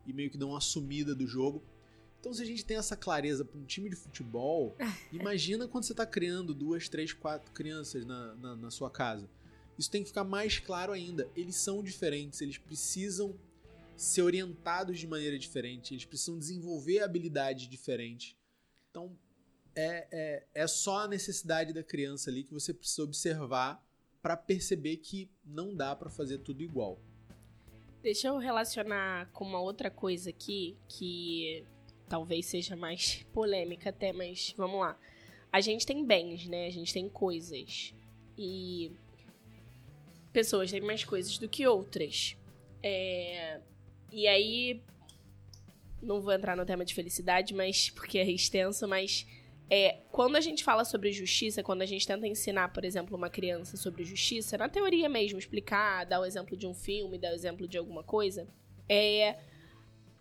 e 0.07 0.13
meio 0.13 0.31
que 0.31 0.37
dão 0.37 0.49
uma 0.49 0.61
sumida 0.61 1.13
do 1.13 1.27
jogo. 1.27 1.63
Então, 2.19 2.33
se 2.33 2.41
a 2.41 2.45
gente 2.45 2.65
tem 2.65 2.77
essa 2.77 2.95
clareza 2.95 3.45
para 3.45 3.59
um 3.59 3.65
time 3.65 3.89
de 3.89 3.95
futebol, 3.95 4.75
imagina 5.13 5.67
quando 5.67 5.83
você 5.83 5.93
está 5.93 6.05
criando 6.05 6.53
duas, 6.53 6.89
três, 6.89 7.13
quatro 7.13 7.51
crianças 7.51 8.05
na, 8.05 8.35
na, 8.35 8.55
na 8.55 8.71
sua 8.71 8.89
casa 8.89 9.29
isso 9.77 9.91
tem 9.91 10.01
que 10.01 10.09
ficar 10.09 10.23
mais 10.23 10.59
claro 10.59 10.91
ainda. 10.91 11.29
Eles 11.35 11.55
são 11.55 11.83
diferentes, 11.83 12.41
eles 12.41 12.57
precisam 12.57 13.37
ser 13.95 14.23
orientados 14.23 14.99
de 14.99 15.07
maneira 15.07 15.37
diferente, 15.37 15.93
eles 15.93 16.05
precisam 16.05 16.37
desenvolver 16.37 16.99
habilidades 16.99 17.67
diferentes. 17.67 18.35
Então, 18.89 19.17
é, 19.75 20.07
é, 20.11 20.47
é 20.63 20.67
só 20.67 21.01
a 21.01 21.07
necessidade 21.07 21.73
da 21.73 21.83
criança 21.83 22.29
ali 22.29 22.43
que 22.43 22.53
você 22.53 22.73
precisa 22.73 23.03
observar 23.03 23.83
para 24.21 24.35
perceber 24.35 24.97
que 24.97 25.29
não 25.45 25.75
dá 25.75 25.95
para 25.95 26.09
fazer 26.09 26.39
tudo 26.39 26.63
igual. 26.63 26.99
Deixa 28.07 28.29
eu 28.29 28.37
relacionar 28.37 29.29
com 29.33 29.43
uma 29.43 29.59
outra 29.59 29.91
coisa 29.91 30.29
aqui 30.29 30.77
que 30.87 31.65
talvez 32.07 32.45
seja 32.45 32.73
mais 32.73 33.25
polêmica 33.33 33.89
até, 33.89 34.13
mas 34.13 34.53
vamos 34.55 34.79
lá. 34.79 34.97
A 35.51 35.59
gente 35.59 35.85
tem 35.85 36.05
bens, 36.05 36.47
né? 36.47 36.67
A 36.67 36.69
gente 36.69 36.93
tem 36.93 37.09
coisas. 37.09 37.93
E 38.37 38.93
pessoas 40.31 40.71
têm 40.71 40.79
mais 40.79 41.03
coisas 41.03 41.37
do 41.37 41.49
que 41.49 41.67
outras. 41.67 42.37
É... 42.81 43.59
E 44.09 44.25
aí. 44.25 44.81
Não 46.01 46.21
vou 46.21 46.31
entrar 46.31 46.55
no 46.55 46.65
tema 46.65 46.85
de 46.85 46.93
felicidade, 46.93 47.53
mas 47.53 47.89
porque 47.89 48.19
é 48.19 48.31
extenso, 48.31 48.87
mas 48.87 49.27
é, 49.69 49.99
quando 50.11 50.35
a 50.35 50.41
gente 50.41 50.63
fala 50.63 50.85
sobre 50.85 51.11
justiça, 51.11 51.61
quando 51.61 51.81
a 51.81 51.85
gente 51.85 52.07
tenta 52.07 52.25
ensinar, 52.27 52.69
por 52.69 52.85
exemplo, 52.85 53.17
uma 53.17 53.29
criança 53.29 53.75
sobre 53.75 54.03
justiça, 54.03 54.57
na 54.57 54.69
teoria 54.69 55.09
mesmo, 55.09 55.37
explicar, 55.37 56.05
dar 56.05 56.21
o 56.21 56.25
exemplo 56.25 56.55
de 56.55 56.65
um 56.65 56.73
filme, 56.73 57.17
dar 57.17 57.31
o 57.31 57.35
exemplo 57.35 57.67
de 57.67 57.77
alguma 57.77 58.03
coisa, 58.03 58.47
é, 58.87 59.37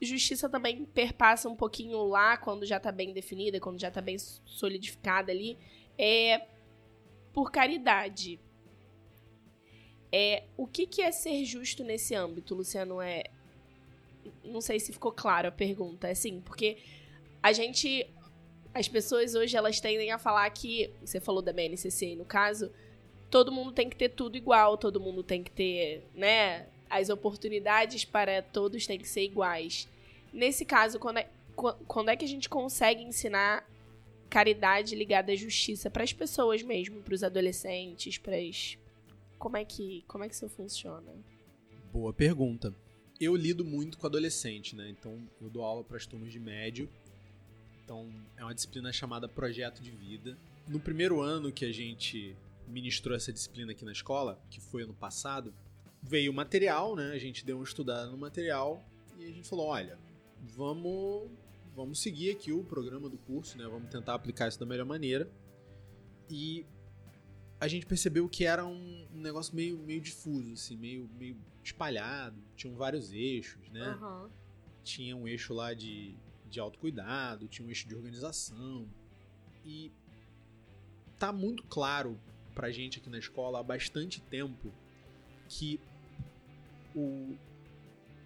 justiça 0.01 0.49
também 0.49 0.85
perpassa 0.85 1.49
um 1.49 1.57
pouquinho 1.57 2.05
lá, 2.05 2.37
quando 2.37 2.67
já 2.67 2.81
tá 2.81 2.91
bem 2.91 3.13
definida, 3.13 3.61
quando 3.61 3.81
já 3.81 3.91
tá 3.91 4.01
bem 4.01 4.19
solidificada 4.19 5.31
ali, 5.31 5.57
é 5.97 6.47
por 7.33 7.51
caridade. 7.51 8.41
É, 10.11 10.45
o 10.57 10.67
que, 10.67 10.87
que 10.87 11.03
é 11.03 11.13
ser 11.13 11.45
justo 11.45 11.85
nesse 11.85 12.15
âmbito, 12.15 12.55
Luciano? 12.55 13.01
É, 13.01 13.25
não 14.45 14.61
sei 14.61 14.81
se 14.81 14.93
ficou 14.93 15.13
claro 15.13 15.49
a 15.49 15.53
pergunta. 15.53 16.09
É 16.09 16.13
assim, 16.13 16.41
porque 16.41 16.79
a 17.43 17.53
gente. 17.53 18.07
As 18.77 18.87
pessoas 18.87 19.35
hoje 19.35 19.57
elas 19.57 19.81
tendem 19.81 20.13
a 20.13 20.19
falar 20.19 20.51
que. 20.51 20.91
Você 21.03 21.19
falou 21.19 21.41
da 21.41 21.51
BNCC, 21.51 22.15
no 22.15 22.27
caso. 22.27 22.71
Todo 23.31 23.51
mundo 23.51 23.73
tem 23.73 23.89
que 23.89 23.97
ter 23.97 24.11
tudo 24.11 24.37
igual, 24.37 24.77
todo 24.77 25.01
mundo 25.01 25.23
tem 25.23 25.43
que 25.43 25.51
ter, 25.51 26.05
né? 26.15 26.67
As 26.89 27.09
oportunidades 27.09 28.05
para 28.05 28.43
todos 28.43 28.87
têm 28.87 28.99
que 28.99 29.09
ser 29.09 29.23
iguais. 29.23 29.89
Nesse 30.31 30.67
caso, 30.67 30.99
quando 30.99 31.17
é, 31.19 31.29
quando 31.89 32.11
é 32.11 32.17
que 32.17 32.25
a 32.27 32.29
gente 32.29 32.51
consegue 32.51 33.03
ensinar 33.03 33.67
caridade 34.29 34.95
ligada 34.95 35.33
à 35.33 35.37
justiça 35.37 35.89
para 35.89 36.05
as 36.05 36.13
pessoas 36.13 36.63
mesmo, 36.63 37.01
para 37.01 37.15
os 37.15 37.25
adolescentes, 37.25 38.19
para 38.19 38.37
as 38.37 38.77
como 39.39 39.57
é 39.57 39.65
que, 39.65 40.05
como 40.07 40.23
é 40.23 40.29
que 40.29 40.35
isso 40.35 40.49
funciona? 40.51 41.13
Boa 41.91 42.13
pergunta. 42.13 42.75
Eu 43.19 43.35
lido 43.35 43.65
muito 43.65 43.97
com 43.97 44.07
adolescente, 44.07 44.77
né? 44.77 44.91
Então 44.91 45.19
eu 45.41 45.49
dou 45.49 45.65
aula 45.65 45.83
para 45.83 45.97
as 45.97 46.05
turmas 46.05 46.31
de 46.31 46.39
médio. 46.39 46.91
Então 47.87 48.13
é 48.37 48.43
uma 48.43 48.53
disciplina 48.53 48.93
chamada 48.93 49.29
Projeto 49.29 49.81
de 49.81 49.93
Vida. 49.93 50.37
No 50.67 50.81
primeiro 50.81 51.21
ano 51.21 51.53
que 51.53 51.65
a 51.65 51.73
gente 51.73 52.37
ministrou 52.67 53.17
essa 53.17 53.33
disciplina 53.33 53.71
aqui 53.71 53.85
na 53.85 53.93
escola, 53.93 54.43
que 54.51 54.61
foi 54.61 54.83
ano 54.83 54.93
passado, 54.93 55.55
veio 56.03 56.33
o 56.33 56.35
material, 56.35 56.97
né? 56.97 57.13
A 57.13 57.19
gente 57.19 57.47
deu 57.47 57.59
uma 57.59 57.65
estudada 57.65 58.11
no 58.11 58.19
material 58.19 58.85
e 59.17 59.25
a 59.25 59.29
gente 59.29 59.49
falou, 59.49 59.67
olha, 59.67 59.97
vamos 60.43 61.31
vamos 61.77 62.01
seguir 62.01 62.33
aqui 62.33 62.51
o 62.51 62.65
programa 62.65 63.09
do 63.09 63.19
curso, 63.19 63.57
né? 63.57 63.65
Vamos 63.69 63.89
tentar 63.89 64.15
aplicar 64.15 64.49
isso 64.49 64.59
da 64.59 64.67
melhor 64.67 64.87
maneira. 64.87 65.31
E 66.29 66.67
a 67.61 67.69
gente 67.69 67.87
percebeu 67.87 68.29
que 68.29 68.45
era 68.45 68.67
um, 68.67 69.07
um, 69.15 69.21
negócio 69.21 69.55
meio, 69.55 69.79
meio 69.79 70.01
difuso, 70.01 70.55
assim, 70.55 70.77
meio, 70.77 71.09
meio 71.17 71.37
espalhado. 71.63 72.37
Tinham 72.57 72.75
vários 72.75 73.13
eixos, 73.13 73.71
né? 73.71 73.97
Uhum. 74.03 74.29
Tinha 74.83 75.17
um 75.17 75.29
eixo 75.29 75.55
lá 75.55 75.73
de, 75.73 76.17
de 76.51 76.61
autocuidado, 76.61 77.49
tinha 77.49 77.67
um 77.67 77.69
eixo 77.69 77.89
de 77.89 77.95
organização. 77.95 78.89
E 79.65 79.91
tá 81.19 81.33
muito 81.33 81.63
claro 81.65 82.19
pra 82.55 82.71
gente 82.71 82.99
aqui 82.99 83.11
na 83.11 83.19
escola 83.19 83.61
há 83.61 83.63
bastante 83.63 84.21
tempo 84.21 84.73
que 85.49 85.81
o, 86.95 87.37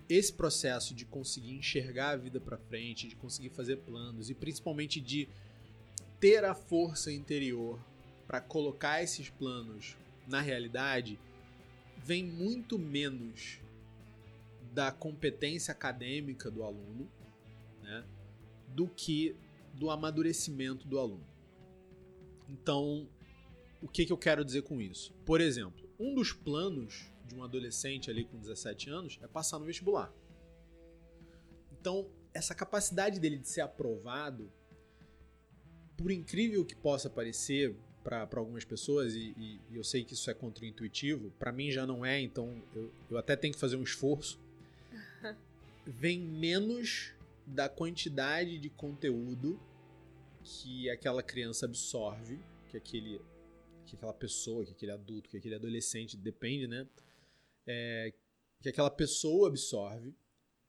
esse 0.09 0.33
processo 0.33 0.95
de 0.95 1.05
conseguir 1.05 1.53
enxergar 1.53 2.11
a 2.11 2.17
vida 2.17 2.41
para 2.41 2.57
frente, 2.57 3.09
de 3.09 3.17
conseguir 3.17 3.51
fazer 3.51 3.77
planos 3.77 4.31
e 4.31 4.35
principalmente 4.35 5.01
de 5.01 5.29
ter 6.19 6.45
a 6.45 6.55
força 6.55 7.13
interior 7.13 7.81
para 8.27 8.41
colocar 8.41 9.03
esses 9.03 9.31
planos 9.31 9.97
na 10.27 10.41
realidade 10.41 11.19
vem 11.97 12.25
muito 12.25 12.79
menos 12.79 13.59
da 14.73 14.93
competência 14.93 15.73
acadêmica 15.73 16.51
do 16.51 16.63
aluno 16.63 17.09
né, 17.91 18.05
do 18.69 18.87
que 18.87 19.37
do 19.75 19.91
amadurecimento 19.91 20.87
do 20.87 20.99
aluno. 20.99 21.27
Então, 22.49 23.09
o 23.83 23.89
que, 23.89 24.07
que 24.07 24.13
eu 24.13 24.19
quero 24.19 24.45
dizer 24.45 24.63
com 24.63 24.81
isso? 24.81 25.13
Por 25.25 25.41
exemplo, 25.41 25.89
um 25.99 26.15
dos 26.15 26.33
planos 26.33 27.11
de 27.27 27.35
um 27.35 27.43
adolescente 27.43 28.11
ali 28.11 28.25
com 28.25 28.39
17 28.39 28.91
anos 28.91 29.19
é 29.23 29.27
passar 29.27 29.59
no 29.59 29.65
vestibular. 29.65 30.13
Então, 31.73 32.07
essa 32.33 32.55
capacidade 32.55 33.19
dele 33.19 33.39
de 33.39 33.49
ser 33.49 33.61
aprovado, 33.61 34.51
por 35.97 36.11
incrível 36.11 36.65
que 36.65 36.75
possa 36.75 37.09
parecer 37.09 37.75
para 38.05 38.29
algumas 38.37 38.65
pessoas, 38.65 39.15
e, 39.15 39.35
e, 39.37 39.61
e, 39.71 39.77
eu 39.77 39.85
sei 39.85 40.05
que 40.05 40.15
isso 40.15 40.31
é 40.31 40.35
contraintuitivo, 40.35 41.31
para 41.39 41.53
mim 41.53 41.71
já 41.71 41.87
não 41.87 42.05
é, 42.05 42.21
então 42.21 42.63
eu, 42.75 42.91
eu 43.11 43.19
até 43.19 43.37
tenho 43.37 43.53
que 43.53 43.61
fazer 43.61 43.77
um 43.77 43.83
esforço, 43.83 44.39
vem 45.87 46.19
menos 46.19 47.15
da 47.51 47.69
quantidade 47.69 48.59
de 48.59 48.71
conteúdo 48.71 49.61
que 50.43 50.89
aquela 50.91 51.23
criança 51.23 51.67
absorve, 51.67 52.41
que 52.69 52.77
aquele 52.77 53.21
que 53.85 53.97
aquela 53.97 54.15
pessoa, 54.15 54.65
que 54.65 54.71
aquele 54.71 54.93
adulto, 54.93 55.29
que 55.29 55.37
aquele 55.37 55.57
adolescente, 55.57 56.17
depende, 56.17 56.69
né? 56.69 56.87
É, 57.67 58.13
que 58.61 58.69
aquela 58.69 58.91
pessoa 58.91 59.49
absorve 59.49 60.15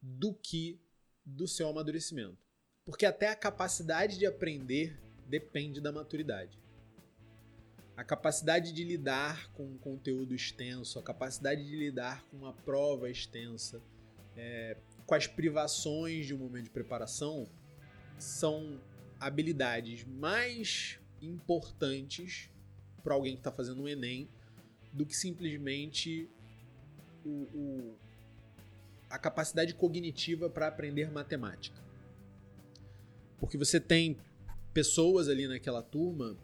do 0.00 0.34
que 0.34 0.80
do 1.24 1.46
seu 1.46 1.68
amadurecimento. 1.68 2.36
Porque 2.84 3.06
até 3.06 3.28
a 3.28 3.36
capacidade 3.36 4.18
de 4.18 4.26
aprender 4.26 5.00
depende 5.28 5.80
da 5.80 5.92
maturidade. 5.92 6.58
A 7.96 8.02
capacidade 8.02 8.72
de 8.72 8.82
lidar 8.82 9.52
com 9.52 9.64
um 9.64 9.78
conteúdo 9.78 10.34
extenso, 10.34 10.98
a 10.98 11.02
capacidade 11.02 11.64
de 11.64 11.76
lidar 11.76 12.24
com 12.24 12.38
uma 12.38 12.52
prova 12.52 13.08
extensa, 13.08 13.80
é, 14.36 14.76
as 15.14 15.26
privações 15.26 16.26
de 16.26 16.34
um 16.34 16.38
momento 16.38 16.64
de 16.64 16.70
preparação, 16.70 17.48
são 18.18 18.80
habilidades 19.18 20.04
mais 20.04 20.98
importantes 21.20 22.50
para 23.02 23.14
alguém 23.14 23.34
que 23.34 23.40
está 23.40 23.52
fazendo 23.52 23.82
um 23.82 23.88
Enem 23.88 24.28
do 24.92 25.06
que 25.06 25.16
simplesmente 25.16 26.28
o, 27.24 27.30
o 27.54 27.96
a 29.08 29.18
capacidade 29.18 29.74
cognitiva 29.74 30.48
para 30.48 30.66
aprender 30.66 31.10
matemática. 31.10 31.78
Porque 33.38 33.58
você 33.58 33.78
tem 33.78 34.16
pessoas 34.72 35.28
ali 35.28 35.46
naquela 35.46 35.82
turma 35.82 36.36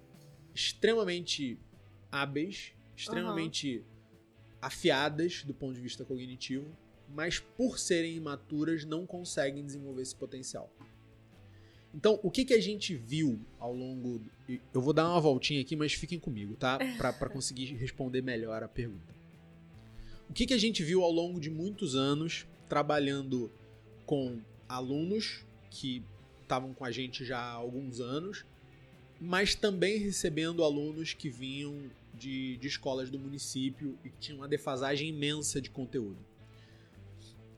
extremamente 0.55 1.59
hábeis, 2.13 2.75
extremamente 2.95 3.79
uhum. 3.79 3.85
afiadas 4.61 5.45
do 5.45 5.55
ponto 5.55 5.75
de 5.75 5.81
vista 5.81 6.05
cognitivo, 6.05 6.71
mas 7.15 7.39
por 7.39 7.79
serem 7.79 8.17
imaturas 8.17 8.85
não 8.85 9.07
conseguem 9.07 9.65
desenvolver 9.65 10.03
esse 10.03 10.15
potencial. 10.15 10.71
Então, 11.95 12.21
o 12.23 12.31
que, 12.31 12.45
que 12.45 12.55
a 12.55 12.61
gente 12.61 12.95
viu 12.95 13.41
ao 13.59 13.75
longo. 13.75 14.21
Eu 14.73 14.81
vou 14.81 14.93
dar 14.93 15.09
uma 15.09 15.21
voltinha 15.21 15.61
aqui, 15.61 15.75
mas 15.75 15.95
fiquem 15.95 16.19
comigo, 16.19 16.55
tá? 16.55 16.79
Para 16.97 17.29
conseguir 17.29 17.75
responder 17.75 18.23
melhor 18.23 18.63
a 18.63 18.69
pergunta. 18.69 19.15
O 20.29 20.33
que, 20.33 20.47
que 20.47 20.55
a 20.55 20.59
gente 20.59 20.83
viu 20.85 21.03
ao 21.03 21.11
longo 21.11 21.41
de 21.41 21.49
muitos 21.49 21.95
anos 21.95 22.47
trabalhando 22.69 23.51
com 24.05 24.39
alunos 24.69 25.45
que 25.71 26.03
estavam 26.43 26.75
com 26.75 26.85
a 26.85 26.91
gente 26.91 27.25
já 27.25 27.39
há 27.39 27.53
alguns 27.53 28.01
anos, 28.01 28.45
mas 29.21 29.55
também 29.55 29.99
recebendo 29.99 30.63
alunos 30.63 31.15
que 31.15 31.29
vinham 31.29 31.91
de, 32.15 32.57
de 32.59 32.67
escolas 32.67 33.11
do 33.11 33.19
município 33.19 33.99
e 34.05 34.11
que 34.11 34.19
tinham 34.19 34.41
uma 34.41 34.49
defasagem 34.49 35.09
imensa 35.09 35.61
de 35.61 35.71
conteúdo. 35.71 36.19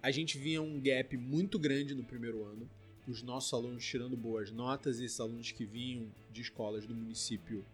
A 0.03 0.11
gente 0.11 0.39
via 0.39 0.63
um 0.63 0.81
gap 0.81 1.17
muito 1.17 1.59
grande 1.59 1.95
no 1.95 2.03
primeiro 2.05 2.45
ano 2.45 2.69
os 3.07 3.23
nossos 3.23 3.53
alunos 3.53 3.85
tirando 3.85 4.17
boas 4.17 4.51
notas 4.51 5.01
e 5.01 5.05
esses 5.05 5.19
alunos 5.19 5.51
que 5.51 5.65
vinham 5.65 6.09
de 6.31 6.43
escolas 6.43 6.87
do 6.87 6.95
município 6.95 7.65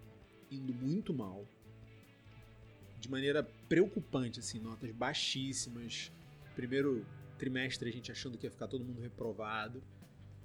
indo 0.50 0.72
muito 0.72 1.12
mal. 1.12 1.46
De 2.98 3.10
maneira 3.10 3.42
preocupante, 3.68 4.40
assim, 4.40 4.58
notas 4.58 4.90
baixíssimas. 4.92 6.10
Primeiro 6.54 7.04
trimestre 7.38 7.88
a 7.88 7.92
gente 7.92 8.10
achando 8.10 8.38
que 8.38 8.46
ia 8.46 8.50
ficar 8.50 8.66
todo 8.66 8.84
mundo 8.84 9.00
reprovado. 9.00 9.82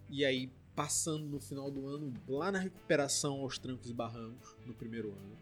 E 0.10 0.26
aí 0.26 0.52
passando 0.76 1.26
no 1.26 1.40
final 1.40 1.72
do 1.72 1.88
ano 1.88 2.14
lá 2.28 2.52
na 2.52 2.60
recuperação 2.60 3.40
aos 3.40 3.58
trancos 3.58 3.90
e 3.90 3.94
barrancos 3.94 4.56
no 4.66 4.74
primeiro 4.74 5.12
ano. 5.12 5.38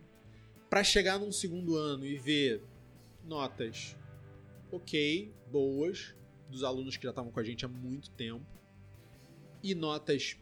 Para 0.70 0.84
chegar 0.84 1.20
num 1.20 1.32
segundo 1.32 1.76
ano 1.76 2.06
e 2.06 2.18
ver 2.18 2.64
notas 3.26 3.96
ok, 4.72 5.34
boas, 5.52 6.16
dos 6.50 6.64
alunos 6.64 6.98
que 6.98 7.04
já 7.04 7.10
estavam 7.10 7.32
com 7.32 7.40
a 7.40 7.44
gente 7.44 7.66
há 7.66 7.68
muito 7.68 8.10
tempo 8.12 8.46
e 9.62 9.76
notas 9.76 10.38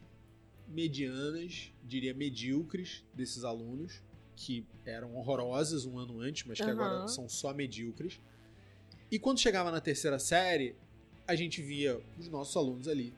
medianas, 0.67 1.71
diria 1.83 2.13
medíocres, 2.13 3.03
desses 3.13 3.43
alunos, 3.43 4.01
que 4.35 4.65
eram 4.85 5.15
horrorosas 5.15 5.85
um 5.85 5.97
ano 5.97 6.21
antes, 6.21 6.43
mas 6.45 6.57
que 6.57 6.63
uhum. 6.63 6.71
agora 6.71 7.07
são 7.07 7.27
só 7.27 7.53
medíocres. 7.53 8.19
E 9.09 9.17
quando 9.17 9.39
chegava 9.39 9.71
na 9.71 9.81
terceira 9.81 10.19
série, 10.19 10.75
a 11.25 11.35
gente 11.35 11.61
via 11.61 11.99
os 12.19 12.27
nossos 12.29 12.55
alunos 12.55 12.87
ali 12.87 13.13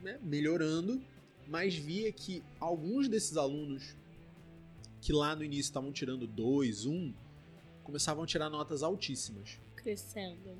né, 0.00 0.18
melhorando, 0.22 1.02
mas 1.48 1.74
via 1.74 2.12
que 2.12 2.42
alguns 2.60 3.08
desses 3.08 3.36
alunos 3.36 3.96
que 5.00 5.12
lá 5.12 5.34
no 5.34 5.42
início 5.42 5.62
estavam 5.70 5.90
tirando 5.90 6.26
2, 6.26 6.86
1, 6.86 6.92
um, 6.92 7.14
começavam 7.82 8.22
a 8.22 8.26
tirar 8.26 8.48
notas 8.48 8.82
altíssimas. 8.82 9.58
Crescendo. 9.74 10.56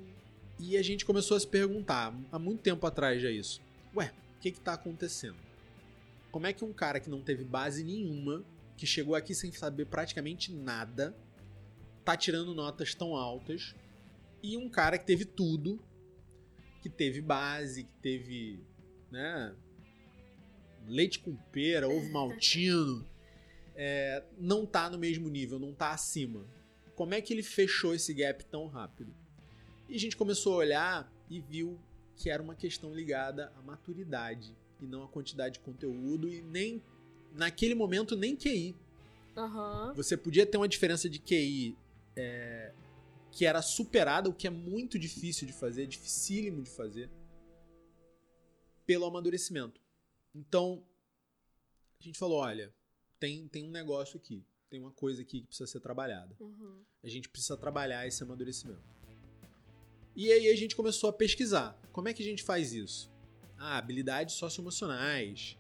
E 0.59 0.77
a 0.77 0.83
gente 0.83 1.05
começou 1.05 1.37
a 1.37 1.41
se 1.41 1.47
perguntar, 1.47 2.15
há 2.31 2.39
muito 2.39 2.63
tempo 2.63 2.87
atrás 2.87 3.21
já 3.21 3.31
isso. 3.31 3.61
Ué, 3.95 4.13
que 4.41 4.49
está 4.49 4.75
acontecendo? 4.75 5.37
Como 6.31 6.47
é 6.47 6.53
que 6.53 6.65
um 6.65 6.73
cara 6.73 6.99
que 6.99 7.11
não 7.11 7.21
teve 7.21 7.45
base 7.45 7.85
nenhuma, 7.85 8.45
que 8.77 8.87
chegou 8.87 9.15
aqui 9.15 9.35
sem 9.35 9.53
saber 9.53 9.87
praticamente 9.87 10.53
nada, 10.53 11.17
tá 12.05 12.17
tirando 12.17 12.55
notas 12.55 12.95
tão 12.95 13.15
altas, 13.15 13.75
e 14.43 14.57
um 14.57 14.69
cara 14.69 14.99
que 14.99 15.07
teve 15.07 15.25
tudo, 15.25 15.81
que 16.83 16.89
teve 16.89 17.21
base, 17.21 17.85
que 17.85 17.97
teve, 18.01 18.61
né, 19.11 19.55
leite 20.87 21.21
com 21.21 21.37
pera, 21.53 21.89
ovo 21.89 22.09
maltino, 22.11 23.07
é, 23.77 24.25
não 24.39 24.67
tá 24.67 24.91
no 24.91 24.99
mesmo 24.99 25.29
nível, 25.29 25.59
não 25.59 25.73
tá 25.73 25.93
acima. 25.93 26.45
Como 26.95 27.15
é 27.15 27.21
que 27.21 27.33
ele 27.33 27.43
fechou 27.43 27.95
esse 27.95 28.13
gap 28.13 28.45
tão 28.47 28.67
rápido? 28.67 29.15
E 29.93 29.97
a 29.97 29.99
gente 29.99 30.17
começou 30.17 30.55
a 30.55 30.57
olhar 30.57 31.13
e 31.29 31.39
viu 31.39 31.79
que 32.17 32.31
era 32.31 32.43
uma 32.43 32.55
questão 32.55 32.95
ligada 32.95 33.53
à 33.55 33.61
maturidade 33.61 34.57
e 34.81 34.87
não 34.87 35.03
à 35.03 35.09
quantidade 35.09 35.57
de 35.57 35.61
conteúdo 35.61 36.31
e 36.31 36.41
nem 36.41 36.83
naquele 37.35 37.75
momento 37.75 38.17
nem 38.17 38.35
QI. 38.35 38.75
Uhum. 39.37 39.93
Você 39.93 40.17
podia 40.17 40.47
ter 40.47 40.57
uma 40.57 40.67
diferença 40.67 41.11
de 41.11 41.19
QI 41.19 41.77
é, 42.17 42.73
que 43.31 43.45
era 43.45 43.61
superada, 43.61 44.31
o 44.31 44.33
que 44.33 44.47
é 44.47 44.51
muito 44.51 44.99
difícil 44.99 45.47
de 45.47 45.53
fazer, 45.53 45.87
dificílimo 45.87 46.63
de 46.63 46.71
fazer, 46.71 47.11
pelo 48.87 49.05
amadurecimento. 49.05 49.79
Então, 50.35 50.83
a 52.01 52.03
gente 52.03 52.19
falou: 52.19 52.39
olha, 52.39 52.75
tem, 53.21 53.47
tem 53.47 53.69
um 53.69 53.71
negócio 53.71 54.17
aqui, 54.17 54.43
tem 54.71 54.81
uma 54.81 54.91
coisa 54.91 55.21
aqui 55.21 55.43
que 55.43 55.49
precisa 55.49 55.67
ser 55.67 55.81
trabalhada. 55.81 56.35
Uhum. 56.41 56.83
A 57.03 57.09
gente 57.11 57.29
precisa 57.29 57.59
trabalhar 57.59 58.07
esse 58.07 58.23
amadurecimento. 58.23 59.02
E 60.15 60.31
aí 60.31 60.49
a 60.49 60.57
gente 60.57 60.77
começou 60.77 61.09
a 61.09 61.13
pesquisar. 61.13 61.79
Como 61.91 62.09
é 62.09 62.13
que 62.13 62.23
a 62.23 62.27
gente 62.27 62.43
faz 62.43 62.75
isso? 62.75 63.11
Ah, 63.59 63.79
habilidades 63.79 64.35
socioemocionais, 64.35 65.57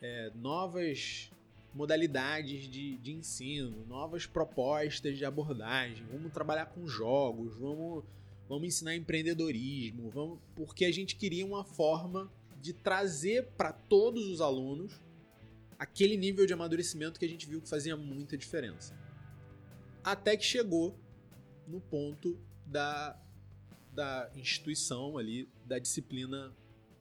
é, 0.00 0.30
novas 0.34 1.30
modalidades 1.74 2.68
de, 2.68 2.96
de 2.96 3.12
ensino, 3.12 3.84
novas 3.86 4.26
propostas 4.26 5.18
de 5.18 5.24
abordagem. 5.24 6.04
Vamos 6.10 6.32
trabalhar 6.32 6.66
com 6.66 6.86
jogos, 6.86 7.54
vamos, 7.56 8.04
vamos 8.48 8.68
ensinar 8.68 8.96
empreendedorismo, 8.96 10.10
vamos, 10.10 10.38
porque 10.56 10.84
a 10.84 10.92
gente 10.92 11.16
queria 11.16 11.44
uma 11.44 11.64
forma 11.64 12.32
de 12.60 12.72
trazer 12.72 13.48
para 13.56 13.72
todos 13.72 14.26
os 14.26 14.40
alunos 14.40 15.00
aquele 15.78 16.16
nível 16.16 16.46
de 16.46 16.52
amadurecimento 16.52 17.18
que 17.18 17.24
a 17.24 17.28
gente 17.28 17.46
viu 17.46 17.60
que 17.60 17.68
fazia 17.68 17.96
muita 17.96 18.36
diferença. 18.36 18.98
Até 20.02 20.36
que 20.36 20.44
chegou 20.44 20.98
no 21.66 21.80
ponto 21.80 22.38
da 22.66 23.18
da 23.92 24.30
instituição 24.34 25.18
ali, 25.18 25.48
da 25.64 25.78
disciplina 25.78 26.52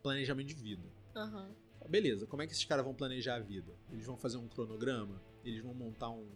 planejamento 0.02 0.48
de 0.48 0.56
vida. 0.56 0.84
Uhum. 1.16 1.54
Beleza, 1.88 2.28
como 2.28 2.42
é 2.42 2.48
que 2.48 2.54
esses 2.54 2.66
caras 2.66 2.86
vão 2.86 2.94
planejar 2.94 3.36
a 3.36 3.40
vida? 3.40 3.72
Eles 3.92 4.06
vão 4.06 4.18
fazer 4.18 4.38
um 4.38 4.48
cronograma? 4.48 5.22
Eles 5.44 5.62
vão 5.62 5.74
montar 5.74 6.10
um 6.10 6.28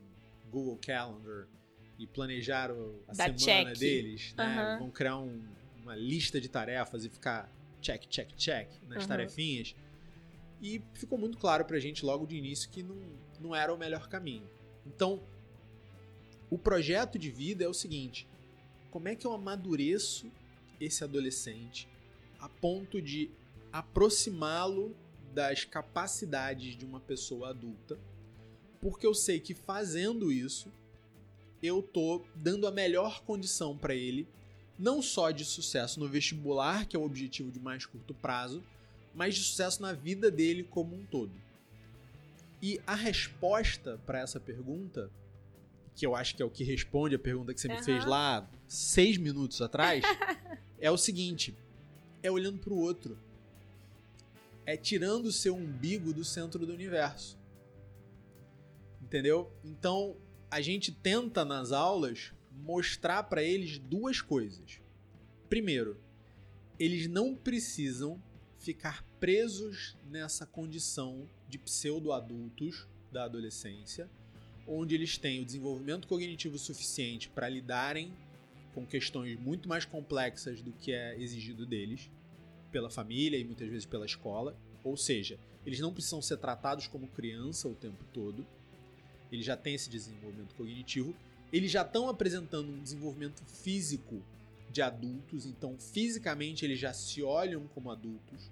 Google 0.49 0.77
Calendar 0.77 1.47
e 1.99 2.07
planejar 2.07 2.71
a 2.71 3.13
da 3.13 3.37
semana 3.37 3.71
check. 3.71 3.77
deles? 3.77 4.33
Né? 4.35 4.73
Uhum. 4.73 4.79
Vão 4.79 4.91
criar 4.91 5.17
um, 5.17 5.43
uma 5.81 5.95
lista 5.95 6.41
de 6.41 6.49
tarefas 6.49 7.05
e 7.05 7.09
ficar 7.09 7.49
check, 7.81 8.07
check, 8.07 8.33
check 8.35 8.69
nas 8.87 9.03
uhum. 9.03 9.09
tarefinhas? 9.09 9.75
E 10.61 10.81
ficou 10.93 11.17
muito 11.17 11.37
claro 11.37 11.65
pra 11.65 11.79
gente 11.79 12.05
logo 12.05 12.25
de 12.25 12.35
início 12.35 12.69
que 12.69 12.81
não, 12.81 12.97
não 13.39 13.55
era 13.55 13.73
o 13.73 13.77
melhor 13.77 14.07
caminho. 14.07 14.49
Então, 14.85 15.21
o 16.49 16.57
projeto 16.57 17.19
de 17.19 17.29
vida 17.29 17.63
é 17.63 17.67
o 17.67 17.73
seguinte: 17.73 18.27
como 18.89 19.07
é 19.07 19.15
que 19.15 19.27
eu 19.27 19.33
amadureço 19.33 20.31
esse 20.84 21.03
adolescente 21.03 21.88
a 22.39 22.49
ponto 22.49 23.01
de 23.01 23.31
aproximá-lo 23.71 24.95
das 25.34 25.63
capacidades 25.63 26.75
de 26.75 26.86
uma 26.86 26.99
pessoa 26.99 27.49
adulta, 27.49 27.97
porque 28.81 29.07
eu 29.07 29.13
sei 29.13 29.39
que 29.39 29.53
fazendo 29.53 30.31
isso 30.31 30.71
eu 31.61 31.81
tô 31.81 32.21
dando 32.36 32.67
a 32.67 32.71
melhor 32.71 33.23
condição 33.23 33.77
para 33.77 33.95
ele, 33.95 34.27
não 34.77 35.01
só 35.01 35.31
de 35.31 35.45
sucesso 35.45 35.99
no 35.99 36.09
vestibular, 36.09 36.86
que 36.86 36.95
é 36.95 36.99
o 36.99 37.03
objetivo 37.03 37.49
de 37.49 37.59
mais 37.59 37.86
curto 37.86 38.13
prazo, 38.13 38.61
mas 39.15 39.36
de 39.36 39.41
sucesso 39.41 39.81
na 39.81 39.93
vida 39.93 40.29
dele 40.29 40.63
como 40.63 40.95
um 40.95 41.05
todo. 41.05 41.31
E 42.61 42.81
a 42.86 42.95
resposta 42.95 43.99
para 44.05 44.19
essa 44.19 44.39
pergunta, 44.39 45.09
que 45.95 46.05
eu 46.05 46.15
acho 46.15 46.36
que 46.36 46.41
é 46.41 46.45
o 46.45 46.49
que 46.49 46.63
responde 46.63 47.15
a 47.15 47.19
pergunta 47.19 47.53
que 47.53 47.61
você 47.61 47.67
uhum. 47.67 47.75
me 47.75 47.84
fez 47.84 48.05
lá 48.05 48.49
seis 48.67 49.17
minutos 49.17 49.61
atrás, 49.61 50.03
é 50.84 50.91
o 50.91 50.97
seguinte: 50.97 51.55
é 52.21 52.29
olhando 52.29 52.59
para 52.59 52.73
o 52.73 52.77
outro, 52.77 53.17
é 54.65 54.75
tirando 54.75 55.27
o 55.27 55.31
seu 55.31 55.55
umbigo 55.55 56.13
do 56.13 56.25
centro 56.25 56.65
do 56.65 56.73
universo. 56.73 57.39
Entendeu? 59.01 59.49
Então, 59.63 60.17
a 60.51 60.59
gente 60.59 60.91
tenta 60.91 61.45
nas 61.45 61.71
aulas 61.71 62.34
mostrar 62.51 63.23
para 63.23 63.41
eles 63.41 63.79
duas 63.79 64.19
coisas. 64.21 64.81
Primeiro, 65.49 65.97
eles 66.77 67.07
não 67.07 67.34
precisam 67.34 68.21
ficar 68.59 69.03
presos 69.19 69.95
nessa 70.09 70.45
condição 70.45 71.29
de 71.47 71.57
pseudo-adultos 71.57 72.88
da 73.11 73.23
adolescência, 73.23 74.09
onde 74.67 74.95
eles 74.95 75.17
têm 75.17 75.41
o 75.41 75.45
desenvolvimento 75.45 76.07
cognitivo 76.07 76.57
suficiente 76.57 77.29
para 77.29 77.47
lidarem 77.47 78.13
com 78.74 78.86
questões 78.86 79.39
muito 79.39 79.69
mais 79.69 79.86
complexas 79.86 80.61
do 80.61 80.71
que 80.71 80.91
é 80.91 81.19
exigido 81.19 81.65
deles 81.65 82.09
pela 82.71 82.89
família 82.89 83.38
e 83.38 83.43
muitas 83.43 83.69
vezes 83.69 83.86
pela 83.86 84.05
escola. 84.05 84.57
Ou 84.84 84.97
seja, 84.97 85.39
eles 85.65 85.80
não 85.80 85.93
precisam 85.93 86.21
ser 86.21 86.38
tratados 86.38 86.88
como 86.88 87.07
criança 87.07 87.67
o 87.67 87.76
tempo 87.76 88.03
todo 88.13 88.45
eles 89.34 89.45
já 89.45 89.57
têm 89.57 89.74
esse 89.74 89.89
desenvolvimento 89.89 90.53
cognitivo, 90.53 91.15
eles 91.51 91.71
já 91.71 91.82
estão 91.82 92.07
apresentando 92.07 92.71
um 92.71 92.80
desenvolvimento 92.80 93.43
físico 93.45 94.21
de 94.69 94.80
adultos, 94.82 95.47
então 95.47 95.76
fisicamente 95.80 96.63
eles 96.63 96.80
já 96.80 96.93
se 96.93 97.24
olham 97.24 97.67
como 97.69 97.89
adultos. 97.89 98.51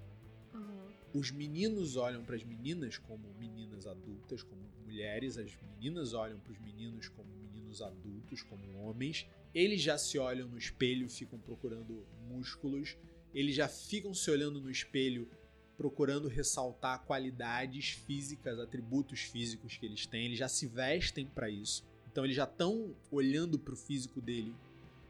Uhum. 0.52 1.20
Os 1.20 1.30
meninos 1.30 1.96
olham 1.96 2.24
para 2.24 2.34
as 2.34 2.42
meninas 2.42 2.98
como 2.98 3.22
meninas 3.38 3.86
adultas, 3.86 4.42
como 4.42 4.60
mulheres, 4.84 5.38
as 5.38 5.56
meninas 5.62 6.14
olham 6.14 6.38
para 6.40 6.52
os 6.52 6.58
meninos 6.58 7.08
como 7.08 7.28
meninos 7.72 7.80
adultos, 7.80 8.42
como 8.42 8.78
homens. 8.84 9.26
Eles 9.54 9.80
já 9.80 9.96
se 9.96 10.18
olham 10.18 10.48
no 10.48 10.58
espelho, 10.58 11.08
ficam 11.08 11.38
procurando 11.38 12.06
músculos, 12.28 12.96
eles 13.34 13.54
já 13.54 13.68
ficam 13.68 14.12
se 14.12 14.30
olhando 14.30 14.60
no 14.60 14.70
espelho 14.70 15.28
procurando 15.76 16.28
ressaltar 16.28 17.02
qualidades 17.04 17.90
físicas, 17.90 18.60
atributos 18.60 19.20
físicos 19.20 19.76
que 19.76 19.86
eles 19.86 20.06
têm, 20.06 20.26
eles 20.26 20.38
já 20.38 20.46
se 20.46 20.66
vestem 20.66 21.26
para 21.26 21.48
isso. 21.48 21.82
Então 22.10 22.24
eles 22.24 22.36
já 22.36 22.44
estão 22.44 22.94
olhando 23.10 23.58
para 23.58 23.72
o 23.72 23.76
físico 23.76 24.20
dele, 24.20 24.54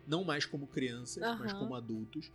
não 0.07 0.25
mais 0.25 0.47
como 0.47 0.67
crianças, 0.67 1.23
uhum. 1.23 1.39
mas 1.41 1.53
como 1.53 1.75
adultos. 1.75 2.31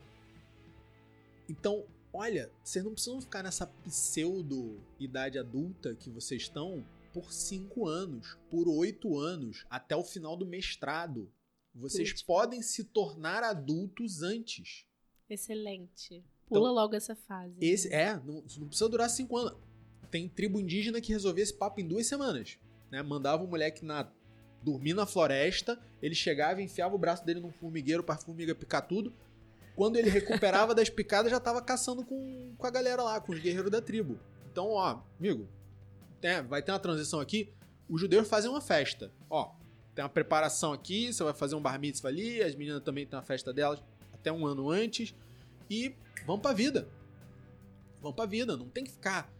Então, 1.49 1.85
olha, 2.13 2.51
vocês 2.63 2.83
não 2.83 2.91
precisam 2.91 3.21
ficar 3.21 3.41
nessa 3.41 3.65
pseudo 3.65 4.77
idade 4.99 5.39
adulta 5.39 5.95
que 5.95 6.09
vocês 6.09 6.43
estão 6.43 6.85
por 7.17 7.33
cinco 7.33 7.87
anos, 7.87 8.37
por 8.47 8.67
oito 8.67 9.17
anos, 9.17 9.65
até 9.71 9.95
o 9.95 10.03
final 10.03 10.37
do 10.37 10.45
mestrado. 10.45 11.27
Vocês 11.73 12.21
podem 12.21 12.61
se 12.61 12.83
tornar 12.83 13.43
adultos 13.43 14.21
antes. 14.21 14.85
Excelente. 15.27 16.23
Pula 16.47 16.69
então, 16.69 16.73
logo 16.73 16.95
essa 16.95 17.15
fase. 17.15 17.55
Esse, 17.59 17.89
né? 17.89 18.03
É, 18.03 18.15
não, 18.17 18.43
não, 18.59 18.67
precisa 18.67 18.87
durar 18.87 19.09
cinco 19.09 19.35
anos. 19.35 19.57
Tem 20.11 20.29
tribo 20.29 20.59
indígena 20.59 21.01
que 21.01 21.11
resolvia 21.11 21.43
esse 21.43 21.55
papo 21.55 21.81
em 21.81 21.87
duas 21.87 22.05
semanas. 22.05 22.59
Né? 22.91 23.01
Mandava 23.01 23.43
um 23.43 23.47
moleque 23.47 23.83
na, 23.83 24.11
dormir 24.61 24.93
na 24.93 25.07
floresta, 25.07 25.83
ele 25.99 26.13
chegava 26.13 26.61
e 26.61 26.65
enfiava 26.65 26.93
o 26.93 26.99
braço 26.99 27.25
dele 27.25 27.39
num 27.39 27.51
formigueiro 27.51 28.03
para 28.03 28.13
a 28.13 28.19
formiga 28.19 28.53
picar 28.53 28.87
tudo. 28.87 29.11
Quando 29.75 29.95
ele 29.97 30.11
recuperava 30.11 30.73
das 30.75 30.91
picadas, 30.91 31.31
já 31.31 31.39
tava 31.39 31.63
caçando 31.63 32.05
com, 32.05 32.53
com 32.55 32.67
a 32.67 32.71
galera 32.71 33.01
lá, 33.01 33.19
com 33.19 33.31
os 33.31 33.39
guerreiros 33.39 33.71
da 33.71 33.81
tribo. 33.81 34.19
Então, 34.51 34.69
ó, 34.69 35.01
amigo, 35.19 35.47
tem, 36.19 36.41
vai 36.43 36.61
ter 36.61 36.71
uma 36.71 36.79
transição 36.79 37.19
aqui. 37.19 37.53
Os 37.89 38.01
judeus 38.01 38.27
fazem 38.27 38.49
uma 38.49 38.61
festa. 38.61 39.11
Ó, 39.29 39.53
tem 39.95 40.03
uma 40.03 40.09
preparação 40.09 40.73
aqui, 40.73 41.11
você 41.11 41.23
vai 41.23 41.33
fazer 41.33 41.55
um 41.55 41.61
bar 41.61 41.79
mitzvah 41.79 42.09
ali, 42.09 42.41
as 42.41 42.55
meninas 42.55 42.83
também 42.83 43.05
têm 43.05 43.17
uma 43.17 43.25
festa 43.25 43.53
delas 43.53 43.81
até 44.13 44.31
um 44.31 44.45
ano 44.45 44.69
antes. 44.69 45.15
E 45.69 45.95
vamos 46.25 46.41
pra 46.41 46.53
vida. 46.53 46.87
Vamos 48.01 48.15
pra 48.15 48.25
vida. 48.25 48.55
Não 48.55 48.69
tem 48.69 48.83
que 48.83 48.91
ficar 48.91 49.31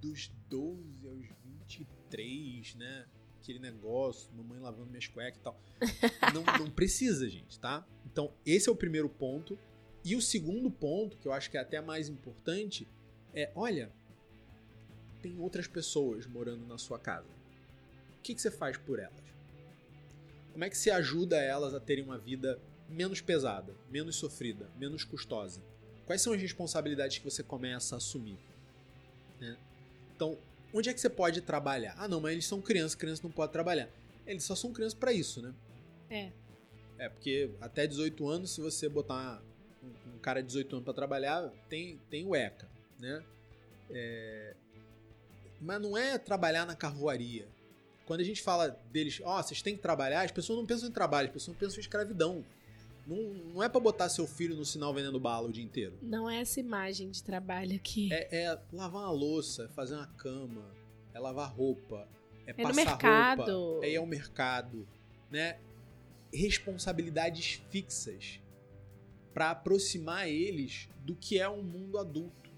dos 0.00 0.30
12 0.48 1.08
aos 1.08 1.26
23, 1.44 2.74
né? 2.76 3.06
Aquele 3.40 3.58
negócio, 3.58 4.32
mamãe 4.34 4.58
lavando 4.58 4.90
minhas 4.90 5.06
cuecas 5.06 5.40
e 5.40 5.42
tal. 5.42 5.60
não, 6.34 6.42
não 6.58 6.70
precisa, 6.70 7.28
gente, 7.28 7.58
tá? 7.58 7.86
Então, 8.04 8.32
esse 8.44 8.68
é 8.68 8.72
o 8.72 8.76
primeiro 8.76 9.08
ponto. 9.08 9.58
E 10.04 10.14
o 10.14 10.22
segundo 10.22 10.70
ponto, 10.70 11.16
que 11.16 11.26
eu 11.26 11.32
acho 11.32 11.50
que 11.50 11.56
é 11.56 11.60
até 11.60 11.80
mais 11.80 12.08
importante, 12.08 12.88
é: 13.34 13.50
olha, 13.54 13.92
tem 15.26 15.38
outras 15.40 15.66
pessoas 15.66 16.24
morando 16.26 16.64
na 16.66 16.78
sua 16.78 16.98
casa. 16.98 17.28
O 18.18 18.22
que, 18.22 18.34
que 18.34 18.40
você 18.40 18.50
faz 18.50 18.76
por 18.76 18.98
elas? 19.00 19.24
Como 20.52 20.64
é 20.64 20.70
que 20.70 20.78
você 20.78 20.90
ajuda 20.90 21.36
elas 21.36 21.74
a 21.74 21.80
terem 21.80 22.04
uma 22.04 22.16
vida 22.16 22.60
menos 22.88 23.20
pesada, 23.20 23.74
menos 23.90 24.16
sofrida, 24.16 24.70
menos 24.78 25.02
custosa? 25.04 25.60
Quais 26.06 26.22
são 26.22 26.32
as 26.32 26.40
responsabilidades 26.40 27.18
que 27.18 27.24
você 27.24 27.42
começa 27.42 27.96
a 27.96 27.98
assumir? 27.98 28.38
Né? 29.40 29.56
Então, 30.14 30.38
onde 30.72 30.88
é 30.88 30.94
que 30.94 31.00
você 31.00 31.10
pode 31.10 31.40
trabalhar? 31.40 31.94
Ah, 31.98 32.06
não, 32.06 32.20
mas 32.20 32.32
eles 32.32 32.46
são 32.46 32.62
crianças, 32.62 32.94
crianças 32.94 33.22
não 33.22 33.30
podem 33.30 33.52
trabalhar. 33.52 33.88
Eles 34.24 34.44
só 34.44 34.54
são 34.54 34.72
crianças 34.72 34.98
para 34.98 35.12
isso, 35.12 35.42
né? 35.42 35.52
É. 36.08 36.32
É, 36.98 37.08
porque 37.08 37.50
até 37.60 37.86
18 37.86 38.28
anos, 38.28 38.52
se 38.52 38.60
você 38.60 38.88
botar 38.88 39.42
um, 39.82 40.14
um 40.14 40.18
cara 40.18 40.40
de 40.40 40.46
18 40.46 40.76
anos 40.76 40.84
para 40.84 40.94
trabalhar, 40.94 41.52
tem, 41.68 42.00
tem 42.08 42.24
o 42.24 42.34
ECA, 42.34 42.68
né? 42.98 43.22
É... 43.90 44.56
Mas 45.60 45.80
não 45.80 45.96
é 45.96 46.18
trabalhar 46.18 46.66
na 46.66 46.74
carvoaria. 46.74 47.48
Quando 48.06 48.20
a 48.20 48.24
gente 48.24 48.40
fala 48.40 48.68
deles, 48.92 49.20
ó, 49.24 49.38
oh, 49.38 49.42
vocês 49.42 49.60
têm 49.62 49.74
que 49.74 49.82
trabalhar, 49.82 50.22
as 50.22 50.30
pessoas 50.30 50.58
não 50.58 50.66
pensam 50.66 50.88
em 50.88 50.92
trabalho, 50.92 51.26
as 51.26 51.32
pessoas 51.32 51.56
pensam 51.56 51.78
em 51.78 51.80
escravidão. 51.80 52.44
Não, 53.06 53.16
não 53.54 53.62
é 53.62 53.68
para 53.68 53.80
botar 53.80 54.08
seu 54.08 54.26
filho 54.26 54.56
no 54.56 54.64
sinal 54.64 54.92
vendendo 54.92 55.18
bala 55.18 55.48
o 55.48 55.52
dia 55.52 55.64
inteiro. 55.64 55.96
Não 56.02 56.28
é 56.28 56.40
essa 56.40 56.60
imagem 56.60 57.10
de 57.10 57.22
trabalho 57.22 57.74
aqui. 57.74 58.12
É, 58.12 58.44
é 58.44 58.58
lavar 58.72 59.02
uma 59.02 59.10
louça, 59.10 59.64
é 59.64 59.68
fazer 59.68 59.94
uma 59.94 60.06
cama, 60.06 60.64
é 61.14 61.18
lavar 61.18 61.52
roupa, 61.52 62.08
é, 62.46 62.50
é 62.50 62.54
passar 62.54 62.74
mercado. 62.74 63.52
roupa, 63.52 63.86
é 63.86 63.90
ir 63.90 63.96
ao 63.96 64.06
mercado, 64.06 64.86
né? 65.30 65.58
Responsabilidades 66.32 67.62
fixas 67.70 68.40
para 69.32 69.50
aproximar 69.50 70.28
eles 70.28 70.88
do 71.04 71.14
que 71.14 71.38
é 71.38 71.48
um 71.48 71.62
mundo 71.62 71.98
adulto. 71.98 72.50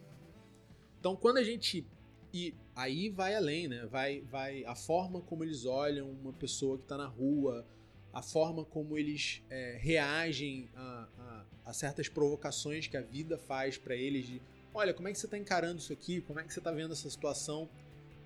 Então, 0.99 1.17
quando 1.17 1.39
a 1.39 1.43
gente 1.43 1.87
e 2.33 2.55
aí 2.79 3.09
vai 3.09 3.35
além, 3.35 3.67
né? 3.67 3.87
Vai, 3.87 4.21
vai 4.31 4.65
a 4.65 4.77
forma 4.77 5.21
como 5.21 5.43
eles 5.43 5.65
olham 5.65 6.09
uma 6.09 6.33
pessoa 6.33 6.79
que 6.79 6.85
está 6.85 6.97
na 6.97 7.09
rua, 7.09 7.67
a 8.13 8.23
forma 8.23 8.65
como 8.65 8.97
eles 8.97 9.43
é, 9.51 9.77
reagem 9.81 10.71
a, 10.77 11.09
a, 11.19 11.71
a, 11.71 11.73
certas 11.73 12.09
provocações 12.09 12.87
que 12.87 12.97
a 12.97 13.03
vida 13.03 13.37
faz 13.37 13.77
para 13.77 13.97
eles 13.97 14.27
de 14.27 14.41
olha, 14.73 14.95
como 14.95 15.09
é 15.09 15.13
que 15.13 15.19
você 15.19 15.27
está 15.27 15.37
encarando 15.37 15.81
isso 15.81 15.93
aqui, 15.93 16.21
como 16.21 16.39
é 16.39 16.45
que 16.45 16.53
você 16.53 16.61
está 16.61 16.71
vendo 16.71 16.93
essa 16.93 17.11
situação, 17.11 17.69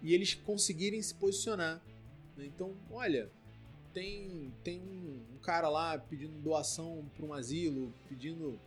e 0.03 0.13
eles 0.13 0.35
conseguirem 0.35 1.01
se 1.01 1.15
posicionar. 1.15 1.81
Né? 2.37 2.45
Então, 2.45 2.77
olha, 2.91 3.31
tem, 3.95 4.53
tem 4.63 4.83
um, 4.83 5.35
um 5.35 5.39
cara 5.39 5.71
lá 5.71 5.97
pedindo 5.97 6.39
doação 6.43 7.11
para 7.17 7.25
um 7.25 7.33
asilo, 7.33 7.91
pedindo. 8.07 8.61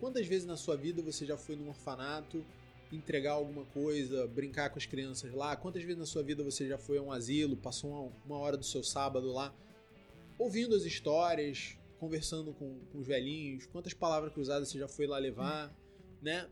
Quantas 0.00 0.26
vezes 0.26 0.46
na 0.46 0.56
sua 0.56 0.74
vida 0.74 1.02
você 1.02 1.26
já 1.26 1.36
foi 1.36 1.54
num 1.54 1.68
orfanato 1.68 2.42
entregar 2.92 3.32
alguma 3.32 3.64
coisa, 3.66 4.26
brincar 4.26 4.70
com 4.70 4.78
as 4.78 4.86
crianças 4.86 5.32
lá? 5.32 5.56
Quantas 5.56 5.82
vezes 5.82 5.98
na 5.98 6.06
sua 6.06 6.22
vida 6.22 6.44
você 6.44 6.66
já 6.68 6.78
foi 6.78 6.98
a 6.98 7.02
um 7.02 7.10
asilo, 7.10 7.56
passou 7.56 7.90
uma, 7.90 8.12
uma 8.24 8.38
hora 8.38 8.56
do 8.56 8.64
seu 8.64 8.82
sábado 8.82 9.32
lá? 9.32 9.54
ouvindo 10.38 10.74
as 10.74 10.84
histórias, 10.84 11.76
conversando 11.98 12.52
com, 12.52 12.78
com 12.92 12.98
os 12.98 13.06
velhinhos, 13.06 13.66
quantas 13.66 13.94
palavras 13.94 14.32
cruzadas 14.32 14.68
você 14.68 14.78
já 14.78 14.88
foi 14.88 15.06
lá 15.06 15.18
levar, 15.18 15.74
né? 16.20 16.48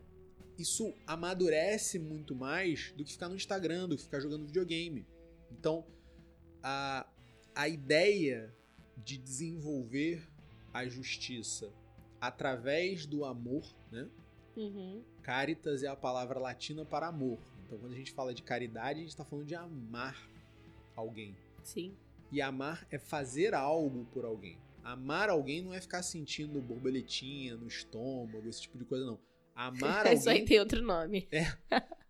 Isso 0.57 0.95
amadurece 1.07 1.99
muito 1.99 2.35
mais 2.35 2.93
do 2.97 3.05
que 3.05 3.12
ficar 3.12 3.28
no 3.28 3.35
Instagram, 3.35 3.89
do 3.89 3.97
que 3.97 4.05
ficar 4.05 4.20
jogando 4.20 4.47
videogame. 4.47 5.05
Então, 5.51 5.85
a, 6.62 7.07
a 7.55 7.68
ideia 7.68 8.55
de 8.97 9.18
desenvolver 9.18 10.22
a 10.72 10.87
justiça 10.87 11.72
através 12.20 13.05
do 13.05 13.24
amor, 13.24 13.64
né? 13.91 14.09
Uhum. 14.57 15.02
Caritas 15.22 15.82
é 15.82 15.88
a 15.88 15.96
palavra 15.96 16.38
latina 16.38 16.84
para 16.84 17.09
amor. 17.09 17.38
Então, 17.64 17.78
quando 17.78 17.92
a 17.92 17.96
gente 17.96 18.12
fala 18.12 18.34
de 18.34 18.42
caridade, 18.42 18.98
a 18.98 19.02
gente 19.02 19.11
está 19.11 19.24
falando 19.24 19.46
de 19.46 19.55
amar 19.55 20.28
alguém. 20.96 21.36
Sim. 21.62 21.96
E 22.30 22.40
amar 22.40 22.86
é 22.90 22.98
fazer 22.98 23.55
algo 23.55 24.07
por 24.12 24.24
alguém. 24.24 24.59
Amar 24.82 25.30
alguém 25.30 25.62
não 25.62 25.72
é 25.72 25.80
ficar 25.80 26.02
sentindo 26.02 26.61
borboletinha 26.61 27.57
no 27.57 27.66
estômago, 27.66 28.46
esse 28.48 28.62
tipo 28.62 28.76
de 28.76 28.84
coisa, 28.84 29.07
não. 29.07 29.18
Amar 29.55 30.00
alguém. 30.07 30.14
Isso 30.14 30.28
aí 30.28 30.44
tem 30.44 30.61
outro 30.61 30.82
nome. 30.82 31.26
É. 31.32 31.46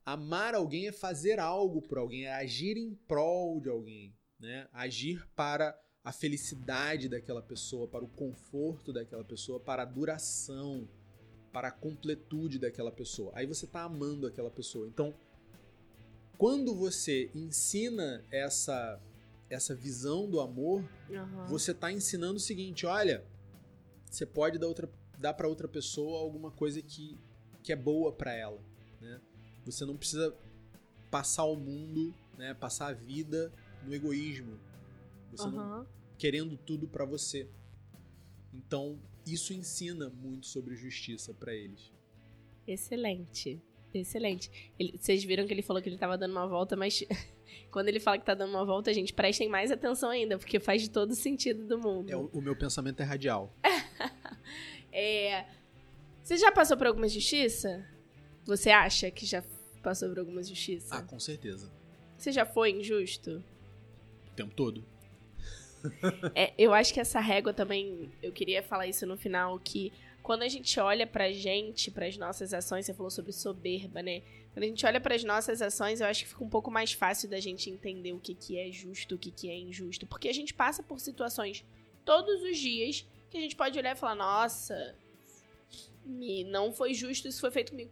Amar 0.04 0.54
alguém 0.54 0.88
é 0.88 0.92
fazer 0.92 1.38
algo 1.38 1.80
por 1.80 1.98
alguém, 1.98 2.24
é 2.24 2.34
agir 2.34 2.76
em 2.76 2.94
prol 3.06 3.60
de 3.60 3.70
alguém, 3.70 4.14
né? 4.38 4.68
Agir 4.72 5.26
para 5.34 5.78
a 6.02 6.12
felicidade 6.12 7.08
daquela 7.08 7.40
pessoa, 7.40 7.88
para 7.88 8.04
o 8.04 8.08
conforto 8.08 8.92
daquela 8.92 9.24
pessoa, 9.24 9.58
para 9.58 9.82
a 9.82 9.86
duração, 9.86 10.86
para 11.54 11.68
a 11.68 11.70
completude 11.70 12.58
daquela 12.58 12.90
pessoa. 12.90 13.30
Aí 13.32 13.46
você 13.46 13.64
está 13.64 13.84
amando 13.84 14.26
aquela 14.26 14.50
pessoa. 14.50 14.88
Então, 14.88 15.14
quando 16.36 16.74
você 16.74 17.30
ensina 17.32 18.24
essa 18.28 19.00
essa 19.48 19.72
visão 19.72 20.28
do 20.28 20.40
amor, 20.40 20.84
Aham. 21.08 21.46
você 21.46 21.70
está 21.70 21.92
ensinando 21.92 22.38
o 22.38 22.40
seguinte, 22.40 22.84
olha, 22.86 23.24
você 24.10 24.26
pode 24.26 24.58
dar 24.58 24.66
outra 24.66 24.90
dar 25.16 25.32
para 25.32 25.46
outra 25.46 25.68
pessoa 25.68 26.18
alguma 26.18 26.50
coisa 26.50 26.82
que 26.82 27.16
que 27.62 27.72
é 27.72 27.76
boa 27.76 28.12
para 28.12 28.34
ela, 28.34 28.60
né? 29.00 29.20
Você 29.64 29.84
não 29.84 29.96
precisa 29.96 30.36
passar 31.08 31.44
o 31.44 31.54
mundo, 31.54 32.12
né, 32.36 32.52
passar 32.52 32.88
a 32.88 32.92
vida 32.92 33.52
no 33.84 33.94
egoísmo. 33.94 34.58
Você 35.30 35.46
não 35.46 35.60
Aham. 35.60 35.86
querendo 36.18 36.56
tudo 36.56 36.88
pra 36.88 37.04
você. 37.04 37.48
Então, 38.52 38.98
isso 39.26 39.52
ensina 39.54 40.08
muito 40.10 40.46
sobre 40.46 40.74
justiça 40.76 41.32
pra 41.34 41.54
eles. 41.54 41.92
Excelente. 42.66 43.60
Excelente. 43.92 44.50
Ele- 44.78 44.98
vocês 44.98 45.22
viram 45.22 45.46
que 45.46 45.52
ele 45.54 45.62
falou 45.62 45.80
que 45.80 45.88
ele 45.88 45.98
tava 45.98 46.18
dando 46.18 46.32
uma 46.32 46.46
volta, 46.46 46.74
mas 46.76 47.04
quando 47.70 47.88
ele 47.88 48.00
fala 48.00 48.18
que 48.18 48.24
tá 48.26 48.34
dando 48.34 48.50
uma 48.50 48.64
volta, 48.64 48.92
gente, 48.92 49.12
prestem 49.12 49.48
mais 49.48 49.70
atenção 49.70 50.10
ainda, 50.10 50.36
porque 50.38 50.58
faz 50.58 50.86
todo 50.88 51.14
sentido 51.14 51.64
do 51.66 51.78
mundo. 51.78 52.10
É, 52.10 52.16
o, 52.16 52.26
o 52.32 52.40
meu 52.40 52.56
pensamento 52.56 53.00
é 53.00 53.04
radial. 53.04 53.52
É, 54.96 55.44
Você 56.22 56.36
já 56.36 56.52
passou 56.52 56.76
por 56.76 56.86
alguma 56.86 57.08
justiça? 57.08 57.84
Você 58.44 58.70
acha 58.70 59.10
que 59.10 59.26
já 59.26 59.42
passou 59.82 60.08
por 60.08 60.20
alguma 60.20 60.40
justiça? 60.42 60.94
Ah, 60.94 61.02
com 61.02 61.18
certeza. 61.18 61.72
Você 62.16 62.30
já 62.30 62.46
foi 62.46 62.70
injusto? 62.70 63.42
O 64.30 64.34
tempo 64.36 64.54
todo. 64.54 64.84
É, 66.34 66.52
eu 66.58 66.72
acho 66.72 66.92
que 66.92 67.00
essa 67.00 67.20
régua 67.20 67.52
também, 67.52 68.10
eu 68.22 68.32
queria 68.32 68.62
falar 68.62 68.86
isso 68.86 69.06
no 69.06 69.16
final, 69.16 69.58
que 69.58 69.92
quando 70.22 70.42
a 70.42 70.48
gente 70.48 70.78
olha 70.80 71.06
pra 71.06 71.30
gente, 71.32 71.90
pras 71.90 72.16
nossas 72.16 72.54
ações, 72.54 72.86
você 72.86 72.94
falou 72.94 73.10
sobre 73.10 73.32
soberba, 73.32 74.02
né? 74.02 74.22
Quando 74.52 74.64
a 74.64 74.66
gente 74.68 74.86
olha 74.86 75.00
pras 75.00 75.22
nossas 75.24 75.60
ações, 75.60 76.00
eu 76.00 76.06
acho 76.06 76.22
que 76.22 76.28
fica 76.28 76.44
um 76.44 76.48
pouco 76.48 76.70
mais 76.70 76.92
fácil 76.92 77.28
da 77.28 77.40
gente 77.40 77.68
entender 77.68 78.12
o 78.12 78.20
que, 78.20 78.34
que 78.34 78.58
é 78.58 78.70
justo, 78.70 79.16
o 79.16 79.18
que, 79.18 79.30
que 79.30 79.50
é 79.50 79.58
injusto. 79.58 80.06
Porque 80.06 80.28
a 80.28 80.32
gente 80.32 80.54
passa 80.54 80.82
por 80.82 81.00
situações 81.00 81.64
todos 82.04 82.42
os 82.42 82.56
dias 82.56 83.06
que 83.30 83.36
a 83.36 83.40
gente 83.40 83.56
pode 83.56 83.78
olhar 83.78 83.96
e 83.96 83.98
falar, 83.98 84.14
nossa, 84.14 84.94
não 86.46 86.72
foi 86.72 86.94
justo 86.94 87.28
isso 87.28 87.40
foi 87.40 87.50
feito 87.50 87.72
comigo. 87.72 87.90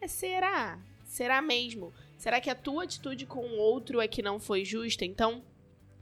É, 0.00 0.08
será? 0.08 0.80
Será 1.04 1.42
mesmo? 1.42 1.92
Será 2.16 2.40
que 2.40 2.50
a 2.50 2.54
tua 2.54 2.84
atitude 2.84 3.26
com 3.26 3.44
o 3.44 3.58
outro 3.58 4.00
é 4.00 4.08
que 4.08 4.22
não 4.22 4.40
foi 4.40 4.64
justa? 4.64 5.04
Então, 5.04 5.44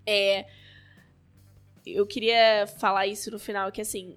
é 0.07 0.47
eu 1.95 2.07
queria 2.07 2.67
falar 2.79 3.07
isso 3.07 3.31
no 3.31 3.39
final, 3.39 3.71
que 3.73 3.81
assim, 3.81 4.17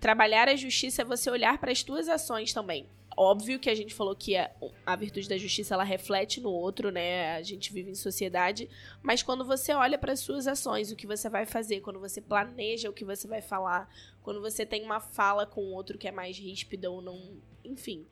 trabalhar 0.00 0.48
a 0.48 0.56
justiça 0.56 1.02
é 1.02 1.04
você 1.04 1.30
olhar 1.30 1.58
para 1.58 1.70
as 1.70 1.82
tuas 1.82 2.08
ações 2.08 2.52
também. 2.52 2.86
Óbvio 3.16 3.58
que 3.58 3.68
a 3.68 3.74
gente 3.74 3.92
falou 3.94 4.16
que 4.16 4.36
a, 4.36 4.50
a 4.86 4.96
virtude 4.96 5.28
da 5.28 5.36
justiça 5.36 5.74
ela 5.74 5.84
reflete 5.84 6.40
no 6.40 6.50
outro, 6.50 6.90
né? 6.90 7.36
A 7.36 7.42
gente 7.42 7.72
vive 7.72 7.90
em 7.90 7.94
sociedade, 7.94 8.68
mas 9.02 9.22
quando 9.22 9.44
você 9.44 9.72
olha 9.74 9.98
para 9.98 10.12
as 10.12 10.20
suas 10.20 10.46
ações, 10.46 10.90
o 10.90 10.96
que 10.96 11.06
você 11.06 11.28
vai 11.28 11.44
fazer, 11.44 11.80
quando 11.80 12.00
você 12.00 12.20
planeja 12.20 12.88
o 12.88 12.92
que 12.92 13.04
você 13.04 13.28
vai 13.28 13.42
falar, 13.42 13.88
quando 14.22 14.40
você 14.40 14.64
tem 14.64 14.82
uma 14.82 14.98
fala 14.98 15.44
com 15.44 15.60
o 15.60 15.72
outro 15.72 15.98
que 15.98 16.08
é 16.08 16.12
mais 16.12 16.38
ríspida 16.38 16.90
ou 16.90 17.02
não, 17.02 17.36
enfim, 17.64 18.06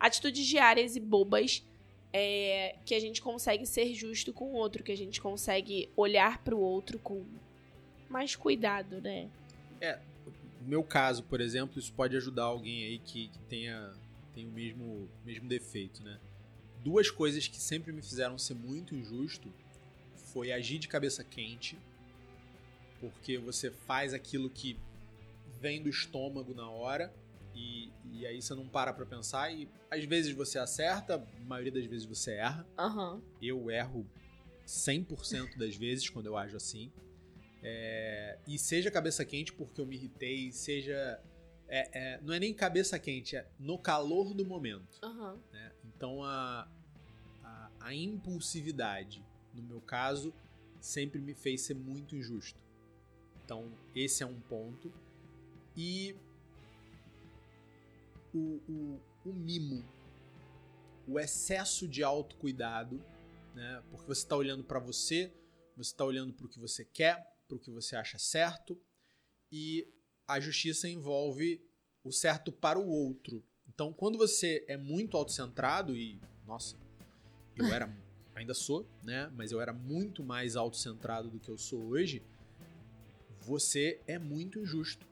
atitudes 0.00 0.46
diárias 0.46 0.96
e 0.96 1.00
bobas 1.00 1.62
é, 2.12 2.76
que 2.84 2.94
a 2.94 3.00
gente 3.00 3.20
consegue 3.20 3.66
ser 3.66 3.92
justo 3.92 4.32
com 4.32 4.46
o 4.46 4.54
outro, 4.54 4.82
que 4.82 4.92
a 4.92 4.96
gente 4.96 5.20
consegue 5.20 5.90
olhar 5.94 6.42
para 6.42 6.56
o 6.56 6.60
outro 6.60 6.98
com 6.98 7.26
mais 8.08 8.34
cuidado, 8.34 9.00
né? 9.00 9.28
No 10.60 10.68
meu 10.68 10.82
caso, 10.82 11.22
por 11.22 11.40
exemplo, 11.40 11.78
isso 11.78 11.92
pode 11.92 12.16
ajudar 12.16 12.44
alguém 12.44 12.84
aí 12.84 12.98
que, 12.98 13.28
que 13.28 13.38
tenha, 13.48 13.92
tenha 14.34 14.48
o 14.48 14.50
mesmo, 14.52 15.08
mesmo 15.24 15.48
defeito, 15.48 16.02
né? 16.02 16.18
Duas 16.82 17.10
coisas 17.10 17.46
que 17.46 17.60
sempre 17.60 17.92
me 17.92 18.02
fizeram 18.02 18.38
ser 18.38 18.54
muito 18.54 18.94
injusto 18.94 19.52
foi 20.32 20.52
agir 20.52 20.78
de 20.78 20.88
cabeça 20.88 21.22
quente, 21.22 21.78
porque 23.00 23.38
você 23.38 23.70
faz 23.70 24.12
aquilo 24.12 24.50
que 24.50 24.78
vem 25.60 25.82
do 25.82 25.88
estômago 25.88 26.54
na 26.54 26.68
hora 26.68 27.12
e, 27.54 27.90
e 28.12 28.26
aí 28.26 28.40
você 28.42 28.54
não 28.54 28.66
para 28.66 28.92
pra 28.92 29.06
pensar 29.06 29.50
e 29.52 29.68
às 29.90 30.04
vezes 30.04 30.32
você 30.32 30.58
acerta, 30.58 31.16
a 31.16 31.44
maioria 31.44 31.72
das 31.72 31.86
vezes 31.86 32.04
você 32.04 32.32
erra. 32.32 32.66
Aham. 32.78 33.22
Eu 33.40 33.70
erro 33.70 34.06
100% 34.66 35.56
das 35.56 35.76
vezes 35.76 36.10
quando 36.10 36.26
eu 36.26 36.36
ajo 36.36 36.56
assim. 36.56 36.90
É, 37.62 38.38
e 38.46 38.58
seja 38.58 38.90
cabeça 38.90 39.24
quente 39.24 39.52
porque 39.52 39.80
eu 39.80 39.86
me 39.86 39.96
irritei, 39.96 40.52
seja. 40.52 41.20
é- 41.68 41.90
é, 42.14 42.20
não 42.22 42.32
é 42.32 42.38
nem 42.38 42.54
cabeça 42.54 42.98
quente, 42.98 43.36
é 43.36 43.48
no 43.58 43.78
calor 43.78 44.32
do 44.34 44.44
momento. 44.44 44.98
Aham. 45.02 45.40
né? 45.52 45.72
Então 45.84 46.22
a, 46.22 46.68
a, 47.42 47.70
a 47.80 47.94
impulsividade, 47.94 49.24
no 49.52 49.62
meu 49.62 49.80
caso, 49.80 50.32
sempre 50.80 51.20
me 51.20 51.34
fez 51.34 51.62
ser 51.62 51.74
muito 51.74 52.14
injusto. 52.14 52.62
Então 53.44 53.72
esse 53.94 54.22
é 54.22 54.26
um 54.26 54.40
ponto. 54.40 54.92
E 55.76 56.14
o, 58.32 58.60
o, 58.68 59.00
o 59.24 59.32
mimo, 59.32 59.84
o 61.08 61.18
excesso 61.18 61.88
de 61.88 62.02
autocuidado, 62.02 63.02
né? 63.54 63.82
Porque 63.90 64.06
você 64.06 64.20
está 64.22 64.36
olhando 64.36 64.62
para 64.64 64.78
você, 64.78 65.32
você 65.76 65.90
está 65.90 66.04
olhando 66.04 66.32
para 66.32 66.46
o 66.46 66.48
que 66.48 66.58
você 66.60 66.84
quer, 66.84 67.35
para 67.46 67.56
o 67.56 67.60
que 67.60 67.70
você 67.70 67.96
acha 67.96 68.18
certo, 68.18 68.78
e 69.50 69.86
a 70.26 70.40
justiça 70.40 70.88
envolve 70.88 71.62
o 72.02 72.12
certo 72.12 72.50
para 72.52 72.78
o 72.78 72.88
outro. 72.88 73.44
Então, 73.68 73.92
quando 73.92 74.18
você 74.18 74.64
é 74.68 74.76
muito 74.76 75.16
autocentrado 75.16 75.96
e, 75.96 76.20
nossa, 76.46 76.76
eu 77.56 77.66
era, 77.72 77.94
ainda 78.34 78.54
sou, 78.54 78.86
né? 79.02 79.30
Mas 79.34 79.52
eu 79.52 79.60
era 79.60 79.72
muito 79.72 80.22
mais 80.22 80.56
autocentrado 80.56 81.28
do 81.30 81.38
que 81.38 81.48
eu 81.48 81.58
sou 81.58 81.88
hoje. 81.88 82.22
Você 83.40 84.00
é 84.06 84.18
muito 84.18 84.58
injusto, 84.58 85.06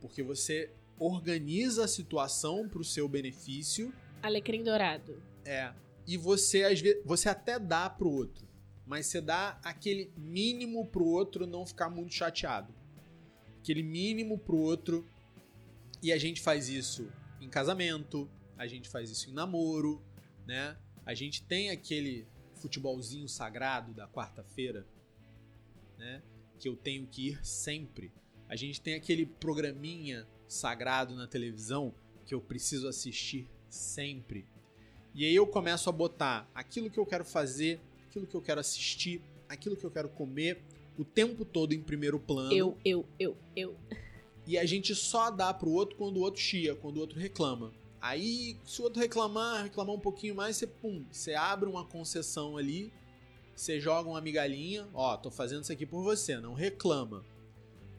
porque 0.00 0.22
você 0.22 0.70
organiza 0.98 1.84
a 1.84 1.88
situação 1.88 2.68
para 2.68 2.80
o 2.80 2.84
seu 2.84 3.08
benefício 3.08 3.92
Alecrim 4.22 4.62
dourado. 4.62 5.20
é. 5.44 5.74
E 6.06 6.16
você, 6.16 6.64
às 6.64 6.80
vezes, 6.80 7.00
você 7.04 7.28
até 7.28 7.58
dá 7.58 7.88
pro 7.88 8.10
outro. 8.10 8.46
Mas 8.86 9.06
você 9.06 9.20
dá 9.20 9.60
aquele 9.62 10.12
mínimo 10.16 10.86
pro 10.86 11.04
outro 11.04 11.46
não 11.46 11.64
ficar 11.64 11.88
muito 11.88 12.12
chateado. 12.12 12.74
Aquele 13.60 13.82
mínimo 13.82 14.38
pro 14.38 14.56
outro. 14.56 15.06
E 16.02 16.12
a 16.12 16.18
gente 16.18 16.40
faz 16.40 16.68
isso 16.68 17.08
em 17.40 17.48
casamento, 17.48 18.28
a 18.56 18.66
gente 18.66 18.88
faz 18.88 19.10
isso 19.10 19.30
em 19.30 19.32
namoro, 19.32 20.02
né? 20.46 20.76
A 21.06 21.14
gente 21.14 21.42
tem 21.42 21.70
aquele 21.70 22.26
futebolzinho 22.54 23.28
sagrado 23.28 23.92
da 23.92 24.08
quarta-feira, 24.08 24.86
né? 25.98 26.22
Que 26.58 26.68
eu 26.68 26.76
tenho 26.76 27.06
que 27.06 27.28
ir 27.28 27.44
sempre. 27.44 28.12
A 28.48 28.56
gente 28.56 28.80
tem 28.80 28.94
aquele 28.94 29.26
programinha 29.26 30.28
sagrado 30.46 31.14
na 31.14 31.26
televisão 31.26 31.94
que 32.24 32.34
eu 32.34 32.40
preciso 32.40 32.86
assistir 32.86 33.48
sempre. 33.68 34.46
E 35.14 35.24
aí 35.24 35.34
eu 35.34 35.46
começo 35.46 35.88
a 35.88 35.92
botar 35.92 36.48
aquilo 36.54 36.90
que 36.90 36.98
eu 36.98 37.06
quero 37.06 37.24
fazer, 37.24 37.80
aquilo 38.12 38.26
que 38.26 38.34
eu 38.34 38.42
quero 38.42 38.60
assistir, 38.60 39.22
aquilo 39.48 39.74
que 39.74 39.84
eu 39.84 39.90
quero 39.90 40.08
comer, 40.10 40.62
o 40.98 41.04
tempo 41.04 41.46
todo 41.46 41.72
em 41.72 41.80
primeiro 41.80 42.20
plano. 42.20 42.52
Eu, 42.52 42.76
eu, 42.84 43.06
eu, 43.18 43.36
eu. 43.56 43.74
E 44.46 44.58
a 44.58 44.66
gente 44.66 44.94
só 44.94 45.30
dá 45.30 45.52
pro 45.54 45.70
outro 45.70 45.96
quando 45.96 46.18
o 46.18 46.20
outro 46.20 46.40
chia, 46.40 46.74
quando 46.74 46.98
o 46.98 47.00
outro 47.00 47.18
reclama. 47.18 47.72
Aí, 48.00 48.58
se 48.64 48.80
o 48.80 48.84
outro 48.84 49.00
reclamar, 49.00 49.62
reclamar 49.62 49.94
um 49.94 50.00
pouquinho 50.00 50.34
mais, 50.34 50.56
você, 50.56 50.66
pum, 50.66 51.06
você 51.10 51.34
abre 51.34 51.68
uma 51.68 51.86
concessão 51.86 52.56
ali, 52.56 52.92
você 53.54 53.80
joga 53.80 54.10
uma 54.10 54.20
migalhinha, 54.20 54.86
ó, 54.92 55.16
tô 55.16 55.30
fazendo 55.30 55.62
isso 55.62 55.72
aqui 55.72 55.86
por 55.86 56.02
você, 56.02 56.38
não 56.38 56.52
reclama. 56.52 57.24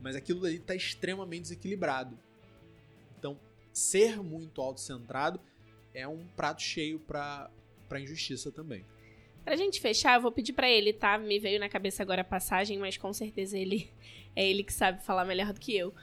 Mas 0.02 0.16
aquilo 0.16 0.46
ali 0.46 0.60
tá 0.60 0.76
extremamente 0.76 1.44
desequilibrado. 1.44 2.20
Então, 3.18 3.40
ser 3.72 4.22
muito 4.22 4.62
autocentrado 4.62 5.40
é 5.94 6.08
um 6.08 6.28
prato 6.36 6.62
cheio 6.62 7.00
pra, 7.00 7.50
pra 7.88 8.00
injustiça 8.00 8.52
também. 8.52 8.86
Pra 9.44 9.56
gente 9.56 9.82
fechar, 9.82 10.16
eu 10.16 10.22
vou 10.22 10.32
pedir 10.32 10.54
pra 10.54 10.70
ele, 10.70 10.94
tá? 10.94 11.18
Me 11.18 11.38
veio 11.40 11.60
na 11.60 11.68
cabeça 11.68 12.02
agora 12.02 12.22
a 12.22 12.26
passagem, 12.26 12.78
mas 12.78 12.98
com 12.98 13.12
certeza 13.12 13.58
ele 13.58 13.90
é 14.36 14.48
ele 14.48 14.64
que 14.64 14.74
sabe 14.74 15.04
falar 15.04 15.26
melhor 15.26 15.52
do 15.52 15.60
que 15.60 15.76
eu. 15.76 15.94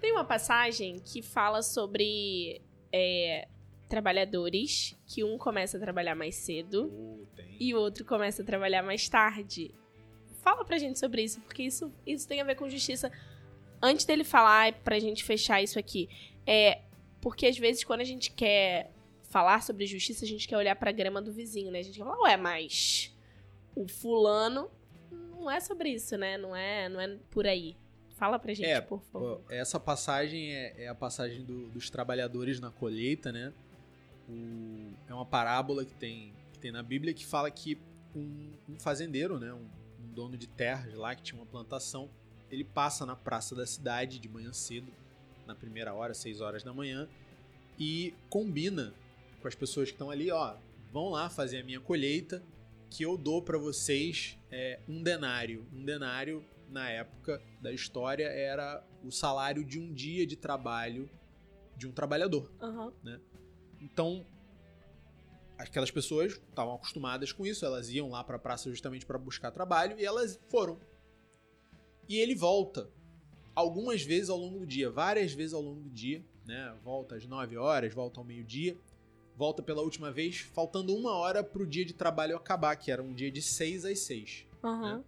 Tem 0.00 0.12
uma 0.12 0.24
passagem 0.24 1.00
que 1.00 1.22
fala 1.22 1.62
sobre 1.62 2.60
é, 2.92 3.48
trabalhadores, 3.88 4.96
que 5.06 5.24
um 5.24 5.38
começa 5.38 5.76
a 5.76 5.80
trabalhar 5.80 6.14
mais 6.14 6.36
cedo 6.36 7.26
tem. 7.34 7.56
e 7.58 7.74
o 7.74 7.78
outro 7.78 8.04
começa 8.04 8.42
a 8.42 8.44
trabalhar 8.44 8.82
mais 8.82 9.08
tarde. 9.08 9.74
Fala 10.42 10.64
pra 10.64 10.78
gente 10.78 10.98
sobre 10.98 11.22
isso, 11.22 11.40
porque 11.40 11.62
isso, 11.62 11.92
isso 12.06 12.26
tem 12.28 12.40
a 12.40 12.44
ver 12.44 12.54
com 12.54 12.68
justiça. 12.68 13.10
Antes 13.80 14.04
dele 14.04 14.24
falar, 14.24 14.72
pra 14.80 14.98
gente 14.98 15.24
fechar 15.24 15.62
isso 15.62 15.78
aqui, 15.78 16.08
é 16.46 16.82
porque 17.20 17.46
às 17.46 17.58
vezes 17.58 17.84
quando 17.84 18.00
a 18.00 18.04
gente 18.04 18.30
quer 18.30 18.92
falar 19.28 19.62
sobre 19.62 19.86
justiça, 19.86 20.24
a 20.24 20.28
gente 20.28 20.48
quer 20.48 20.56
olhar 20.56 20.74
pra 20.76 20.90
grama 20.92 21.20
do 21.22 21.32
vizinho, 21.32 21.70
né? 21.70 21.80
A 21.80 21.82
gente 21.82 21.98
quer 21.98 22.04
falar, 22.04 22.18
ué, 22.22 22.36
mas 22.36 23.14
o 23.74 23.86
fulano 23.86 24.70
não 25.10 25.50
é 25.50 25.60
sobre 25.60 25.90
isso, 25.90 26.16
né? 26.16 26.36
Não 26.38 26.54
é, 26.56 26.88
não 26.88 27.00
é 27.00 27.16
por 27.30 27.46
aí. 27.46 27.76
Fala 28.16 28.38
pra 28.38 28.52
gente, 28.52 28.66
É, 28.68 28.80
por 28.80 29.00
favor. 29.02 29.42
Essa 29.48 29.78
passagem 29.78 30.52
é, 30.52 30.84
é 30.84 30.88
a 30.88 30.94
passagem 30.94 31.44
do- 31.44 31.68
dos 31.68 31.88
trabalhadores 31.88 32.58
na 32.58 32.70
colheita, 32.70 33.30
né? 33.30 33.52
O- 34.28 34.92
é 35.08 35.14
uma 35.14 35.24
parábola 35.26 35.84
que 35.84 35.94
tem, 35.94 36.32
que 36.52 36.58
tem 36.58 36.72
na 36.72 36.82
Bíblia 36.82 37.14
que 37.14 37.24
fala 37.24 37.50
que 37.50 37.78
um, 38.16 38.50
um 38.68 38.80
fazendeiro, 38.80 39.38
né? 39.38 39.52
Um, 39.52 39.68
um 40.04 40.12
dono 40.12 40.36
de 40.36 40.46
terras 40.48 40.94
lá 40.94 41.14
que 41.14 41.22
tinha 41.22 41.38
uma 41.40 41.46
plantação, 41.46 42.10
ele 42.50 42.64
passa 42.64 43.06
na 43.06 43.14
praça 43.14 43.54
da 43.54 43.66
cidade 43.66 44.18
de 44.18 44.28
manhã 44.28 44.52
cedo, 44.52 44.90
na 45.46 45.54
primeira 45.54 45.94
hora, 45.94 46.12
6 46.14 46.40
horas 46.40 46.62
da 46.64 46.72
manhã, 46.72 47.08
e 47.78 48.12
combina 48.28 48.92
com 49.40 49.48
as 49.48 49.54
pessoas 49.54 49.88
que 49.88 49.94
estão 49.94 50.10
ali, 50.10 50.30
ó, 50.30 50.56
vão 50.92 51.10
lá 51.10 51.28
fazer 51.28 51.58
a 51.58 51.64
minha 51.64 51.80
colheita, 51.80 52.42
que 52.90 53.02
eu 53.02 53.16
dou 53.16 53.42
pra 53.42 53.58
vocês 53.58 54.38
é, 54.50 54.80
um 54.88 55.02
denário. 55.02 55.66
Um 55.72 55.84
denário 55.84 56.44
na 56.68 56.90
época 56.90 57.42
da 57.60 57.72
história 57.72 58.26
era 58.26 58.84
o 59.04 59.10
salário 59.10 59.64
de 59.64 59.78
um 59.78 59.92
dia 59.92 60.26
de 60.26 60.36
trabalho 60.36 61.08
de 61.76 61.86
um 61.86 61.92
trabalhador. 61.92 62.50
Aham. 62.60 62.92
Então, 63.80 64.26
aquelas 65.56 65.90
pessoas 65.90 66.32
estavam 66.32 66.74
acostumadas 66.74 67.32
com 67.32 67.46
isso, 67.46 67.64
elas 67.64 67.88
iam 67.90 68.10
lá 68.10 68.24
para 68.24 68.36
a 68.36 68.38
praça 68.38 68.68
justamente 68.68 69.06
para 69.06 69.18
buscar 69.18 69.50
trabalho 69.50 69.98
e 69.98 70.04
elas 70.04 70.40
foram. 70.48 70.78
E 72.08 72.16
ele 72.16 72.34
volta 72.34 72.90
algumas 73.54 74.02
vezes 74.02 74.30
ao 74.30 74.38
longo 74.38 74.60
do 74.60 74.66
dia, 74.66 74.90
várias 74.90 75.32
vezes 75.32 75.52
ao 75.52 75.60
longo 75.60 75.80
do 75.80 75.90
dia, 75.90 76.24
né? 76.46 76.74
Volta 76.82 77.16
às 77.16 77.26
9 77.26 77.56
horas, 77.56 77.92
volta 77.92 78.18
ao 78.18 78.24
meio-dia, 78.24 78.76
volta 79.38 79.62
pela 79.62 79.82
última 79.82 80.10
vez, 80.10 80.40
faltando 80.40 80.92
uma 80.92 81.12
hora 81.12 81.44
para 81.44 81.62
o 81.62 81.66
dia 81.66 81.84
de 81.84 81.94
trabalho 81.94 82.36
acabar, 82.36 82.74
que 82.74 82.90
era 82.90 83.00
um 83.00 83.14
dia 83.14 83.30
de 83.30 83.40
6 83.40 83.84
às 83.84 84.00
6. 84.00 84.44
Aham. 84.64 85.04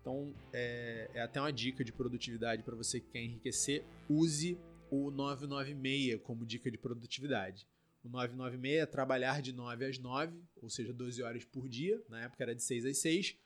Então, 0.00 0.34
é, 0.50 1.10
é 1.12 1.20
até 1.20 1.38
uma 1.38 1.52
dica 1.52 1.84
de 1.84 1.92
produtividade 1.92 2.62
para 2.62 2.74
você 2.74 2.98
que 2.98 3.10
quer 3.10 3.22
enriquecer. 3.22 3.84
Use 4.08 4.58
o 4.90 5.10
996 5.10 6.22
como 6.22 6.46
dica 6.46 6.70
de 6.70 6.78
produtividade. 6.78 7.68
O 8.02 8.08
996 8.08 8.82
é 8.82 8.86
trabalhar 8.86 9.42
de 9.42 9.52
9 9.52 9.84
às 9.84 9.98
9, 9.98 10.40
ou 10.62 10.70
seja, 10.70 10.90
12 10.94 11.22
horas 11.22 11.44
por 11.44 11.68
dia. 11.68 12.02
Na 12.08 12.22
época 12.22 12.42
era 12.42 12.54
de 12.54 12.62
6 12.62 12.86
às 12.86 12.96
6, 12.96 13.36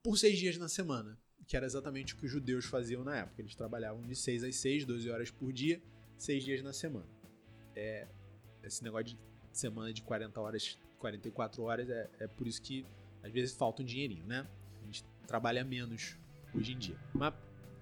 por 0.00 0.16
6 0.16 0.38
dias 0.38 0.56
na 0.58 0.68
semana. 0.68 1.18
Que 1.44 1.56
era 1.56 1.66
exatamente 1.66 2.14
o 2.14 2.16
que 2.16 2.26
os 2.26 2.30
judeus 2.30 2.66
faziam 2.66 3.02
na 3.02 3.16
época. 3.16 3.42
Eles 3.42 3.56
trabalhavam 3.56 4.06
de 4.06 4.14
6 4.14 4.44
às 4.44 4.54
6, 4.54 4.84
12 4.84 5.10
horas 5.10 5.30
por 5.32 5.52
dia, 5.52 5.82
6 6.16 6.44
dias 6.44 6.62
na 6.62 6.72
semana. 6.72 7.08
É, 7.74 8.06
esse 8.62 8.84
negócio 8.84 9.06
de 9.06 9.18
semana 9.58 9.92
de 9.92 10.02
40 10.02 10.40
horas, 10.40 10.78
44 10.98 11.62
horas, 11.62 11.88
é, 11.88 12.08
é 12.20 12.26
por 12.26 12.46
isso 12.46 12.60
que 12.60 12.84
às 13.22 13.32
vezes 13.32 13.54
falta 13.54 13.82
um 13.82 13.84
dinheirinho, 13.84 14.24
né? 14.26 14.46
A 14.82 14.86
gente 14.86 15.04
trabalha 15.26 15.64
menos 15.64 16.16
hoje 16.54 16.72
em 16.72 16.78
dia. 16.78 16.96
Mas 17.12 17.34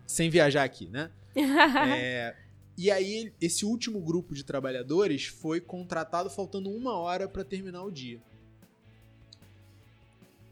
sem 0.06 0.30
viajar 0.30 0.64
aqui, 0.64 0.86
né? 0.86 1.10
É, 1.96 2.36
e 2.76 2.90
aí, 2.90 3.32
esse 3.40 3.64
último 3.64 4.00
grupo 4.00 4.34
de 4.34 4.44
trabalhadores 4.44 5.26
foi 5.26 5.60
contratado 5.60 6.28
faltando 6.28 6.70
uma 6.70 6.96
hora 6.96 7.28
para 7.28 7.44
terminar 7.44 7.84
o 7.84 7.90
dia. 7.90 8.20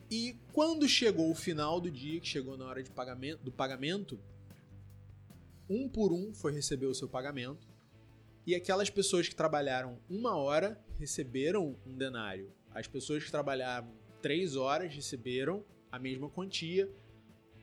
E 0.09 0.37
quando 0.53 0.89
chegou 0.89 1.31
o 1.31 1.35
final 1.35 1.81
do 1.81 1.91
dia, 1.91 2.21
que 2.21 2.29
chegou 2.29 2.57
na 2.57 2.67
hora 2.67 2.83
de 2.83 2.91
pagamento, 2.91 3.43
do 3.43 3.51
pagamento, 3.51 4.21
um 5.69 5.89
por 5.89 6.13
um 6.13 6.33
foi 6.33 6.53
receber 6.53 6.87
o 6.87 6.95
seu 6.95 7.09
pagamento. 7.09 7.72
E 8.47 8.55
aquelas 8.55 8.91
pessoas 8.91 9.29
que 9.29 9.35
trabalharam 9.35 9.99
uma 10.11 10.37
hora 10.37 10.81
receberam 10.99 11.77
um 11.87 11.97
denário. 11.97 12.53
As 12.75 12.87
pessoas 12.87 13.23
que 13.23 13.31
trabalharam 13.31 13.89
três 14.21 14.57
horas 14.57 14.95
receberam 14.95 15.65
a 15.91 15.99
mesma 15.99 16.29
quantia. 16.29 16.89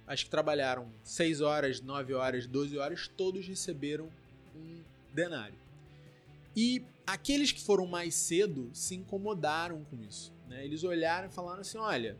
As 0.06 0.24
que 0.24 0.30
trabalharam 0.30 0.92
6 1.04 1.42
horas, 1.42 1.82
9 1.82 2.14
horas, 2.14 2.48
12 2.48 2.78
horas, 2.78 3.08
todos 3.08 3.48
receberam 3.48 4.10
um 4.56 4.82
denário. 5.14 5.58
E 6.56 6.84
aqueles 7.06 7.52
que 7.52 7.62
foram 7.62 7.86
mais 7.86 8.16
cedo 8.16 8.70
se 8.74 8.96
incomodaram 8.96 9.84
com 9.86 10.02
isso. 10.02 10.34
Né? 10.48 10.66
Eles 10.66 10.84
olharam 10.84 11.28
e 11.28 11.32
falaram 11.32 11.62
assim: 11.62 11.78
olha, 11.78 12.18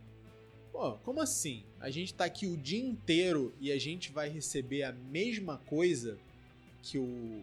pô, 0.72 0.92
como 0.98 1.20
assim? 1.20 1.64
A 1.80 1.90
gente 1.90 2.14
tá 2.14 2.24
aqui 2.24 2.46
o 2.46 2.56
dia 2.56 2.80
inteiro 2.80 3.52
e 3.60 3.72
a 3.72 3.78
gente 3.78 4.12
vai 4.12 4.28
receber 4.28 4.84
a 4.84 4.92
mesma 4.92 5.58
coisa 5.58 6.16
que 6.82 6.98
o. 6.98 7.42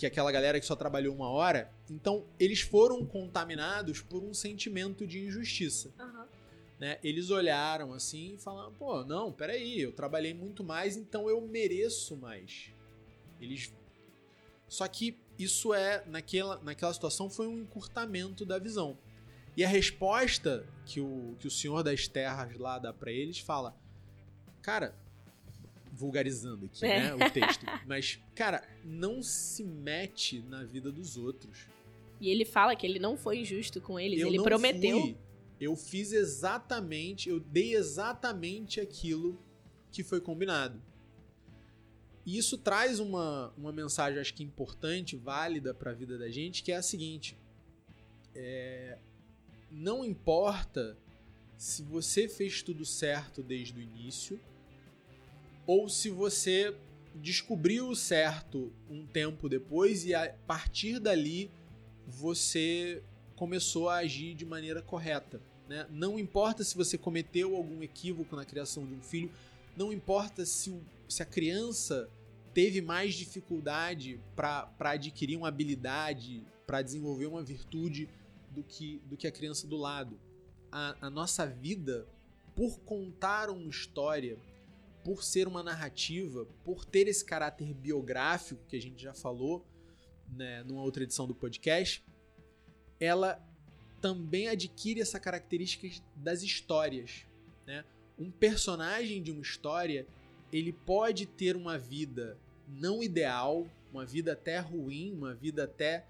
que 0.00 0.06
aquela 0.06 0.32
galera 0.32 0.58
que 0.58 0.64
só 0.64 0.74
trabalhou 0.74 1.14
uma 1.14 1.28
hora. 1.28 1.70
Então, 1.90 2.24
eles 2.38 2.62
foram 2.62 3.04
contaminados 3.04 4.00
por 4.00 4.24
um 4.24 4.32
sentimento 4.32 5.06
de 5.06 5.20
injustiça 5.20 5.92
Aham. 5.98 6.26
né? 6.78 6.98
Eles 7.04 7.30
olharam 7.30 7.92
assim 7.92 8.34
e 8.34 8.38
falaram: 8.38 8.72
pô, 8.72 9.04
não, 9.04 9.30
peraí, 9.30 9.78
eu 9.78 9.92
trabalhei 9.92 10.32
muito 10.32 10.64
mais, 10.64 10.96
então 10.96 11.28
eu 11.28 11.40
mereço 11.42 12.16
mais. 12.16 12.72
Eles. 13.38 13.74
Só 14.68 14.88
que 14.88 15.18
isso 15.38 15.74
é, 15.74 16.02
naquela, 16.06 16.58
naquela 16.62 16.94
situação, 16.94 17.28
foi 17.28 17.46
um 17.46 17.58
encurtamento 17.58 18.46
da 18.46 18.58
visão. 18.58 18.96
E 19.56 19.64
a 19.64 19.68
resposta 19.68 20.66
que 20.86 21.00
o, 21.00 21.36
que 21.38 21.46
o 21.46 21.50
senhor 21.50 21.82
das 21.82 22.08
terras 22.08 22.56
lá 22.56 22.78
dá 22.78 22.92
pra 22.92 23.12
eles 23.12 23.38
fala: 23.38 23.76
cara, 24.62 24.94
vulgarizando 26.00 26.66
aqui, 26.66 26.84
É. 26.84 27.14
né, 27.14 27.26
o 27.26 27.30
texto, 27.30 27.64
mas, 27.86 28.18
cara, 28.34 28.66
não 28.84 29.22
se 29.22 29.62
mete 29.62 30.40
na 30.48 30.64
vida 30.64 30.90
dos 30.90 31.16
outros. 31.16 31.66
E 32.20 32.28
ele 32.30 32.44
fala 32.44 32.74
que 32.74 32.86
ele 32.86 32.98
não 32.98 33.16
foi 33.16 33.38
injusto 33.40 33.80
com 33.80 33.98
eles. 34.00 34.20
Eu 34.20 34.28
ele 34.28 34.42
prometeu. 34.42 35.00
fui. 35.00 35.16
Eu 35.60 35.76
fiz 35.76 36.12
exatamente, 36.12 37.28
eu 37.28 37.38
dei 37.38 37.74
exatamente 37.74 38.80
aquilo 38.80 39.38
que 39.92 40.02
foi 40.02 40.20
combinado. 40.20 40.80
E 42.24 42.36
isso 42.38 42.56
traz 42.56 42.98
uma, 42.98 43.52
uma 43.56 43.72
mensagem, 43.72 44.18
acho 44.20 44.32
que 44.34 44.42
importante, 44.42 45.16
válida 45.16 45.74
para 45.74 45.90
a 45.90 45.94
vida 45.94 46.16
da 46.18 46.30
gente, 46.30 46.62
que 46.62 46.72
é 46.72 46.76
a 46.76 46.82
seguinte: 46.82 47.36
é, 48.34 48.98
não 49.70 50.04
importa 50.04 50.96
se 51.56 51.82
você 51.82 52.26
fez 52.28 52.62
tudo 52.62 52.84
certo 52.86 53.42
desde 53.42 53.78
o 53.78 53.82
início, 53.82 54.40
ou 55.70 55.88
se 55.88 56.10
você 56.10 56.74
descobriu 57.14 57.88
o 57.90 57.94
certo 57.94 58.72
um 58.88 59.06
tempo 59.06 59.48
depois 59.48 60.04
e 60.04 60.12
a 60.12 60.34
partir 60.44 60.98
dali 60.98 61.48
você 62.08 63.04
começou 63.36 63.88
a 63.88 63.98
agir 63.98 64.34
de 64.34 64.44
maneira 64.44 64.82
correta. 64.82 65.40
Né? 65.68 65.86
Não 65.88 66.18
importa 66.18 66.64
se 66.64 66.76
você 66.76 66.98
cometeu 66.98 67.54
algum 67.54 67.84
equívoco 67.84 68.34
na 68.34 68.44
criação 68.44 68.84
de 68.84 68.94
um 68.94 69.00
filho, 69.00 69.30
não 69.76 69.92
importa 69.92 70.44
se, 70.44 70.70
o- 70.70 70.82
se 71.08 71.22
a 71.22 71.26
criança 71.26 72.10
teve 72.52 72.80
mais 72.80 73.14
dificuldade 73.14 74.18
para 74.34 74.68
adquirir 74.80 75.36
uma 75.36 75.46
habilidade, 75.46 76.42
para 76.66 76.82
desenvolver 76.82 77.26
uma 77.26 77.44
virtude 77.44 78.08
do 78.50 78.64
que, 78.64 79.00
do 79.06 79.16
que 79.16 79.28
a 79.28 79.30
criança 79.30 79.68
do 79.68 79.76
lado. 79.76 80.18
A, 80.72 80.96
a 81.02 81.10
nossa 81.10 81.46
vida, 81.46 82.08
por 82.56 82.80
contar 82.80 83.50
uma 83.50 83.70
história, 83.70 84.36
por 85.04 85.22
ser 85.22 85.48
uma 85.48 85.62
narrativa, 85.62 86.46
por 86.64 86.84
ter 86.84 87.08
esse 87.08 87.24
caráter 87.24 87.72
biográfico 87.74 88.60
que 88.68 88.76
a 88.76 88.80
gente 88.80 89.02
já 89.02 89.14
falou 89.14 89.64
né, 90.28 90.62
numa 90.64 90.82
outra 90.82 91.02
edição 91.02 91.26
do 91.26 91.34
podcast, 91.34 92.04
ela 92.98 93.42
também 94.00 94.48
adquire 94.48 95.00
essa 95.00 95.18
característica 95.18 95.88
das 96.16 96.42
histórias. 96.42 97.26
Né? 97.66 97.84
Um 98.18 98.30
personagem 98.30 99.22
de 99.22 99.30
uma 99.30 99.42
história 99.42 100.06
ele 100.52 100.72
pode 100.72 101.26
ter 101.26 101.56
uma 101.56 101.78
vida 101.78 102.36
não 102.68 103.02
ideal, 103.02 103.66
uma 103.92 104.04
vida 104.04 104.32
até 104.32 104.58
ruim, 104.58 105.12
uma 105.12 105.34
vida 105.34 105.64
até 105.64 106.06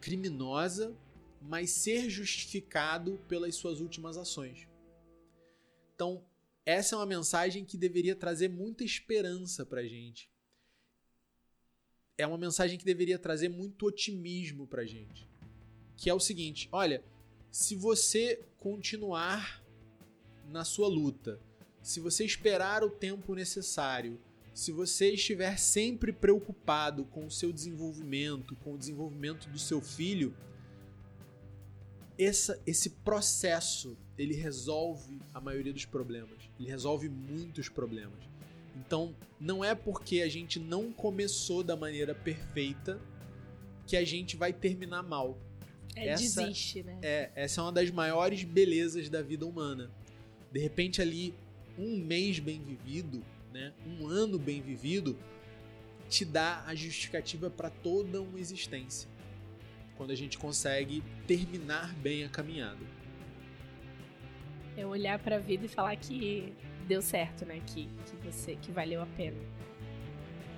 criminosa, 0.00 0.94
mas 1.40 1.70
ser 1.70 2.08
justificado 2.08 3.18
pelas 3.28 3.54
suas 3.56 3.80
últimas 3.80 4.16
ações. 4.16 4.68
Então, 5.94 6.22
essa 6.68 6.94
é 6.94 6.98
uma 6.98 7.06
mensagem 7.06 7.64
que 7.64 7.78
deveria 7.78 8.14
trazer 8.14 8.50
muita 8.50 8.84
esperança 8.84 9.64
pra 9.64 9.82
gente. 9.86 10.30
É 12.18 12.26
uma 12.26 12.36
mensagem 12.36 12.78
que 12.78 12.84
deveria 12.84 13.18
trazer 13.18 13.48
muito 13.48 13.86
otimismo 13.86 14.66
pra 14.66 14.84
gente. 14.84 15.26
Que 15.96 16.10
é 16.10 16.14
o 16.14 16.20
seguinte: 16.20 16.68
olha, 16.70 17.02
se 17.50 17.74
você 17.74 18.44
continuar 18.58 19.64
na 20.44 20.62
sua 20.62 20.88
luta, 20.88 21.40
se 21.82 22.00
você 22.00 22.22
esperar 22.22 22.84
o 22.84 22.90
tempo 22.90 23.34
necessário, 23.34 24.20
se 24.52 24.70
você 24.70 25.12
estiver 25.12 25.58
sempre 25.58 26.12
preocupado 26.12 27.06
com 27.06 27.24
o 27.24 27.30
seu 27.30 27.50
desenvolvimento, 27.50 28.54
com 28.56 28.74
o 28.74 28.78
desenvolvimento 28.78 29.48
do 29.48 29.58
seu 29.58 29.80
filho, 29.80 30.36
essa, 32.18 32.62
esse 32.66 32.90
processo 32.90 33.96
ele 34.18 34.34
resolve 34.34 35.20
a 35.32 35.40
maioria 35.40 35.72
dos 35.72 35.84
problemas. 35.84 36.50
Ele 36.58 36.68
resolve 36.68 37.08
muitos 37.08 37.68
problemas. 37.68 38.18
Então, 38.76 39.14
não 39.40 39.64
é 39.64 39.74
porque 39.74 40.20
a 40.20 40.28
gente 40.28 40.58
não 40.58 40.92
começou 40.92 41.62
da 41.62 41.76
maneira 41.76 42.14
perfeita 42.14 43.00
que 43.86 43.96
a 43.96 44.04
gente 44.04 44.36
vai 44.36 44.52
terminar 44.52 45.02
mal. 45.02 45.38
É, 45.94 46.08
essa 46.08 46.42
desiste, 46.42 46.82
né? 46.82 46.98
é 47.02 47.30
essa 47.34 47.60
é 47.60 47.64
uma 47.64 47.72
das 47.72 47.90
maiores 47.90 48.44
belezas 48.44 49.08
da 49.08 49.22
vida 49.22 49.46
humana. 49.46 49.90
De 50.52 50.60
repente 50.60 51.00
ali 51.00 51.34
um 51.78 51.96
mês 51.96 52.38
bem 52.38 52.62
vivido, 52.62 53.24
né? 53.52 53.72
Um 53.86 54.06
ano 54.06 54.38
bem 54.38 54.60
vivido 54.60 55.16
te 56.08 56.24
dá 56.24 56.64
a 56.66 56.74
justificativa 56.74 57.50
para 57.50 57.70
toda 57.70 58.20
uma 58.20 58.38
existência. 58.38 59.08
Quando 59.96 60.10
a 60.10 60.14
gente 60.14 60.38
consegue 60.38 61.02
terminar 61.26 61.94
bem 61.96 62.24
a 62.24 62.28
caminhada. 62.28 62.97
É 64.78 64.86
olhar 64.86 65.18
pra 65.18 65.38
vida 65.38 65.66
e 65.66 65.68
falar 65.68 65.96
que 65.96 66.52
deu 66.86 67.02
certo, 67.02 67.44
né? 67.44 67.60
Que, 67.66 67.88
que 68.06 68.16
você 68.24 68.54
que 68.54 68.70
valeu 68.70 69.02
a 69.02 69.06
pena. 69.06 69.36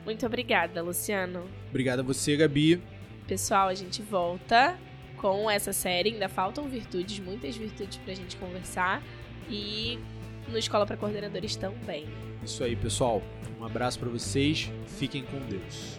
Muito 0.05 0.27
obrigada, 0.27 0.83
Luciano. 0.83 1.49
Obrigado 1.71 2.01
a 2.01 2.03
você, 2.03 2.37
Gabi. 2.37 2.83
Pessoal, 3.27 3.69
a 3.69 3.75
gente 3.75 4.03
volta 4.03 4.79
com 5.17 5.51
essa 5.51 5.73
série. 5.73 6.11
Ainda 6.11 6.29
faltam 6.29 6.69
virtudes, 6.69 7.19
muitas 7.19 7.57
virtudes 7.57 7.97
pra 7.99 8.13
gente 8.13 8.37
conversar. 8.37 9.03
E 9.49 9.99
no 10.49 10.59
Escola 10.59 10.85
para 10.85 10.99
Coordenadores 10.99 11.57
também. 11.57 12.07
Isso 12.45 12.63
aí, 12.63 12.77
pessoal. 12.77 13.23
Um 13.59 13.65
abraço 13.65 13.99
para 13.99 14.11
vocês. 14.11 14.71
Fiquem 14.87 15.23
com 15.25 15.39
Deus. 15.41 15.99